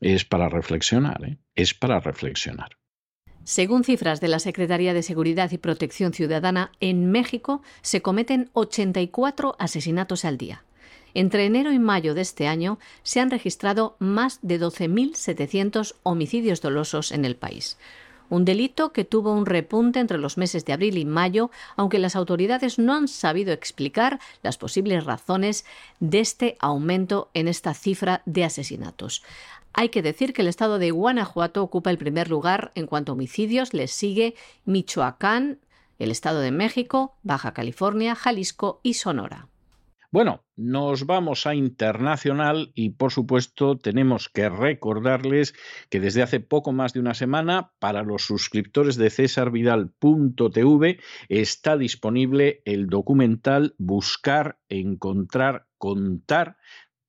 Es 0.00 0.24
para 0.24 0.48
reflexionar, 0.48 1.22
¿eh? 1.24 1.38
es 1.54 1.72
para 1.74 2.00
reflexionar. 2.00 2.79
Según 3.50 3.82
cifras 3.82 4.20
de 4.20 4.28
la 4.28 4.38
Secretaría 4.38 4.94
de 4.94 5.02
Seguridad 5.02 5.50
y 5.50 5.58
Protección 5.58 6.12
Ciudadana, 6.12 6.70
en 6.78 7.10
México 7.10 7.62
se 7.82 8.00
cometen 8.00 8.48
84 8.52 9.56
asesinatos 9.58 10.24
al 10.24 10.38
día. 10.38 10.62
Entre 11.14 11.46
enero 11.46 11.72
y 11.72 11.80
mayo 11.80 12.14
de 12.14 12.20
este 12.20 12.46
año 12.46 12.78
se 13.02 13.18
han 13.18 13.28
registrado 13.28 13.96
más 13.98 14.38
de 14.42 14.60
12.700 14.60 15.96
homicidios 16.04 16.60
dolosos 16.60 17.10
en 17.10 17.24
el 17.24 17.34
país. 17.34 17.76
Un 18.28 18.44
delito 18.44 18.92
que 18.92 19.04
tuvo 19.04 19.32
un 19.32 19.46
repunte 19.46 19.98
entre 19.98 20.18
los 20.18 20.38
meses 20.38 20.64
de 20.64 20.72
abril 20.72 20.96
y 20.96 21.04
mayo, 21.04 21.50
aunque 21.74 21.98
las 21.98 22.14
autoridades 22.14 22.78
no 22.78 22.94
han 22.94 23.08
sabido 23.08 23.52
explicar 23.52 24.20
las 24.44 24.58
posibles 24.58 25.04
razones 25.04 25.64
de 25.98 26.20
este 26.20 26.56
aumento 26.60 27.30
en 27.34 27.48
esta 27.48 27.74
cifra 27.74 28.22
de 28.26 28.44
asesinatos. 28.44 29.24
Hay 29.72 29.88
que 29.88 30.02
decir 30.02 30.32
que 30.32 30.42
el 30.42 30.48
estado 30.48 30.78
de 30.78 30.90
Guanajuato 30.90 31.62
ocupa 31.62 31.90
el 31.90 31.98
primer 31.98 32.28
lugar 32.28 32.72
en 32.74 32.86
cuanto 32.86 33.12
a 33.12 33.14
homicidios, 33.14 33.72
le 33.72 33.86
sigue 33.86 34.34
Michoacán, 34.64 35.60
el 35.98 36.10
estado 36.10 36.40
de 36.40 36.50
México, 36.50 37.16
Baja 37.22 37.52
California, 37.52 38.14
Jalisco 38.14 38.80
y 38.82 38.94
Sonora. 38.94 39.48
Bueno, 40.12 40.42
nos 40.56 41.06
vamos 41.06 41.46
a 41.46 41.54
internacional 41.54 42.72
y 42.74 42.90
por 42.90 43.12
supuesto 43.12 43.78
tenemos 43.78 44.28
que 44.28 44.48
recordarles 44.48 45.54
que 45.88 46.00
desde 46.00 46.22
hace 46.22 46.40
poco 46.40 46.72
más 46.72 46.92
de 46.92 46.98
una 46.98 47.14
semana 47.14 47.70
para 47.78 48.02
los 48.02 48.24
suscriptores 48.24 48.96
de 48.96 49.08
cesarvidal.tv 49.08 50.98
está 51.28 51.76
disponible 51.76 52.60
el 52.64 52.88
documental 52.88 53.76
Buscar, 53.78 54.58
Encontrar, 54.68 55.68
Contar 55.78 56.56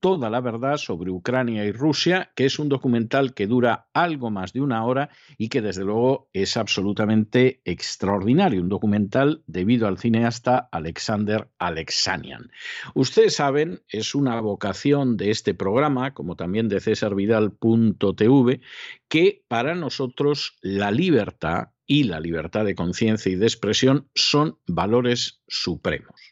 toda 0.02 0.30
la 0.30 0.42
verdad 0.42 0.78
sobre 0.78 1.12
Ucrania 1.12 1.64
y 1.64 1.72
Rusia, 1.72 2.32
que 2.36 2.46
es 2.46 2.60
un 2.60 2.68
documental 2.68 3.34
que 3.34 3.48
dura 3.48 3.88
algo 3.94 4.32
más 4.32 4.52
de 4.52 4.60
una 4.60 4.84
hora 4.84 5.10
y 5.38 5.48
que 5.50 5.62
desde 5.62 5.86
luego 5.86 6.28
es 6.34 6.58
absolutamente 6.58 7.62
extraordinario, 7.64 8.62
un 8.62 8.68
documental 8.68 9.44
debido 9.46 9.88
al 9.88 10.00
cineasta 10.00 10.68
Alexander 10.72 11.48
Alexanian. 11.60 12.52
Ustedes 12.96 13.36
saben, 13.36 13.84
es 13.90 14.16
una 14.16 14.42
vocación 14.42 15.18
de 15.18 15.30
este 15.30 15.54
programa, 15.54 16.14
como 16.14 16.36
también 16.36 16.68
de 16.68 16.82
cesarvidal.tv, 16.82 18.60
que 19.08 19.46
para 19.48 19.76
nosotros 19.76 20.58
la 20.62 20.90
libertad 20.92 21.70
y 21.86 22.06
la 22.06 22.20
libertad 22.20 22.66
de 22.66 22.74
conciencia 22.74 23.32
y 23.32 23.36
de 23.36 23.46
expresión 23.46 24.10
son 24.16 24.58
valores 24.66 25.42
supremos. 25.48 26.31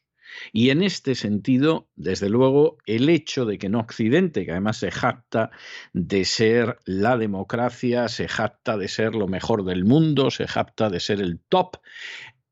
Y 0.51 0.69
en 0.69 0.81
este 0.81 1.15
sentido, 1.15 1.87
desde 1.95 2.29
luego, 2.29 2.77
el 2.85 3.09
hecho 3.09 3.45
de 3.45 3.57
que 3.57 3.67
en 3.67 3.75
Occidente, 3.75 4.45
que 4.45 4.51
además 4.51 4.77
se 4.77 4.91
jacta 4.91 5.51
de 5.93 6.25
ser 6.25 6.77
la 6.85 7.17
democracia, 7.17 8.07
se 8.07 8.27
jacta 8.27 8.77
de 8.77 8.87
ser 8.87 9.15
lo 9.15 9.27
mejor 9.27 9.63
del 9.65 9.85
mundo, 9.85 10.31
se 10.31 10.47
jacta 10.47 10.89
de 10.89 10.99
ser 10.99 11.21
el 11.21 11.39
top, 11.39 11.77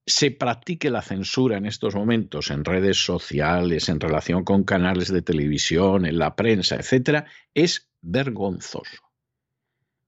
se 0.05 0.31
practique 0.31 0.89
la 0.89 1.01
censura 1.01 1.57
en 1.57 1.65
estos 1.65 1.93
momentos 1.93 2.49
en 2.49 2.63
redes 2.63 3.03
sociales, 3.03 3.89
en 3.89 3.99
relación 3.99 4.45
con 4.45 4.63
canales 4.63 5.11
de 5.11 5.21
televisión, 5.21 6.05
en 6.05 6.17
la 6.17 6.35
prensa, 6.35 6.77
etcétera, 6.77 7.25
es 7.53 7.89
vergonzoso. 8.01 9.03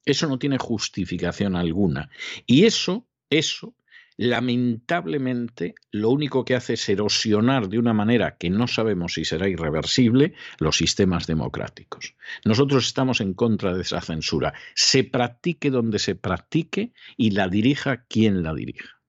Eso 0.05 0.27
no 0.27 0.39
tiene 0.39 0.57
justificación 0.57 1.57
alguna. 1.57 2.09
Y 2.45 2.65
eso, 2.65 3.07
eso 3.29 3.75
lamentablemente 4.19 5.75
lo 5.91 6.09
único 6.09 6.43
que 6.43 6.53
hace 6.53 6.73
es 6.73 6.89
erosionar 6.89 7.69
de 7.69 7.79
una 7.79 7.93
manera 7.93 8.35
que 8.35 8.49
no 8.49 8.67
sabemos 8.67 9.13
si 9.13 9.23
será 9.23 9.47
irreversible 9.47 10.33
los 10.59 10.75
sistemas 10.75 11.25
democráticos. 11.25 12.15
Nosotros 12.43 12.85
estamos 12.85 13.21
en 13.21 13.33
contra 13.33 13.73
de 13.73 13.81
esa 13.81 14.01
censura. 14.01 14.53
Se 14.75 15.05
practique 15.05 15.71
donde 15.71 15.99
se 15.99 16.15
practique 16.15 16.91
y 17.15 17.31
la 17.31 17.47
dirija 17.47 18.03
quien 18.07 18.43
la 18.43 18.53
dirija. 18.53 18.99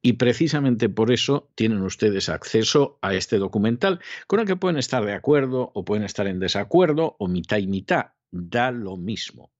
Y 0.00 0.14
precisamente 0.14 0.88
por 0.88 1.12
eso 1.12 1.52
tienen 1.54 1.82
ustedes 1.82 2.30
acceso 2.30 2.98
a 3.02 3.12
este 3.12 3.36
documental, 3.36 4.00
con 4.26 4.40
el 4.40 4.46
que 4.46 4.56
pueden 4.56 4.78
estar 4.78 5.04
de 5.04 5.12
acuerdo 5.12 5.70
o 5.74 5.84
pueden 5.84 6.04
estar 6.04 6.26
en 6.26 6.40
desacuerdo 6.40 7.14
o 7.18 7.28
mitad 7.28 7.58
y 7.58 7.66
mitad. 7.66 8.12
Da 8.30 8.70
lo 8.70 8.96
mismo. 8.96 9.52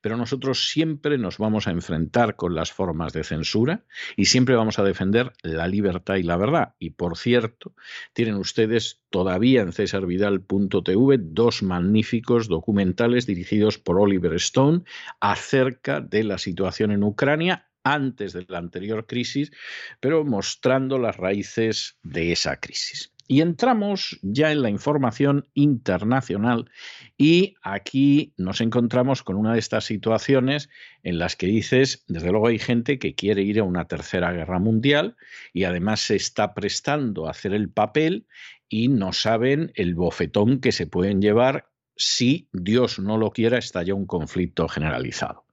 Pero 0.00 0.16
nosotros 0.16 0.68
siempre 0.68 1.18
nos 1.18 1.38
vamos 1.38 1.66
a 1.66 1.70
enfrentar 1.70 2.36
con 2.36 2.54
las 2.54 2.72
formas 2.72 3.12
de 3.12 3.24
censura 3.24 3.84
y 4.16 4.26
siempre 4.26 4.56
vamos 4.56 4.78
a 4.78 4.84
defender 4.84 5.32
la 5.42 5.68
libertad 5.68 6.16
y 6.16 6.22
la 6.22 6.36
verdad. 6.36 6.74
Y 6.78 6.90
por 6.90 7.16
cierto, 7.16 7.74
tienen 8.12 8.36
ustedes 8.36 9.02
todavía 9.10 9.62
en 9.62 9.72
cesarvidal.tv 9.72 11.18
dos 11.18 11.62
magníficos 11.62 12.48
documentales 12.48 13.26
dirigidos 13.26 13.78
por 13.78 14.00
Oliver 14.00 14.34
Stone 14.34 14.82
acerca 15.20 16.00
de 16.00 16.24
la 16.24 16.38
situación 16.38 16.90
en 16.90 17.02
Ucrania 17.02 17.68
antes 17.84 18.32
de 18.32 18.46
la 18.48 18.58
anterior 18.58 19.06
crisis, 19.06 19.52
pero 20.00 20.24
mostrando 20.24 20.98
las 20.98 21.16
raíces 21.16 21.98
de 22.02 22.32
esa 22.32 22.58
crisis. 22.58 23.13
Y 23.26 23.40
entramos 23.40 24.18
ya 24.22 24.52
en 24.52 24.62
la 24.62 24.68
información 24.68 25.48
internacional 25.54 26.70
y 27.16 27.54
aquí 27.62 28.34
nos 28.36 28.60
encontramos 28.60 29.22
con 29.22 29.36
una 29.36 29.54
de 29.54 29.58
estas 29.58 29.84
situaciones 29.84 30.68
en 31.02 31.18
las 31.18 31.34
que 31.36 31.46
dices, 31.46 32.04
desde 32.06 32.30
luego 32.30 32.48
hay 32.48 32.58
gente 32.58 32.98
que 32.98 33.14
quiere 33.14 33.42
ir 33.42 33.60
a 33.60 33.64
una 33.64 33.86
tercera 33.86 34.32
guerra 34.32 34.58
mundial 34.58 35.16
y 35.54 35.64
además 35.64 36.00
se 36.00 36.16
está 36.16 36.52
prestando 36.52 37.26
a 37.26 37.30
hacer 37.30 37.54
el 37.54 37.70
papel 37.70 38.26
y 38.68 38.88
no 38.88 39.12
saben 39.12 39.72
el 39.74 39.94
bofetón 39.94 40.60
que 40.60 40.72
se 40.72 40.86
pueden 40.86 41.22
llevar 41.22 41.68
si 41.96 42.48
Dios 42.52 42.98
no 42.98 43.16
lo 43.16 43.30
quiera 43.30 43.58
estalla 43.58 43.94
un 43.94 44.06
conflicto 44.06 44.68
generalizado. 44.68 45.44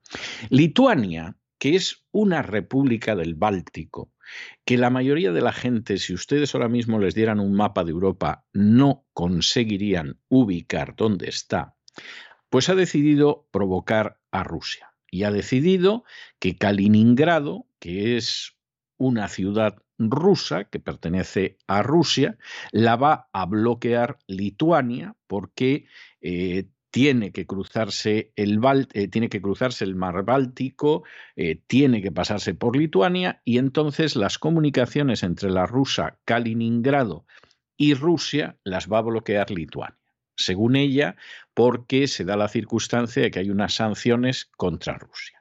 Lituania, 0.49 1.35
que 1.57 1.75
es 1.75 2.03
una 2.11 2.41
república 2.41 3.15
del 3.15 3.35
Báltico, 3.35 4.11
que 4.65 4.77
la 4.77 4.89
mayoría 4.89 5.31
de 5.31 5.41
la 5.41 5.53
gente, 5.53 5.97
si 5.97 6.13
ustedes 6.13 6.53
ahora 6.53 6.69
mismo 6.69 6.99
les 6.99 7.15
dieran 7.15 7.39
un 7.39 7.53
mapa 7.53 7.83
de 7.83 7.91
Europa, 7.91 8.45
no 8.53 9.05
conseguirían 9.13 10.19
ubicar 10.29 10.95
dónde 10.95 11.29
está, 11.29 11.75
pues 12.49 12.69
ha 12.69 12.75
decidido 12.75 13.47
provocar 13.51 14.19
a 14.31 14.43
Rusia. 14.43 14.93
Y 15.09 15.23
ha 15.23 15.31
decidido 15.31 16.03
que 16.39 16.57
Kaliningrado, 16.57 17.65
que 17.79 18.17
es 18.17 18.55
una 18.97 19.27
ciudad 19.27 19.75
rusa 19.97 20.65
que 20.65 20.79
pertenece 20.79 21.57
a 21.67 21.83
Rusia, 21.83 22.37
la 22.71 22.95
va 22.95 23.29
a 23.33 23.45
bloquear 23.45 24.19
Lituania 24.27 25.15
porque 25.27 25.85
eh, 26.21 26.69
tiene 26.91 27.31
que 27.31 27.47
cruzarse 27.47 28.33
el, 28.35 28.59
eh, 28.93 29.07
tiene 29.07 29.29
que 29.29 29.41
cruzarse 29.41 29.85
el 29.85 29.95
mar 29.95 30.23
Báltico, 30.23 31.03
eh, 31.35 31.59
tiene 31.65 32.01
que 32.01 32.11
pasarse 32.11 32.53
por 32.53 32.75
Lituania 32.75 33.41
y 33.45 33.57
entonces 33.57 34.15
las 34.15 34.37
comunicaciones 34.37 35.23
entre 35.23 35.49
la 35.49 35.65
rusa 35.65 36.19
Kaliningrado 36.25 37.25
y 37.77 37.93
Rusia 37.93 38.57
las 38.63 38.91
va 38.91 38.99
a 38.99 39.03
bloquear 39.03 39.49
Lituania. 39.49 39.97
Según 40.35 40.75
ella, 40.75 41.15
porque 41.53 42.07
se 42.07 42.25
da 42.25 42.35
la 42.35 42.47
circunstancia 42.47 43.23
de 43.23 43.31
que 43.31 43.39
hay 43.39 43.49
unas 43.49 43.73
sanciones 43.73 44.45
contra 44.57 44.97
Rusia. 44.97 45.40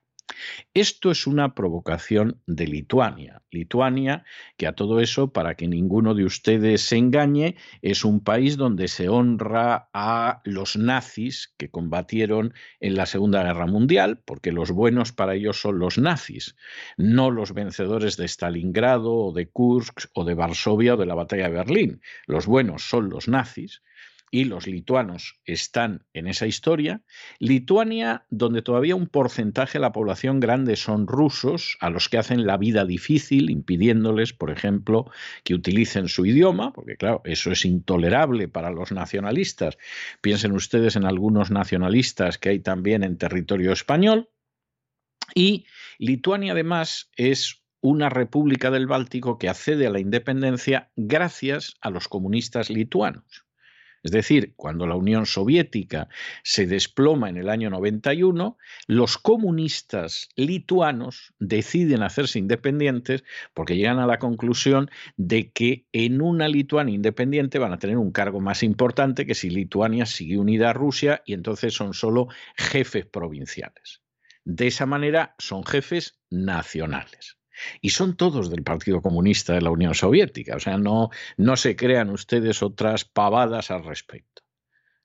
Esto 0.74 1.10
es 1.10 1.26
una 1.26 1.54
provocación 1.54 2.40
de 2.46 2.66
Lituania. 2.66 3.42
Lituania, 3.50 4.24
que 4.56 4.66
a 4.66 4.74
todo 4.74 5.00
eso, 5.00 5.32
para 5.32 5.54
que 5.54 5.68
ninguno 5.68 6.14
de 6.14 6.24
ustedes 6.24 6.82
se 6.82 6.96
engañe, 6.96 7.56
es 7.82 8.04
un 8.04 8.22
país 8.22 8.56
donde 8.56 8.88
se 8.88 9.08
honra 9.08 9.88
a 9.92 10.40
los 10.44 10.76
nazis 10.76 11.52
que 11.56 11.70
combatieron 11.70 12.54
en 12.80 12.94
la 12.96 13.06
Segunda 13.06 13.42
Guerra 13.42 13.66
Mundial, 13.66 14.20
porque 14.24 14.52
los 14.52 14.70
buenos 14.70 15.12
para 15.12 15.34
ellos 15.34 15.60
son 15.60 15.78
los 15.78 15.98
nazis, 15.98 16.56
no 16.96 17.30
los 17.30 17.52
vencedores 17.52 18.16
de 18.16 18.28
Stalingrado 18.28 19.12
o 19.14 19.32
de 19.32 19.48
Kursk 19.48 20.10
o 20.14 20.24
de 20.24 20.34
Varsovia 20.34 20.94
o 20.94 20.96
de 20.96 21.06
la 21.06 21.14
batalla 21.14 21.48
de 21.48 21.54
Berlín. 21.54 22.00
Los 22.26 22.46
buenos 22.46 22.88
son 22.88 23.10
los 23.10 23.28
nazis 23.28 23.82
y 24.30 24.44
los 24.44 24.66
lituanos 24.66 25.40
están 25.44 26.06
en 26.12 26.28
esa 26.28 26.46
historia. 26.46 27.02
Lituania, 27.38 28.26
donde 28.30 28.62
todavía 28.62 28.94
un 28.94 29.08
porcentaje 29.08 29.78
de 29.78 29.82
la 29.82 29.92
población 29.92 30.38
grande 30.38 30.76
son 30.76 31.06
rusos, 31.06 31.76
a 31.80 31.90
los 31.90 32.08
que 32.08 32.18
hacen 32.18 32.46
la 32.46 32.56
vida 32.56 32.84
difícil, 32.84 33.50
impidiéndoles, 33.50 34.32
por 34.32 34.50
ejemplo, 34.50 35.10
que 35.42 35.54
utilicen 35.54 36.08
su 36.08 36.26
idioma, 36.26 36.72
porque 36.72 36.96
claro, 36.96 37.22
eso 37.24 37.50
es 37.50 37.64
intolerable 37.64 38.48
para 38.48 38.70
los 38.70 38.92
nacionalistas. 38.92 39.78
Piensen 40.20 40.52
ustedes 40.52 40.96
en 40.96 41.04
algunos 41.04 41.50
nacionalistas 41.50 42.38
que 42.38 42.50
hay 42.50 42.60
también 42.60 43.02
en 43.02 43.18
territorio 43.18 43.72
español. 43.72 44.30
Y 45.34 45.66
Lituania 45.98 46.52
además 46.52 47.10
es 47.16 47.62
una 47.80 48.10
república 48.10 48.70
del 48.70 48.86
Báltico 48.86 49.38
que 49.38 49.48
accede 49.48 49.86
a 49.86 49.90
la 49.90 50.00
independencia 50.00 50.90
gracias 50.96 51.76
a 51.80 51.90
los 51.90 52.08
comunistas 52.08 52.68
lituanos. 52.68 53.49
Es 54.02 54.12
decir, 54.12 54.54
cuando 54.56 54.86
la 54.86 54.96
Unión 54.96 55.26
Soviética 55.26 56.08
se 56.42 56.66
desploma 56.66 57.28
en 57.28 57.36
el 57.36 57.50
año 57.50 57.68
91, 57.68 58.56
los 58.86 59.18
comunistas 59.18 60.30
lituanos 60.36 61.34
deciden 61.38 62.02
hacerse 62.02 62.38
independientes 62.38 63.24
porque 63.52 63.76
llegan 63.76 63.98
a 63.98 64.06
la 64.06 64.18
conclusión 64.18 64.90
de 65.16 65.50
que 65.52 65.86
en 65.92 66.22
una 66.22 66.48
Lituania 66.48 66.94
independiente 66.94 67.58
van 67.58 67.74
a 67.74 67.78
tener 67.78 67.98
un 67.98 68.10
cargo 68.10 68.40
más 68.40 68.62
importante 68.62 69.26
que 69.26 69.34
si 69.34 69.50
Lituania 69.50 70.06
sigue 70.06 70.38
unida 70.38 70.70
a 70.70 70.74
Rusia 70.74 71.22
y 71.26 71.34
entonces 71.34 71.74
son 71.74 71.92
solo 71.92 72.28
jefes 72.56 73.04
provinciales. 73.04 74.00
De 74.44 74.66
esa 74.66 74.86
manera 74.86 75.34
son 75.38 75.64
jefes 75.64 76.18
nacionales. 76.30 77.39
Y 77.80 77.90
son 77.90 78.16
todos 78.16 78.50
del 78.50 78.62
Partido 78.62 79.02
Comunista 79.02 79.54
de 79.54 79.62
la 79.62 79.70
Unión 79.70 79.94
Soviética. 79.94 80.56
O 80.56 80.60
sea, 80.60 80.78
no, 80.78 81.10
no 81.36 81.56
se 81.56 81.76
crean 81.76 82.10
ustedes 82.10 82.62
otras 82.62 83.04
pavadas 83.04 83.70
al 83.70 83.84
respecto 83.84 84.42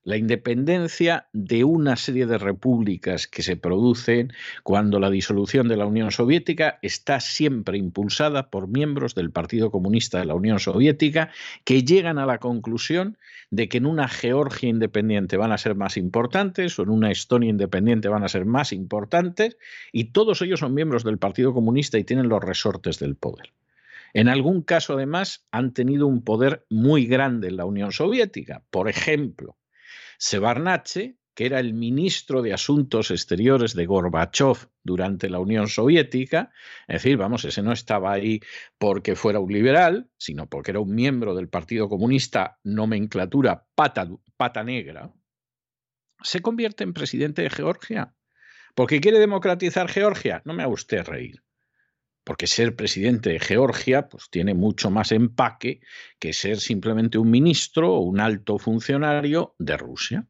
la 0.05 0.17
independencia 0.17 1.27
de 1.33 1.63
una 1.63 1.95
serie 1.95 2.27
de 2.27 2.37
repúblicas 2.37 3.27
que 3.27 3.41
se 3.41 3.57
producen 3.57 4.31
cuando 4.61 4.99
la 4.99 5.09
disolución 5.09 5.67
de 5.67 5.77
la 5.77 5.87
Unión 5.87 6.11
Soviética 6.11 6.77
está 6.83 7.19
siempre 7.19 7.79
impulsada 7.79 8.51
por 8.51 8.67
miembros 8.67 9.15
del 9.15 9.31
Partido 9.31 9.71
Comunista 9.71 10.19
de 10.19 10.25
la 10.25 10.35
Unión 10.35 10.59
Soviética 10.59 11.31
que 11.63 11.83
llegan 11.83 12.19
a 12.19 12.27
la 12.27 12.37
conclusión 12.37 13.17
de 13.49 13.67
que 13.67 13.79
en 13.79 13.87
una 13.87 14.07
Georgia 14.07 14.69
independiente 14.69 15.37
van 15.37 15.51
a 15.51 15.57
ser 15.57 15.73
más 15.73 15.97
importantes 15.97 16.77
o 16.77 16.83
en 16.83 16.89
una 16.89 17.09
Estonia 17.09 17.49
independiente 17.49 18.07
van 18.07 18.23
a 18.23 18.29
ser 18.29 18.45
más 18.45 18.73
importantes 18.73 19.57
y 19.91 20.11
todos 20.11 20.39
ellos 20.43 20.59
son 20.59 20.75
miembros 20.75 21.03
del 21.03 21.17
Partido 21.17 21.51
Comunista 21.51 21.97
y 21.97 22.03
tienen 22.03 22.29
los 22.29 22.43
resortes 22.43 22.99
del 22.99 23.15
poder. 23.15 23.53
En 24.13 24.29
algún 24.29 24.61
caso, 24.61 24.93
además, 24.93 25.47
han 25.51 25.73
tenido 25.73 26.05
un 26.05 26.23
poder 26.23 26.63
muy 26.69 27.07
grande 27.07 27.47
en 27.47 27.57
la 27.57 27.65
Unión 27.65 27.91
Soviética. 27.91 28.61
Por 28.69 28.87
ejemplo, 28.87 29.57
Sebarnache, 30.17 31.17
que 31.35 31.45
era 31.45 31.59
el 31.59 31.73
ministro 31.73 32.41
de 32.41 32.53
Asuntos 32.53 33.11
Exteriores 33.11 33.73
de 33.73 33.85
Gorbachev 33.85 34.69
durante 34.83 35.29
la 35.29 35.39
Unión 35.39 35.67
Soviética, 35.67 36.51
es 36.87 37.03
decir, 37.03 37.17
vamos, 37.17 37.43
ese 37.43 37.61
no 37.61 37.73
estaba 37.73 38.13
ahí 38.13 38.39
porque 38.77 39.15
fuera 39.15 39.39
un 39.39 39.51
liberal, 39.51 40.09
sino 40.17 40.47
porque 40.47 40.71
era 40.71 40.79
un 40.79 40.95
miembro 40.95 41.35
del 41.35 41.49
Partido 41.49 41.89
Comunista, 41.89 42.59
nomenclatura 42.63 43.67
pata, 43.75 44.63
negra, 44.63 45.13
se 46.23 46.41
convierte 46.41 46.83
en 46.85 46.93
presidente 46.93 47.41
de 47.41 47.49
Georgia. 47.49 48.15
¿Porque 48.73 49.01
quiere 49.01 49.19
democratizar 49.19 49.89
Georgia? 49.89 50.41
No 50.45 50.53
me 50.53 50.63
haga 50.63 50.71
usted 50.71 51.03
reír 51.05 51.45
porque 52.25 52.47
ser 52.47 52.75
presidente 52.75 53.29
de 53.29 53.39
Georgia 53.39 54.09
pues 54.09 54.29
tiene 54.29 54.53
mucho 54.53 54.89
más 54.89 55.13
empaque 55.13 55.79
que 56.19 56.33
ser 56.33 56.59
simplemente 56.59 57.17
un 57.17 57.29
ministro 57.29 57.93
o 57.93 57.99
un 57.99 58.19
alto 58.19 58.57
funcionario 58.57 59.55
de 59.59 59.77
Rusia. 59.77 60.27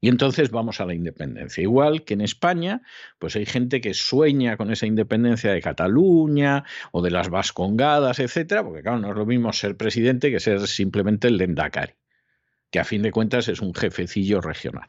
Y 0.00 0.08
entonces 0.08 0.52
vamos 0.52 0.80
a 0.80 0.86
la 0.86 0.94
independencia. 0.94 1.60
Igual 1.60 2.04
que 2.04 2.14
en 2.14 2.20
España, 2.20 2.82
pues 3.18 3.34
hay 3.34 3.46
gente 3.46 3.80
que 3.80 3.94
sueña 3.94 4.56
con 4.56 4.70
esa 4.70 4.86
independencia 4.86 5.52
de 5.52 5.60
Cataluña 5.60 6.62
o 6.92 7.02
de 7.02 7.10
las 7.10 7.30
Vascongadas, 7.30 8.20
etcétera, 8.20 8.62
porque 8.62 8.82
claro, 8.82 9.00
no 9.00 9.10
es 9.10 9.16
lo 9.16 9.26
mismo 9.26 9.52
ser 9.52 9.76
presidente 9.76 10.30
que 10.30 10.38
ser 10.38 10.64
simplemente 10.68 11.26
el 11.26 11.36
Lendakari, 11.36 11.94
que 12.70 12.78
a 12.78 12.84
fin 12.84 13.02
de 13.02 13.10
cuentas 13.10 13.48
es 13.48 13.60
un 13.60 13.74
jefecillo 13.74 14.40
regional. 14.40 14.86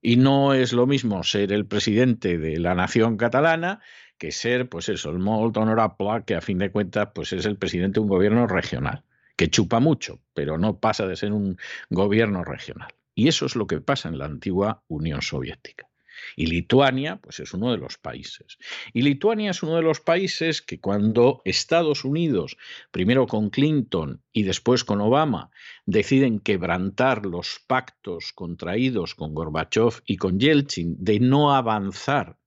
Y 0.00 0.16
no 0.16 0.54
es 0.54 0.72
lo 0.72 0.86
mismo 0.86 1.22
ser 1.22 1.52
el 1.52 1.66
presidente 1.66 2.38
de 2.38 2.58
la 2.58 2.74
nación 2.74 3.18
catalana 3.18 3.82
que 4.18 4.32
ser, 4.32 4.68
pues 4.68 4.88
eso, 4.88 5.10
el 5.10 5.18
molt 5.18 5.56
honorable, 5.56 6.24
que 6.26 6.34
a 6.34 6.40
fin 6.40 6.58
de 6.58 6.70
cuentas, 6.70 7.10
pues 7.14 7.32
es 7.32 7.46
el 7.46 7.56
presidente 7.56 7.94
de 7.94 8.00
un 8.00 8.08
gobierno 8.08 8.46
regional, 8.46 9.04
que 9.36 9.48
chupa 9.48 9.80
mucho, 9.80 10.20
pero 10.34 10.58
no 10.58 10.78
pasa 10.78 11.06
de 11.06 11.16
ser 11.16 11.32
un 11.32 11.56
gobierno 11.88 12.44
regional. 12.44 12.92
Y 13.14 13.28
eso 13.28 13.46
es 13.46 13.56
lo 13.56 13.66
que 13.66 13.80
pasa 13.80 14.08
en 14.08 14.18
la 14.18 14.26
antigua 14.26 14.82
Unión 14.88 15.22
Soviética. 15.22 15.88
Y 16.36 16.46
Lituania, 16.46 17.16
pues 17.16 17.40
es 17.40 17.54
uno 17.54 17.70
de 17.70 17.78
los 17.78 17.98
países. 17.98 18.58
Y 18.92 19.02
Lituania 19.02 19.50
es 19.50 19.62
uno 19.62 19.76
de 19.76 19.82
los 19.82 20.00
países 20.00 20.62
que 20.62 20.80
cuando 20.80 21.42
Estados 21.44 22.04
Unidos, 22.04 22.56
primero 22.90 23.26
con 23.26 23.50
Clinton 23.50 24.22
y 24.32 24.42
después 24.42 24.84
con 24.84 25.00
Obama, 25.00 25.50
deciden 25.86 26.40
quebrantar 26.40 27.26
los 27.26 27.60
pactos 27.66 28.32
contraídos 28.32 29.14
con 29.14 29.34
Gorbachev 29.34 30.02
y 30.06 30.16
con 30.16 30.38
Yeltsin 30.38 30.96
de 30.98 31.20
no 31.20 31.54
avanzar 31.54 32.37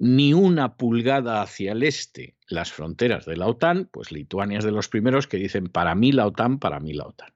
ni 0.00 0.32
una 0.32 0.76
pulgada 0.76 1.42
hacia 1.42 1.72
el 1.72 1.82
este 1.82 2.34
las 2.48 2.72
fronteras 2.72 3.26
de 3.26 3.36
la 3.36 3.46
OTAN, 3.46 3.88
pues 3.92 4.10
Lituania 4.10 4.58
es 4.58 4.64
de 4.64 4.72
los 4.72 4.88
primeros 4.88 5.26
que 5.26 5.36
dicen 5.36 5.66
para 5.66 5.94
mí 5.94 6.10
la 6.10 6.26
OTAN, 6.26 6.58
para 6.58 6.80
mí 6.80 6.94
la 6.94 7.04
OTAN. 7.04 7.32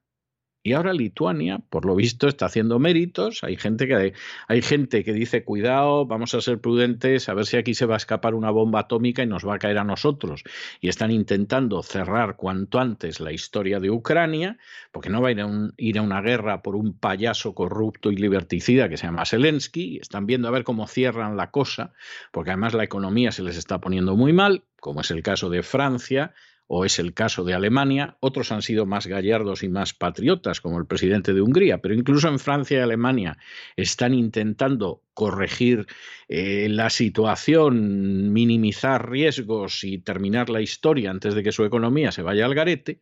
Y 0.66 0.72
ahora 0.72 0.94
Lituania, 0.94 1.58
por 1.58 1.84
lo 1.84 1.94
visto, 1.94 2.26
está 2.26 2.46
haciendo 2.46 2.78
méritos. 2.78 3.44
Hay 3.44 3.56
gente 3.56 3.86
que 3.86 4.14
hay 4.48 4.62
gente 4.62 5.04
que 5.04 5.12
dice, 5.12 5.44
cuidado, 5.44 6.06
vamos 6.06 6.32
a 6.32 6.40
ser 6.40 6.58
prudentes, 6.58 7.28
a 7.28 7.34
ver 7.34 7.44
si 7.44 7.58
aquí 7.58 7.74
se 7.74 7.84
va 7.84 7.96
a 7.96 7.96
escapar 7.98 8.34
una 8.34 8.50
bomba 8.50 8.80
atómica 8.80 9.22
y 9.22 9.26
nos 9.26 9.46
va 9.46 9.56
a 9.56 9.58
caer 9.58 9.76
a 9.76 9.84
nosotros. 9.84 10.42
Y 10.80 10.88
están 10.88 11.10
intentando 11.10 11.82
cerrar 11.82 12.36
cuanto 12.36 12.78
antes 12.78 13.20
la 13.20 13.30
historia 13.30 13.78
de 13.78 13.90
Ucrania, 13.90 14.56
porque 14.90 15.10
no 15.10 15.20
va 15.20 15.28
a 15.28 15.32
ir 15.32 15.42
a, 15.42 15.48
ir 15.76 15.98
a 15.98 16.02
una 16.02 16.22
guerra 16.22 16.62
por 16.62 16.76
un 16.76 16.98
payaso 16.98 17.54
corrupto 17.54 18.10
y 18.10 18.16
liberticida 18.16 18.88
que 18.88 18.96
se 18.96 19.06
llama 19.06 19.26
Zelensky. 19.26 19.98
Están 19.98 20.24
viendo 20.24 20.48
a 20.48 20.50
ver 20.50 20.64
cómo 20.64 20.86
cierran 20.86 21.36
la 21.36 21.50
cosa, 21.50 21.92
porque 22.32 22.52
además 22.52 22.72
la 22.72 22.84
economía 22.84 23.32
se 23.32 23.42
les 23.42 23.58
está 23.58 23.82
poniendo 23.82 24.16
muy 24.16 24.32
mal, 24.32 24.64
como 24.80 25.02
es 25.02 25.10
el 25.10 25.22
caso 25.22 25.50
de 25.50 25.62
Francia 25.62 26.32
o 26.66 26.84
es 26.84 26.98
el 26.98 27.12
caso 27.12 27.44
de 27.44 27.54
Alemania, 27.54 28.16
otros 28.20 28.50
han 28.50 28.62
sido 28.62 28.86
más 28.86 29.06
gallardos 29.06 29.62
y 29.62 29.68
más 29.68 29.92
patriotas, 29.92 30.60
como 30.60 30.78
el 30.78 30.86
presidente 30.86 31.34
de 31.34 31.42
Hungría, 31.42 31.78
pero 31.78 31.94
incluso 31.94 32.28
en 32.28 32.38
Francia 32.38 32.78
y 32.78 32.80
Alemania 32.80 33.36
están 33.76 34.14
intentando 34.14 35.02
corregir 35.12 35.86
eh, 36.28 36.68
la 36.70 36.90
situación, 36.90 38.32
minimizar 38.32 39.10
riesgos 39.10 39.84
y 39.84 39.98
terminar 39.98 40.48
la 40.48 40.62
historia 40.62 41.10
antes 41.10 41.34
de 41.34 41.42
que 41.42 41.52
su 41.52 41.64
economía 41.64 42.12
se 42.12 42.22
vaya 42.22 42.46
al 42.46 42.54
garete, 42.54 43.00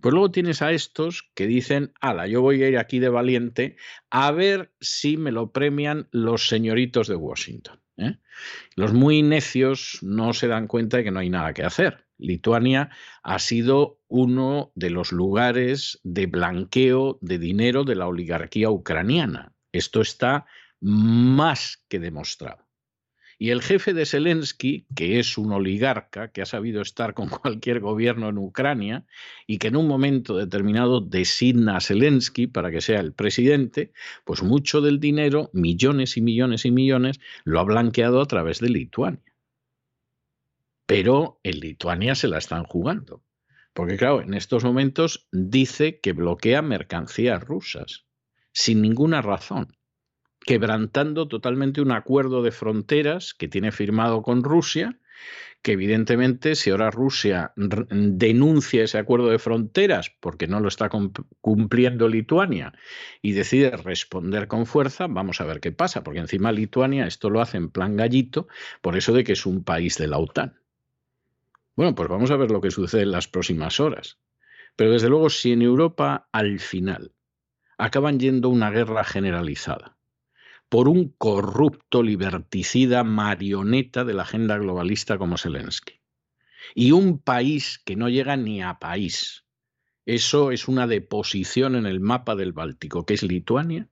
pues 0.00 0.12
luego 0.12 0.30
tienes 0.30 0.60
a 0.60 0.72
estos 0.72 1.30
que 1.34 1.46
dicen, 1.46 1.92
ala, 2.00 2.26
yo 2.26 2.42
voy 2.42 2.62
a 2.62 2.68
ir 2.68 2.78
aquí 2.78 2.98
de 2.98 3.08
valiente 3.08 3.76
a 4.10 4.32
ver 4.32 4.72
si 4.80 5.16
me 5.16 5.32
lo 5.32 5.52
premian 5.52 6.08
los 6.10 6.48
señoritos 6.48 7.06
de 7.06 7.14
Washington. 7.14 7.80
¿eh? 7.96 8.18
Los 8.74 8.92
muy 8.92 9.22
necios 9.22 9.98
no 10.02 10.32
se 10.32 10.48
dan 10.48 10.66
cuenta 10.66 10.96
de 10.96 11.04
que 11.04 11.10
no 11.12 11.20
hay 11.20 11.30
nada 11.30 11.54
que 11.54 11.62
hacer 11.62 12.03
Lituania 12.18 12.90
ha 13.22 13.38
sido 13.38 13.98
uno 14.08 14.72
de 14.74 14.90
los 14.90 15.12
lugares 15.12 16.00
de 16.04 16.26
blanqueo 16.26 17.18
de 17.20 17.38
dinero 17.38 17.84
de 17.84 17.96
la 17.96 18.06
oligarquía 18.06 18.70
ucraniana. 18.70 19.52
Esto 19.72 20.00
está 20.00 20.46
más 20.80 21.84
que 21.88 21.98
demostrado. 21.98 22.64
Y 23.36 23.50
el 23.50 23.62
jefe 23.62 23.94
de 23.94 24.06
Zelensky, 24.06 24.86
que 24.94 25.18
es 25.18 25.36
un 25.36 25.52
oligarca 25.52 26.30
que 26.30 26.40
ha 26.40 26.46
sabido 26.46 26.82
estar 26.82 27.14
con 27.14 27.28
cualquier 27.42 27.80
gobierno 27.80 28.28
en 28.28 28.38
Ucrania 28.38 29.04
y 29.46 29.58
que 29.58 29.68
en 29.68 29.76
un 29.76 29.88
momento 29.88 30.36
determinado 30.36 31.00
designa 31.00 31.76
a 31.76 31.80
Zelensky 31.80 32.46
para 32.46 32.70
que 32.70 32.80
sea 32.80 33.00
el 33.00 33.12
presidente, 33.12 33.92
pues 34.24 34.42
mucho 34.42 34.80
del 34.80 35.00
dinero, 35.00 35.50
millones 35.52 36.16
y 36.16 36.20
millones 36.20 36.64
y 36.64 36.70
millones, 36.70 37.20
lo 37.44 37.58
ha 37.60 37.64
blanqueado 37.64 38.20
a 38.20 38.26
través 38.26 38.60
de 38.60 38.70
Lituania 38.70 39.33
pero 40.86 41.40
en 41.42 41.60
Lituania 41.60 42.14
se 42.14 42.28
la 42.28 42.38
están 42.38 42.64
jugando. 42.64 43.22
Porque 43.72 43.96
claro, 43.96 44.20
en 44.20 44.34
estos 44.34 44.64
momentos 44.64 45.26
dice 45.32 45.98
que 46.00 46.12
bloquea 46.12 46.62
mercancías 46.62 47.42
rusas, 47.42 48.06
sin 48.52 48.82
ninguna 48.82 49.20
razón, 49.20 49.76
quebrantando 50.44 51.26
totalmente 51.26 51.80
un 51.80 51.90
acuerdo 51.90 52.42
de 52.42 52.52
fronteras 52.52 53.34
que 53.34 53.48
tiene 53.48 53.72
firmado 53.72 54.22
con 54.22 54.44
Rusia, 54.44 55.00
que 55.62 55.72
evidentemente 55.72 56.54
si 56.56 56.70
ahora 56.70 56.90
Rusia 56.90 57.52
denuncia 57.56 58.84
ese 58.84 58.98
acuerdo 58.98 59.30
de 59.30 59.38
fronteras 59.38 60.12
porque 60.20 60.46
no 60.46 60.60
lo 60.60 60.68
está 60.68 60.90
cumpliendo 61.40 62.06
Lituania 62.06 62.74
y 63.22 63.32
decide 63.32 63.70
responder 63.70 64.46
con 64.46 64.66
fuerza, 64.66 65.06
vamos 65.08 65.40
a 65.40 65.46
ver 65.46 65.60
qué 65.60 65.72
pasa, 65.72 66.04
porque 66.04 66.20
encima 66.20 66.52
Lituania 66.52 67.06
esto 67.06 67.30
lo 67.30 67.40
hace 67.40 67.56
en 67.56 67.70
plan 67.70 67.96
gallito 67.96 68.46
por 68.82 68.98
eso 68.98 69.14
de 69.14 69.24
que 69.24 69.32
es 69.32 69.46
un 69.46 69.64
país 69.64 69.96
de 69.96 70.06
la 70.06 70.18
OTAN. 70.18 70.63
Bueno, 71.76 71.94
pues 71.94 72.08
vamos 72.08 72.30
a 72.30 72.36
ver 72.36 72.50
lo 72.50 72.60
que 72.60 72.70
sucede 72.70 73.02
en 73.02 73.10
las 73.10 73.28
próximas 73.28 73.80
horas. 73.80 74.18
Pero 74.76 74.92
desde 74.92 75.08
luego, 75.08 75.30
si 75.30 75.52
en 75.52 75.62
Europa 75.62 76.28
al 76.32 76.58
final 76.60 77.12
acaban 77.78 78.18
yendo 78.18 78.48
una 78.48 78.70
guerra 78.70 79.04
generalizada 79.04 79.96
por 80.68 80.88
un 80.88 81.14
corrupto 81.18 82.02
liberticida 82.02 83.04
marioneta 83.04 84.04
de 84.04 84.14
la 84.14 84.22
agenda 84.22 84.56
globalista 84.58 85.18
como 85.18 85.38
Zelensky, 85.38 86.00
y 86.74 86.92
un 86.92 87.18
país 87.18 87.80
que 87.84 87.96
no 87.96 88.08
llega 88.08 88.36
ni 88.36 88.62
a 88.62 88.78
país, 88.78 89.44
eso 90.06 90.50
es 90.50 90.66
una 90.68 90.86
deposición 90.86 91.76
en 91.76 91.86
el 91.86 92.00
mapa 92.00 92.34
del 92.34 92.52
Báltico, 92.52 93.04
que 93.04 93.14
es 93.14 93.22
Lituania, 93.22 93.88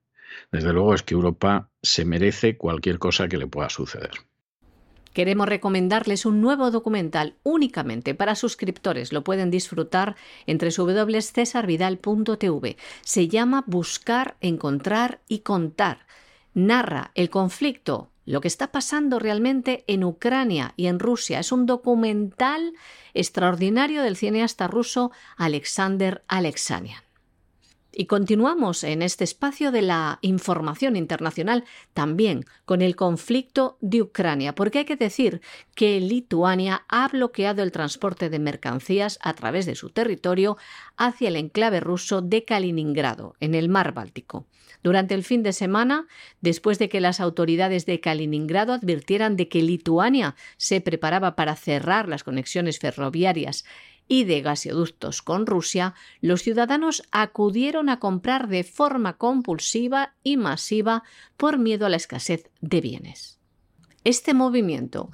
desde 0.50 0.72
luego 0.72 0.94
es 0.94 1.02
que 1.02 1.14
Europa 1.14 1.70
se 1.82 2.04
merece 2.04 2.56
cualquier 2.56 2.98
cosa 2.98 3.28
que 3.28 3.36
le 3.36 3.46
pueda 3.46 3.68
suceder. 3.68 4.12
Queremos 5.12 5.48
recomendarles 5.48 6.26
un 6.26 6.40
nuevo 6.40 6.70
documental 6.70 7.34
únicamente 7.42 8.14
para 8.14 8.34
suscriptores. 8.34 9.12
Lo 9.12 9.24
pueden 9.24 9.50
disfrutar 9.50 10.16
entre 10.46 10.70
www.cesarvidal.tv. 10.70 12.76
Se 13.02 13.28
llama 13.28 13.64
Buscar, 13.66 14.36
Encontrar 14.40 15.20
y 15.28 15.40
Contar. 15.40 16.06
Narra 16.54 17.10
el 17.14 17.28
conflicto, 17.30 18.10
lo 18.24 18.40
que 18.40 18.48
está 18.48 18.72
pasando 18.72 19.18
realmente 19.18 19.84
en 19.86 20.04
Ucrania 20.04 20.72
y 20.76 20.86
en 20.86 20.98
Rusia. 20.98 21.40
Es 21.40 21.52
un 21.52 21.66
documental 21.66 22.72
extraordinario 23.14 24.02
del 24.02 24.16
cineasta 24.16 24.66
ruso 24.68 25.12
Alexander 25.36 26.22
Alexanian. 26.28 27.02
Y 27.94 28.06
continuamos 28.06 28.84
en 28.84 29.02
este 29.02 29.24
espacio 29.24 29.70
de 29.70 29.82
la 29.82 30.18
información 30.22 30.96
internacional 30.96 31.64
también 31.92 32.46
con 32.64 32.80
el 32.80 32.96
conflicto 32.96 33.76
de 33.82 34.00
Ucrania, 34.00 34.54
porque 34.54 34.78
hay 34.78 34.84
que 34.86 34.96
decir 34.96 35.42
que 35.74 36.00
Lituania 36.00 36.86
ha 36.88 37.06
bloqueado 37.08 37.62
el 37.62 37.70
transporte 37.70 38.30
de 38.30 38.38
mercancías 38.38 39.18
a 39.20 39.34
través 39.34 39.66
de 39.66 39.74
su 39.74 39.90
territorio 39.90 40.56
hacia 40.96 41.28
el 41.28 41.36
enclave 41.36 41.80
ruso 41.80 42.22
de 42.22 42.46
Kaliningrado, 42.46 43.34
en 43.40 43.54
el 43.54 43.68
mar 43.68 43.92
Báltico. 43.92 44.46
Durante 44.82 45.14
el 45.14 45.22
fin 45.22 45.42
de 45.42 45.52
semana, 45.52 46.06
después 46.40 46.78
de 46.78 46.88
que 46.88 47.00
las 47.00 47.20
autoridades 47.20 47.86
de 47.86 48.00
Kaliningrado 48.00 48.72
advirtieran 48.72 49.36
de 49.36 49.48
que 49.48 49.62
Lituania 49.62 50.34
se 50.56 50.80
preparaba 50.80 51.36
para 51.36 51.56
cerrar 51.56 52.08
las 52.08 52.24
conexiones 52.24 52.78
ferroviarias 52.78 53.64
y 54.08 54.24
de 54.24 54.42
gasoductos 54.42 55.22
con 55.22 55.46
Rusia, 55.46 55.94
los 56.20 56.42
ciudadanos 56.42 57.02
acudieron 57.12 57.88
a 57.88 57.98
comprar 57.98 58.48
de 58.48 58.64
forma 58.64 59.16
compulsiva 59.16 60.14
y 60.22 60.36
masiva 60.36 61.02
por 61.36 61.58
miedo 61.58 61.86
a 61.86 61.88
la 61.88 61.96
escasez 61.96 62.50
de 62.60 62.80
bienes. 62.80 63.38
Este 64.04 64.34
movimiento 64.34 65.10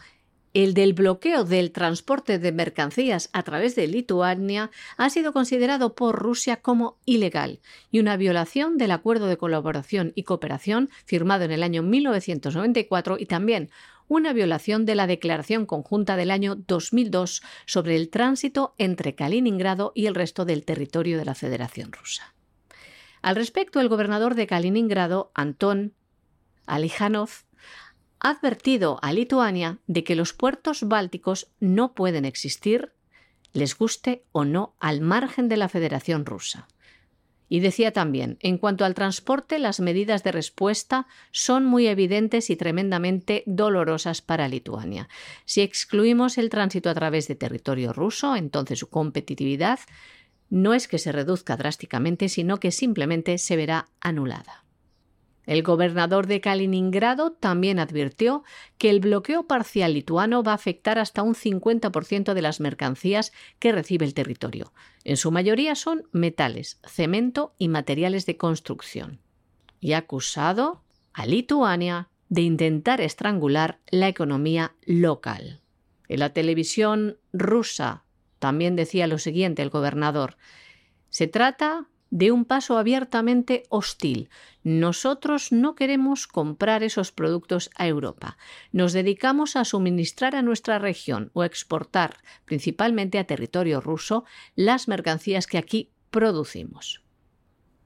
el 0.54 0.74
del 0.74 0.94
bloqueo 0.94 1.44
del 1.44 1.72
transporte 1.72 2.38
de 2.38 2.52
mercancías 2.52 3.28
a 3.32 3.42
través 3.42 3.76
de 3.76 3.86
Lituania 3.86 4.70
ha 4.96 5.10
sido 5.10 5.32
considerado 5.32 5.94
por 5.94 6.16
Rusia 6.16 6.56
como 6.56 6.98
ilegal 7.04 7.60
y 7.90 8.00
una 8.00 8.16
violación 8.16 8.78
del 8.78 8.92
acuerdo 8.92 9.26
de 9.26 9.36
colaboración 9.36 10.12
y 10.14 10.22
cooperación 10.24 10.90
firmado 11.04 11.44
en 11.44 11.52
el 11.52 11.62
año 11.62 11.82
1994 11.82 13.18
y 13.18 13.26
también 13.26 13.70
una 14.08 14.32
violación 14.32 14.86
de 14.86 14.94
la 14.94 15.06
Declaración 15.06 15.66
Conjunta 15.66 16.16
del 16.16 16.30
año 16.30 16.56
2002 16.56 17.42
sobre 17.66 17.96
el 17.96 18.08
tránsito 18.10 18.74
entre 18.78 19.14
Kaliningrado 19.14 19.92
y 19.94 20.06
el 20.06 20.14
resto 20.14 20.44
del 20.44 20.64
territorio 20.64 21.18
de 21.18 21.24
la 21.24 21.34
Federación 21.34 21.92
Rusa. 21.92 22.34
Al 23.22 23.36
respecto, 23.36 23.80
el 23.80 23.88
gobernador 23.88 24.34
de 24.34 24.46
Kaliningrado, 24.46 25.30
Anton 25.34 25.92
Alijanov, 26.66 27.30
ha 28.20 28.30
advertido 28.30 28.98
a 29.02 29.12
Lituania 29.12 29.78
de 29.86 30.04
que 30.04 30.16
los 30.16 30.32
puertos 30.32 30.82
bálticos 30.82 31.52
no 31.60 31.94
pueden 31.94 32.24
existir, 32.24 32.92
les 33.52 33.76
guste 33.76 34.24
o 34.32 34.44
no, 34.44 34.74
al 34.80 35.00
margen 35.00 35.48
de 35.48 35.56
la 35.56 35.68
Federación 35.68 36.26
Rusa. 36.26 36.68
Y 37.48 37.60
decía 37.60 37.92
también, 37.92 38.36
en 38.40 38.58
cuanto 38.58 38.84
al 38.84 38.94
transporte, 38.94 39.58
las 39.58 39.80
medidas 39.80 40.22
de 40.22 40.32
respuesta 40.32 41.06
son 41.30 41.64
muy 41.64 41.86
evidentes 41.86 42.50
y 42.50 42.56
tremendamente 42.56 43.42
dolorosas 43.46 44.20
para 44.20 44.48
Lituania. 44.48 45.08
Si 45.44 45.62
excluimos 45.62 46.36
el 46.38 46.50
tránsito 46.50 46.90
a 46.90 46.94
través 46.94 47.26
de 47.26 47.34
territorio 47.34 47.92
ruso, 47.92 48.36
entonces 48.36 48.78
su 48.78 48.90
competitividad 48.90 49.80
no 50.50 50.74
es 50.74 50.88
que 50.88 50.98
se 50.98 51.12
reduzca 51.12 51.56
drásticamente, 51.56 52.28
sino 52.28 52.58
que 52.58 52.70
simplemente 52.70 53.38
se 53.38 53.56
verá 53.56 53.88
anulada. 54.00 54.64
El 55.48 55.62
gobernador 55.62 56.26
de 56.26 56.42
Kaliningrado 56.42 57.32
también 57.32 57.78
advirtió 57.78 58.44
que 58.76 58.90
el 58.90 59.00
bloqueo 59.00 59.46
parcial 59.46 59.94
lituano 59.94 60.42
va 60.42 60.52
a 60.52 60.56
afectar 60.56 60.98
hasta 60.98 61.22
un 61.22 61.34
50% 61.34 62.34
de 62.34 62.42
las 62.42 62.60
mercancías 62.60 63.32
que 63.58 63.72
recibe 63.72 64.04
el 64.04 64.12
territorio. 64.12 64.74
En 65.04 65.16
su 65.16 65.30
mayoría 65.30 65.74
son 65.74 66.06
metales, 66.12 66.78
cemento 66.84 67.54
y 67.56 67.68
materiales 67.68 68.26
de 68.26 68.36
construcción. 68.36 69.20
Y 69.80 69.94
ha 69.94 69.98
acusado 69.98 70.82
a 71.14 71.24
Lituania 71.24 72.10
de 72.28 72.42
intentar 72.42 73.00
estrangular 73.00 73.78
la 73.90 74.08
economía 74.08 74.74
local. 74.84 75.62
En 76.08 76.18
la 76.18 76.34
televisión 76.34 77.16
rusa 77.32 78.04
también 78.38 78.76
decía 78.76 79.06
lo 79.06 79.16
siguiente 79.16 79.62
el 79.62 79.70
gobernador. 79.70 80.36
Se 81.08 81.26
trata 81.26 81.88
de 82.10 82.32
un 82.32 82.44
paso 82.44 82.78
abiertamente 82.78 83.64
hostil. 83.68 84.30
Nosotros 84.62 85.52
no 85.52 85.74
queremos 85.74 86.26
comprar 86.26 86.82
esos 86.82 87.12
productos 87.12 87.70
a 87.76 87.86
Europa. 87.86 88.36
Nos 88.72 88.92
dedicamos 88.92 89.56
a 89.56 89.64
suministrar 89.64 90.34
a 90.34 90.42
nuestra 90.42 90.78
región 90.78 91.30
o 91.34 91.44
exportar, 91.44 92.18
principalmente 92.44 93.18
a 93.18 93.24
territorio 93.24 93.80
ruso, 93.80 94.24
las 94.54 94.88
mercancías 94.88 95.46
que 95.46 95.58
aquí 95.58 95.90
producimos. 96.10 97.02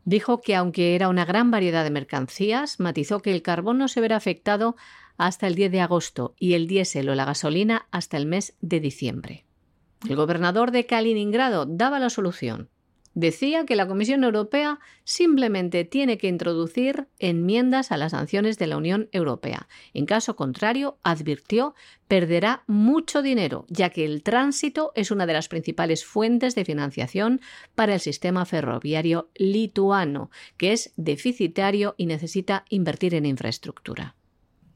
Dijo 0.05 0.41
que 0.41 0.57
aunque 0.57 0.95
era 0.95 1.09
una 1.09 1.25
gran 1.25 1.51
variedad 1.51 1.85
de 1.85 1.91
mercancías, 1.91 2.81
matizó 2.81 3.21
que 3.21 3.33
el 3.33 3.43
carbón 3.43 3.79
no 3.79 3.89
se 3.89 4.01
verá 4.01 4.17
afectado 4.17 4.77
hasta 5.17 5.47
el 5.47 5.55
10 5.55 5.71
de 5.71 5.81
agosto 5.81 6.35
y 6.39 6.55
el 6.55 6.67
diésel 6.67 7.09
o 7.09 7.15
la 7.15 7.25
gasolina 7.25 7.87
hasta 7.93 8.17
el 8.17 8.27
mes 8.27 8.57
de 8.61 8.81
diciembre. 8.81 9.47
El 10.09 10.17
gobernador 10.17 10.73
de 10.73 10.87
Kaliningrado 10.87 11.67
daba 11.67 12.01
la 12.01 12.11
solución. 12.11 12.69
Decía 13.15 13.67
que 13.67 13.77
la 13.77 13.87
Comisión 13.87 14.25
Europea 14.25 14.81
simplemente 15.05 15.85
tiene 15.85 16.17
que 16.17 16.29
introducir 16.29 17.09
enmiendas 17.19 17.93
a 17.93 17.99
las 17.99 18.13
sanciones 18.13 18.59
de 18.59 18.67
la 18.67 18.79
Unión 18.79 19.11
Europea. 19.13 19.69
En 19.93 20.07
caso 20.07 20.35
contrario, 20.35 20.99
advirtió, 21.03 21.75
perderá 22.09 22.65
mucho 22.67 23.21
dinero, 23.21 23.67
ya 23.69 23.91
que 23.91 24.07
el 24.07 24.23
tránsito 24.23 24.93
es 24.95 25.11
una 25.11 25.27
de 25.27 25.35
las 25.35 25.49
principales 25.49 26.07
fuentes 26.07 26.55
de 26.55 26.65
financiación 26.65 27.43
para 27.75 27.95
el 27.95 28.01
sistema 28.01 28.47
ferroviario 28.47 29.31
lituano, 29.35 30.31
que 30.57 30.73
es 30.73 30.95
deficitario 30.97 31.95
y 31.99 32.07
necesita 32.07 32.65
invertir 32.71 33.15
en 33.15 33.27
infraestructura. 33.27 34.17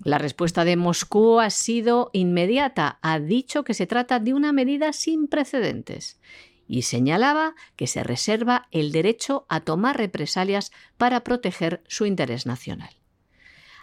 La 0.04 0.18
respuesta 0.18 0.66
de 0.66 0.76
Moscú 0.76 1.40
ha 1.40 1.48
sido 1.48 2.10
inmediata. 2.12 2.98
Ha 3.00 3.18
dicho 3.18 3.64
que 3.64 3.72
se 3.72 3.86
trata 3.86 4.20
de 4.20 4.34
una 4.34 4.52
medida 4.52 4.92
sin 4.92 5.26
precedentes 5.26 6.20
y 6.66 6.82
señalaba 6.82 7.54
que 7.76 7.86
se 7.86 8.02
reserva 8.02 8.68
el 8.70 8.92
derecho 8.92 9.46
a 9.48 9.60
tomar 9.60 9.96
represalias 9.96 10.72
para 10.96 11.22
proteger 11.24 11.82
su 11.86 12.06
interés 12.06 12.46
nacional. 12.46 12.96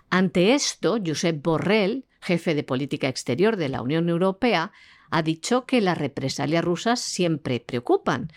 Ante 0.10 0.54
esto, 0.54 1.00
Josep 1.04 1.42
Borrell, 1.42 2.06
jefe 2.22 2.56
de 2.56 2.64
política 2.64 3.08
exterior 3.08 3.58
de 3.58 3.70
la 3.70 3.82
Unión 3.82 4.10
Europea, 4.10 4.72
ha 5.10 5.22
dicho 5.22 5.66
que 5.66 5.82
las 5.82 5.98
represalias 5.98 6.64
rusas 6.64 7.00
siempre 7.00 7.60
preocupan 7.60 8.32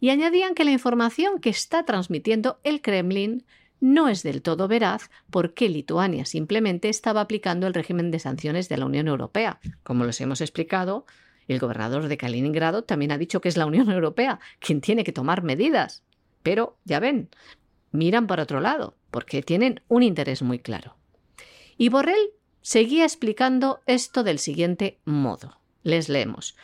y 0.00 0.10
añadían 0.10 0.54
que 0.54 0.64
la 0.64 0.70
información 0.70 1.40
que 1.40 1.50
está 1.50 1.84
transmitiendo 1.84 2.60
el 2.64 2.80
Kremlin 2.80 3.44
no 3.80 4.08
es 4.08 4.22
del 4.22 4.42
todo 4.42 4.68
veraz 4.68 5.10
porque 5.30 5.68
Lituania 5.68 6.24
simplemente 6.24 6.88
estaba 6.88 7.20
aplicando 7.20 7.66
el 7.66 7.74
régimen 7.74 8.10
de 8.10 8.18
sanciones 8.18 8.68
de 8.68 8.76
la 8.76 8.86
Unión 8.86 9.08
Europea. 9.08 9.60
Como 9.82 10.04
les 10.04 10.20
hemos 10.20 10.40
explicado, 10.40 11.06
el 11.48 11.58
gobernador 11.58 12.08
de 12.08 12.16
Kaliningrado 12.16 12.84
también 12.84 13.12
ha 13.12 13.18
dicho 13.18 13.40
que 13.40 13.48
es 13.48 13.56
la 13.56 13.66
Unión 13.66 13.90
Europea 13.90 14.38
quien 14.60 14.80
tiene 14.80 15.04
que 15.04 15.12
tomar 15.12 15.42
medidas. 15.42 16.02
Pero, 16.42 16.76
ya 16.84 17.00
ven, 17.00 17.30
miran 17.90 18.26
para 18.26 18.44
otro 18.44 18.60
lado, 18.60 18.94
porque 19.10 19.42
tienen 19.42 19.82
un 19.88 20.02
interés 20.02 20.42
muy 20.42 20.58
claro. 20.58 20.96
Y 21.76 21.88
Borrell 21.88 22.30
seguía 22.60 23.04
explicando 23.04 23.80
esto 23.86 24.22
del 24.22 24.38
siguiente 24.38 24.98
modo. 25.04 25.58
Les 25.82 26.08
leemos. 26.08 26.56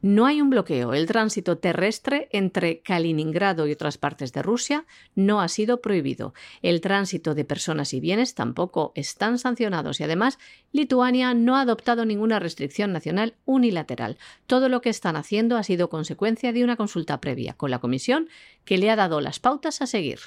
No 0.00 0.26
hay 0.26 0.40
un 0.40 0.48
bloqueo. 0.48 0.94
El 0.94 1.06
tránsito 1.06 1.58
terrestre 1.58 2.28
entre 2.30 2.80
Kaliningrado 2.82 3.66
y 3.66 3.72
otras 3.72 3.98
partes 3.98 4.32
de 4.32 4.42
Rusia 4.42 4.86
no 5.16 5.40
ha 5.40 5.48
sido 5.48 5.80
prohibido. 5.80 6.34
El 6.62 6.80
tránsito 6.80 7.34
de 7.34 7.44
personas 7.44 7.92
y 7.92 7.98
bienes 7.98 8.36
tampoco 8.36 8.92
están 8.94 9.38
sancionados 9.38 9.98
y 9.98 10.04
además 10.04 10.38
Lituania 10.70 11.34
no 11.34 11.56
ha 11.56 11.62
adoptado 11.62 12.04
ninguna 12.04 12.38
restricción 12.38 12.92
nacional 12.92 13.34
unilateral. 13.44 14.18
Todo 14.46 14.68
lo 14.68 14.80
que 14.82 14.90
están 14.90 15.16
haciendo 15.16 15.56
ha 15.56 15.64
sido 15.64 15.88
consecuencia 15.88 16.52
de 16.52 16.62
una 16.62 16.76
consulta 16.76 17.20
previa 17.20 17.54
con 17.54 17.72
la 17.72 17.80
Comisión 17.80 18.28
que 18.64 18.78
le 18.78 18.90
ha 18.90 18.96
dado 18.96 19.20
las 19.20 19.40
pautas 19.40 19.82
a 19.82 19.86
seguir. 19.86 20.20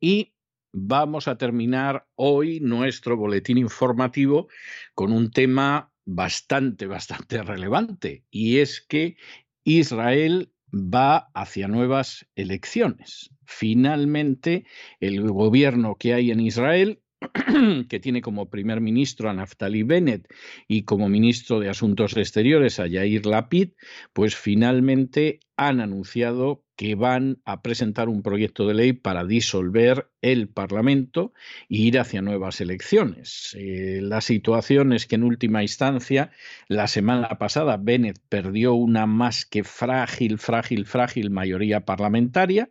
Y 0.00 0.32
vamos 0.72 1.28
a 1.28 1.38
terminar 1.38 2.08
hoy 2.16 2.58
nuestro 2.58 3.16
boletín 3.16 3.58
informativo 3.58 4.48
con 4.94 5.12
un 5.12 5.30
tema 5.30 5.89
bastante, 6.04 6.86
bastante 6.86 7.42
relevante, 7.42 8.24
y 8.30 8.58
es 8.58 8.80
que 8.80 9.16
Israel 9.64 10.52
va 10.72 11.30
hacia 11.34 11.68
nuevas 11.68 12.26
elecciones. 12.34 13.30
Finalmente, 13.44 14.64
el 15.00 15.28
gobierno 15.30 15.96
que 15.96 16.14
hay 16.14 16.30
en 16.30 16.40
Israel 16.40 17.02
que 17.88 18.00
tiene 18.00 18.22
como 18.22 18.48
primer 18.48 18.80
ministro 18.80 19.28
a 19.28 19.34
Naftali 19.34 19.82
Bennett 19.82 20.26
y 20.66 20.82
como 20.82 21.08
ministro 21.08 21.60
de 21.60 21.68
Asuntos 21.68 22.16
Exteriores 22.16 22.80
a 22.80 22.86
Yair 22.86 23.26
Lapid, 23.26 23.70
pues 24.12 24.36
finalmente 24.36 25.40
han 25.56 25.80
anunciado 25.80 26.64
que 26.76 26.94
van 26.94 27.42
a 27.44 27.60
presentar 27.60 28.08
un 28.08 28.22
proyecto 28.22 28.66
de 28.66 28.72
ley 28.72 28.92
para 28.94 29.26
disolver 29.26 30.08
el 30.22 30.48
Parlamento 30.48 31.34
e 31.68 31.76
ir 31.76 31.98
hacia 31.98 32.22
nuevas 32.22 32.62
elecciones. 32.62 33.54
Eh, 33.58 34.00
la 34.02 34.22
situación 34.22 34.94
es 34.94 35.06
que 35.06 35.16
en 35.16 35.24
última 35.24 35.60
instancia, 35.60 36.30
la 36.68 36.86
semana 36.86 37.28
pasada, 37.36 37.76
Bennett 37.76 38.18
perdió 38.30 38.72
una 38.72 39.04
más 39.04 39.44
que 39.44 39.62
frágil, 39.62 40.38
frágil, 40.38 40.86
frágil 40.86 41.30
mayoría 41.30 41.84
parlamentaria 41.84 42.70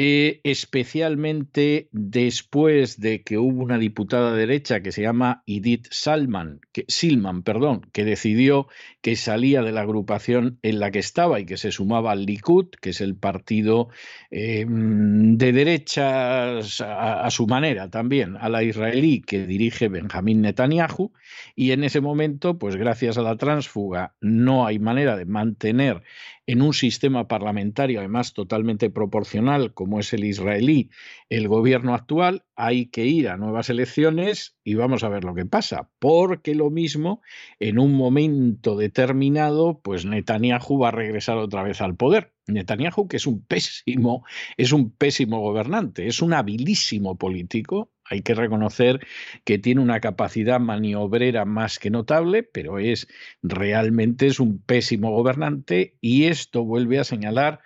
eh, 0.00 0.40
especialmente 0.44 1.88
después 1.90 3.00
de 3.00 3.24
que 3.24 3.36
hubo 3.36 3.64
una 3.64 3.78
diputada 3.78 4.32
derecha 4.32 4.80
que 4.80 4.92
se 4.92 5.02
llama 5.02 5.42
Edith 5.44 5.88
Salman, 5.90 6.60
que, 6.70 6.84
Silman, 6.86 7.42
perdón, 7.42 7.80
que 7.92 8.04
decidió 8.04 8.68
que 9.00 9.16
salía 9.16 9.60
de 9.62 9.72
la 9.72 9.80
agrupación 9.80 10.60
en 10.62 10.78
la 10.78 10.92
que 10.92 11.00
estaba 11.00 11.40
y 11.40 11.46
que 11.46 11.56
se 11.56 11.72
sumaba 11.72 12.12
al 12.12 12.26
Likud, 12.26 12.68
que 12.80 12.90
es 12.90 13.00
el 13.00 13.16
partido 13.16 13.88
eh, 14.30 14.64
de 14.68 15.52
derechas 15.52 16.80
a, 16.80 17.24
a, 17.24 17.30
su 17.32 17.48
manera 17.48 17.90
también, 17.90 18.36
a 18.36 18.48
la 18.48 18.62
israelí 18.62 19.20
que 19.20 19.48
dirige 19.48 19.88
Benjamín 19.88 20.42
Netanyahu, 20.42 21.10
y 21.56 21.72
en 21.72 21.82
ese 21.82 22.00
momento, 22.00 22.56
pues 22.56 22.76
gracias 22.76 23.18
a 23.18 23.22
la 23.22 23.36
transfuga, 23.36 24.14
no 24.20 24.64
hay 24.64 24.78
manera 24.78 25.16
de 25.16 25.24
mantener 25.24 26.04
en 26.48 26.62
un 26.62 26.72
sistema 26.72 27.28
parlamentario, 27.28 27.98
además 27.98 28.32
totalmente 28.32 28.88
proporcional, 28.88 29.74
como 29.74 30.00
es 30.00 30.14
el 30.14 30.24
israelí, 30.24 30.88
el 31.28 31.46
gobierno 31.46 31.92
actual, 31.92 32.46
hay 32.56 32.86
que 32.86 33.04
ir 33.04 33.28
a 33.28 33.36
nuevas 33.36 33.68
elecciones 33.68 34.56
y 34.64 34.72
vamos 34.72 35.04
a 35.04 35.10
ver 35.10 35.24
lo 35.24 35.34
que 35.34 35.44
pasa, 35.44 35.90
porque 35.98 36.54
lo 36.54 36.70
mismo, 36.70 37.20
en 37.60 37.78
un 37.78 37.92
momento 37.92 38.76
determinado, 38.76 39.82
pues 39.82 40.06
Netanyahu 40.06 40.78
va 40.78 40.88
a 40.88 40.92
regresar 40.92 41.36
otra 41.36 41.62
vez 41.62 41.82
al 41.82 41.96
poder. 41.96 42.32
Netanyahu, 42.46 43.08
que 43.08 43.18
es 43.18 43.26
un 43.26 43.44
pésimo, 43.44 44.24
es 44.56 44.72
un 44.72 44.90
pésimo 44.90 45.40
gobernante, 45.40 46.06
es 46.06 46.22
un 46.22 46.32
habilísimo 46.32 47.18
político, 47.18 47.92
hay 48.08 48.22
que 48.22 48.34
reconocer 48.34 49.06
que 49.44 49.58
tiene 49.58 49.80
una 49.80 50.00
capacidad 50.00 50.60
maniobrera 50.60 51.44
más 51.44 51.78
que 51.78 51.90
notable, 51.90 52.42
pero 52.42 52.78
es 52.78 53.08
realmente 53.42 54.26
es 54.26 54.40
un 54.40 54.60
pésimo 54.60 55.10
gobernante 55.12 55.96
y 56.00 56.24
esto 56.24 56.64
vuelve 56.64 56.98
a 56.98 57.04
señalar 57.04 57.60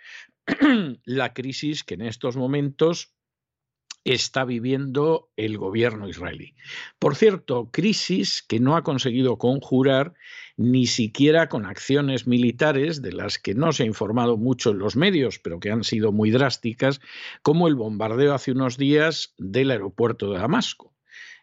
la 1.04 1.32
crisis 1.32 1.84
que 1.84 1.94
en 1.94 2.02
estos 2.02 2.36
momentos 2.36 3.14
está 4.04 4.44
viviendo 4.44 5.30
el 5.36 5.58
gobierno 5.58 6.08
israelí. 6.08 6.54
Por 6.98 7.14
cierto, 7.16 7.70
crisis 7.70 8.42
que 8.42 8.60
no 8.60 8.76
ha 8.76 8.82
conseguido 8.82 9.38
conjurar 9.38 10.14
ni 10.56 10.86
siquiera 10.86 11.48
con 11.48 11.66
acciones 11.66 12.26
militares 12.26 13.02
de 13.02 13.12
las 13.12 13.38
que 13.38 13.54
no 13.54 13.72
se 13.72 13.84
ha 13.84 13.86
informado 13.86 14.36
mucho 14.36 14.70
en 14.70 14.78
los 14.78 14.96
medios, 14.96 15.38
pero 15.38 15.60
que 15.60 15.70
han 15.70 15.84
sido 15.84 16.12
muy 16.12 16.30
drásticas, 16.30 17.00
como 17.42 17.68
el 17.68 17.74
bombardeo 17.74 18.34
hace 18.34 18.52
unos 18.52 18.76
días 18.76 19.34
del 19.38 19.70
aeropuerto 19.70 20.32
de 20.32 20.38
Damasco. 20.38 20.92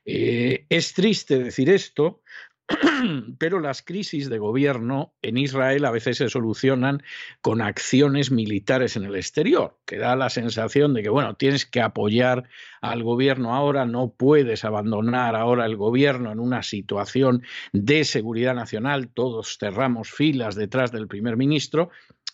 Eh, 0.05 0.66
es 0.70 0.93
triste 0.93 1.39
decir 1.39 1.70
esto, 1.70 2.22
pero 3.39 3.59
las 3.59 3.82
crisis 3.82 4.30
de 4.30 4.38
gobierno 4.38 5.13
en 5.22 5.38
Israel 5.38 5.86
a 5.86 5.91
veces 5.91 6.17
se 6.17 6.30
solucionan 6.30 7.01
con 7.41 7.61
acciones 7.61 8.32
militares 8.32 8.95
en 8.95 9.05
el 9.05 9.15
exterior, 9.15 9.78
que 9.86 9.97
da 9.97 10.15
la 10.15 10.30
sensación 10.30 10.93
de 10.93 11.03
que, 11.03 11.09
bueno, 11.09 11.36
tienes 11.36 11.65
que 11.65 11.82
apoyar 11.82 12.47
al 12.82 13.03
gobierno 13.03 13.55
ahora, 13.55 13.86
no 13.86 14.13
puedes 14.13 14.65
abandonar 14.65 15.36
ahora 15.36 15.65
el 15.65 15.76
gobierno 15.76 16.32
en 16.32 16.39
una 16.39 16.63
situación 16.63 17.43
de 17.74 18.03
seguridad 18.03 18.55
nacional, 18.55 19.09
todos 19.09 19.57
cerramos 19.59 20.11
filas 20.11 20.55
detrás 20.55 20.91
del 20.91 21.07
primer 21.07 21.38
ministro, 21.38 21.89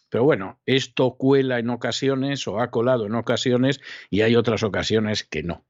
pero 0.09 0.23
bueno, 0.23 0.59
esto 0.65 1.15
cuela 1.17 1.59
en 1.59 1.69
ocasiones 1.69 2.47
o 2.47 2.59
ha 2.59 2.71
colado 2.71 3.05
en 3.05 3.15
ocasiones 3.15 3.79
y 4.09 4.21
hay 4.21 4.35
otras 4.35 4.63
ocasiones 4.63 5.23
que 5.23 5.43
no. 5.43 5.65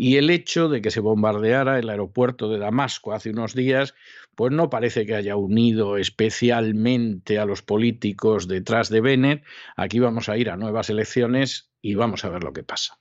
Y 0.00 0.16
el 0.16 0.30
hecho 0.30 0.68
de 0.68 0.80
que 0.80 0.92
se 0.92 1.00
bombardeara 1.00 1.80
el 1.80 1.90
aeropuerto 1.90 2.48
de 2.48 2.60
Damasco 2.60 3.12
hace 3.12 3.30
unos 3.30 3.52
días, 3.52 3.96
pues 4.36 4.52
no 4.52 4.70
parece 4.70 5.04
que 5.06 5.16
haya 5.16 5.34
unido 5.34 5.96
especialmente 5.96 7.40
a 7.40 7.44
los 7.44 7.62
políticos 7.62 8.46
detrás 8.46 8.90
de 8.90 9.00
Bennett. 9.00 9.42
Aquí 9.76 9.98
vamos 9.98 10.28
a 10.28 10.38
ir 10.38 10.50
a 10.50 10.56
nuevas 10.56 10.88
elecciones 10.88 11.72
y 11.82 11.96
vamos 11.96 12.24
a 12.24 12.28
ver 12.28 12.44
lo 12.44 12.52
que 12.52 12.62
pasa. 12.62 13.00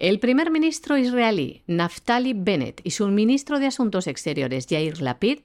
El 0.00 0.18
primer 0.18 0.50
ministro 0.50 0.98
israelí, 0.98 1.62
Naftali 1.68 2.32
Bennett, 2.34 2.80
y 2.82 2.90
su 2.90 3.06
ministro 3.06 3.60
de 3.60 3.66
Asuntos 3.66 4.08
Exteriores, 4.08 4.66
Yair 4.66 5.00
Lapid, 5.00 5.42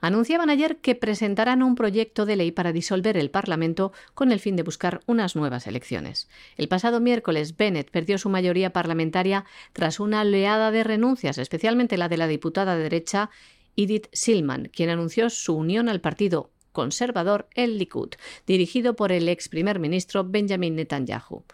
anunciaban 0.00 0.50
ayer 0.50 0.78
que 0.78 0.94
presentarán 0.94 1.62
un 1.62 1.74
proyecto 1.74 2.26
de 2.26 2.36
ley 2.36 2.52
para 2.52 2.72
disolver 2.72 3.16
el 3.16 3.30
Parlamento 3.30 3.92
con 4.14 4.32
el 4.32 4.40
fin 4.40 4.56
de 4.56 4.62
buscar 4.62 5.00
unas 5.06 5.36
nuevas 5.36 5.66
elecciones. 5.66 6.28
El 6.56 6.68
pasado 6.68 7.00
miércoles, 7.00 7.56
Bennett 7.56 7.90
perdió 7.90 8.18
su 8.18 8.28
mayoría 8.28 8.72
parlamentaria 8.72 9.44
tras 9.72 10.00
una 10.00 10.22
oleada 10.22 10.70
de 10.70 10.84
renuncias, 10.84 11.38
especialmente 11.38 11.96
la 11.96 12.08
de 12.08 12.16
la 12.16 12.26
diputada 12.26 12.76
de 12.76 12.82
derecha 12.82 13.30
Edith 13.76 14.08
Silman, 14.12 14.70
quien 14.72 14.90
anunció 14.90 15.30
su 15.30 15.56
unión 15.56 15.88
al 15.88 16.00
partido 16.00 16.50
conservador 16.72 17.48
el 17.54 17.78
Likud, 17.78 18.10
dirigido 18.46 18.94
por 18.94 19.12
el 19.12 19.28
ex 19.28 19.48
primer 19.48 19.78
ministro 19.78 20.24
Benjamin 20.24 20.76
Netanyahu. 20.76 21.44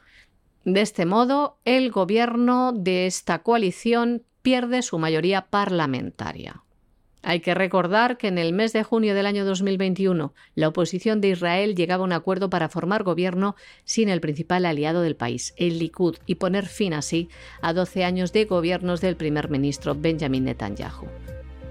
De 0.64 0.80
este 0.80 1.06
modo, 1.06 1.58
el 1.64 1.90
gobierno 1.90 2.72
de 2.72 3.06
esta 3.06 3.42
coalición 3.42 4.24
pierde 4.42 4.82
su 4.82 4.98
mayoría 4.98 5.46
parlamentaria. 5.46 6.62
Hay 7.28 7.40
que 7.40 7.54
recordar 7.54 8.18
que 8.18 8.28
en 8.28 8.38
el 8.38 8.52
mes 8.52 8.72
de 8.72 8.84
junio 8.84 9.12
del 9.12 9.26
año 9.26 9.44
2021 9.44 10.32
la 10.54 10.68
oposición 10.68 11.20
de 11.20 11.30
Israel 11.30 11.74
llegaba 11.74 12.02
a 12.02 12.04
un 12.04 12.12
acuerdo 12.12 12.50
para 12.50 12.68
formar 12.68 13.02
gobierno 13.02 13.56
sin 13.84 14.08
el 14.08 14.20
principal 14.20 14.64
aliado 14.64 15.02
del 15.02 15.16
país, 15.16 15.52
el 15.56 15.80
Likud, 15.80 16.18
y 16.26 16.36
poner 16.36 16.66
fin 16.66 16.94
así 16.94 17.28
a 17.62 17.72
12 17.72 18.04
años 18.04 18.32
de 18.32 18.44
gobiernos 18.44 19.00
del 19.00 19.16
primer 19.16 19.50
ministro 19.50 19.96
Benjamin 19.96 20.44
Netanyahu. 20.44 21.08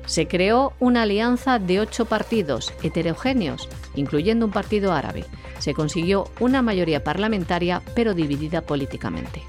Se 0.06 0.28
creó 0.28 0.74
una 0.82 1.04
alianza 1.04 1.58
de 1.58 1.80
ocho 1.80 2.04
partidos 2.04 2.74
heterogéneos, 2.84 3.70
incluyendo 3.96 4.46
un 4.46 4.52
partido 4.52 4.92
árabe. 4.92 5.24
Se 5.60 5.74
consiguió 5.74 6.26
una 6.42 6.62
mayoría 6.64 7.06
parlamentaria, 7.06 7.82
pero 7.96 8.14
dividida 8.14 8.60
políticamente. 8.60 9.42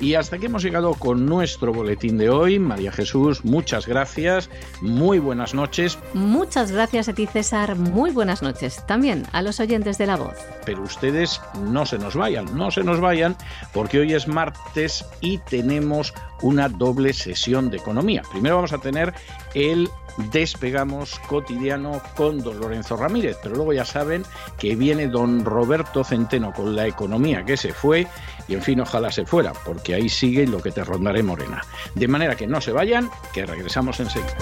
Y 0.00 0.14
hasta 0.14 0.36
aquí 0.36 0.46
hemos 0.46 0.62
llegado 0.62 0.94
con 0.94 1.26
nuestro 1.26 1.72
boletín 1.72 2.18
de 2.18 2.30
hoy. 2.30 2.58
María 2.58 2.92
Jesús, 2.92 3.44
muchas 3.44 3.86
gracias. 3.86 4.48
Muy 4.80 5.18
buenas 5.18 5.54
noches. 5.54 5.98
Muchas 6.14 6.70
gracias 6.70 7.08
a 7.08 7.14
ti, 7.14 7.26
César. 7.26 7.74
Muy 7.74 8.10
buenas 8.12 8.42
noches. 8.42 8.84
También 8.86 9.24
a 9.32 9.42
los 9.42 9.58
oyentes 9.58 9.98
de 9.98 10.06
La 10.06 10.16
Voz. 10.16 10.36
Pero 10.64 10.82
ustedes 10.82 11.40
no 11.60 11.84
se 11.84 11.98
nos 11.98 12.14
vayan, 12.14 12.56
no 12.56 12.70
se 12.70 12.84
nos 12.84 13.00
vayan, 13.00 13.36
porque 13.72 13.98
hoy 13.98 14.12
es 14.14 14.28
martes 14.28 15.04
y 15.20 15.38
tenemos 15.38 16.14
una 16.42 16.68
doble 16.68 17.12
sesión 17.12 17.70
de 17.70 17.78
economía. 17.78 18.22
Primero 18.30 18.56
vamos 18.56 18.72
a 18.72 18.78
tener 18.78 19.14
el 19.54 19.88
despegamos 20.30 21.18
cotidiano 21.20 22.02
con 22.16 22.38
don 22.38 22.60
Lorenzo 22.60 22.96
Ramírez, 22.96 23.38
pero 23.42 23.54
luego 23.54 23.72
ya 23.72 23.84
saben 23.84 24.24
que 24.58 24.76
viene 24.76 25.08
don 25.08 25.44
Roberto 25.44 26.04
Centeno 26.04 26.52
con 26.52 26.74
la 26.74 26.86
economía 26.86 27.44
que 27.44 27.56
se 27.56 27.72
fue 27.72 28.06
y 28.46 28.54
en 28.54 28.62
fin 28.62 28.80
ojalá 28.80 29.10
se 29.10 29.26
fuera, 29.26 29.52
porque 29.64 29.94
ahí 29.94 30.08
sigue 30.08 30.46
lo 30.46 30.60
que 30.60 30.72
te 30.72 30.84
rondaré 30.84 31.22
morena. 31.22 31.62
De 31.94 32.08
manera 32.08 32.36
que 32.36 32.46
no 32.46 32.60
se 32.60 32.72
vayan, 32.72 33.10
que 33.32 33.46
regresamos 33.46 34.00
enseguida. 34.00 34.36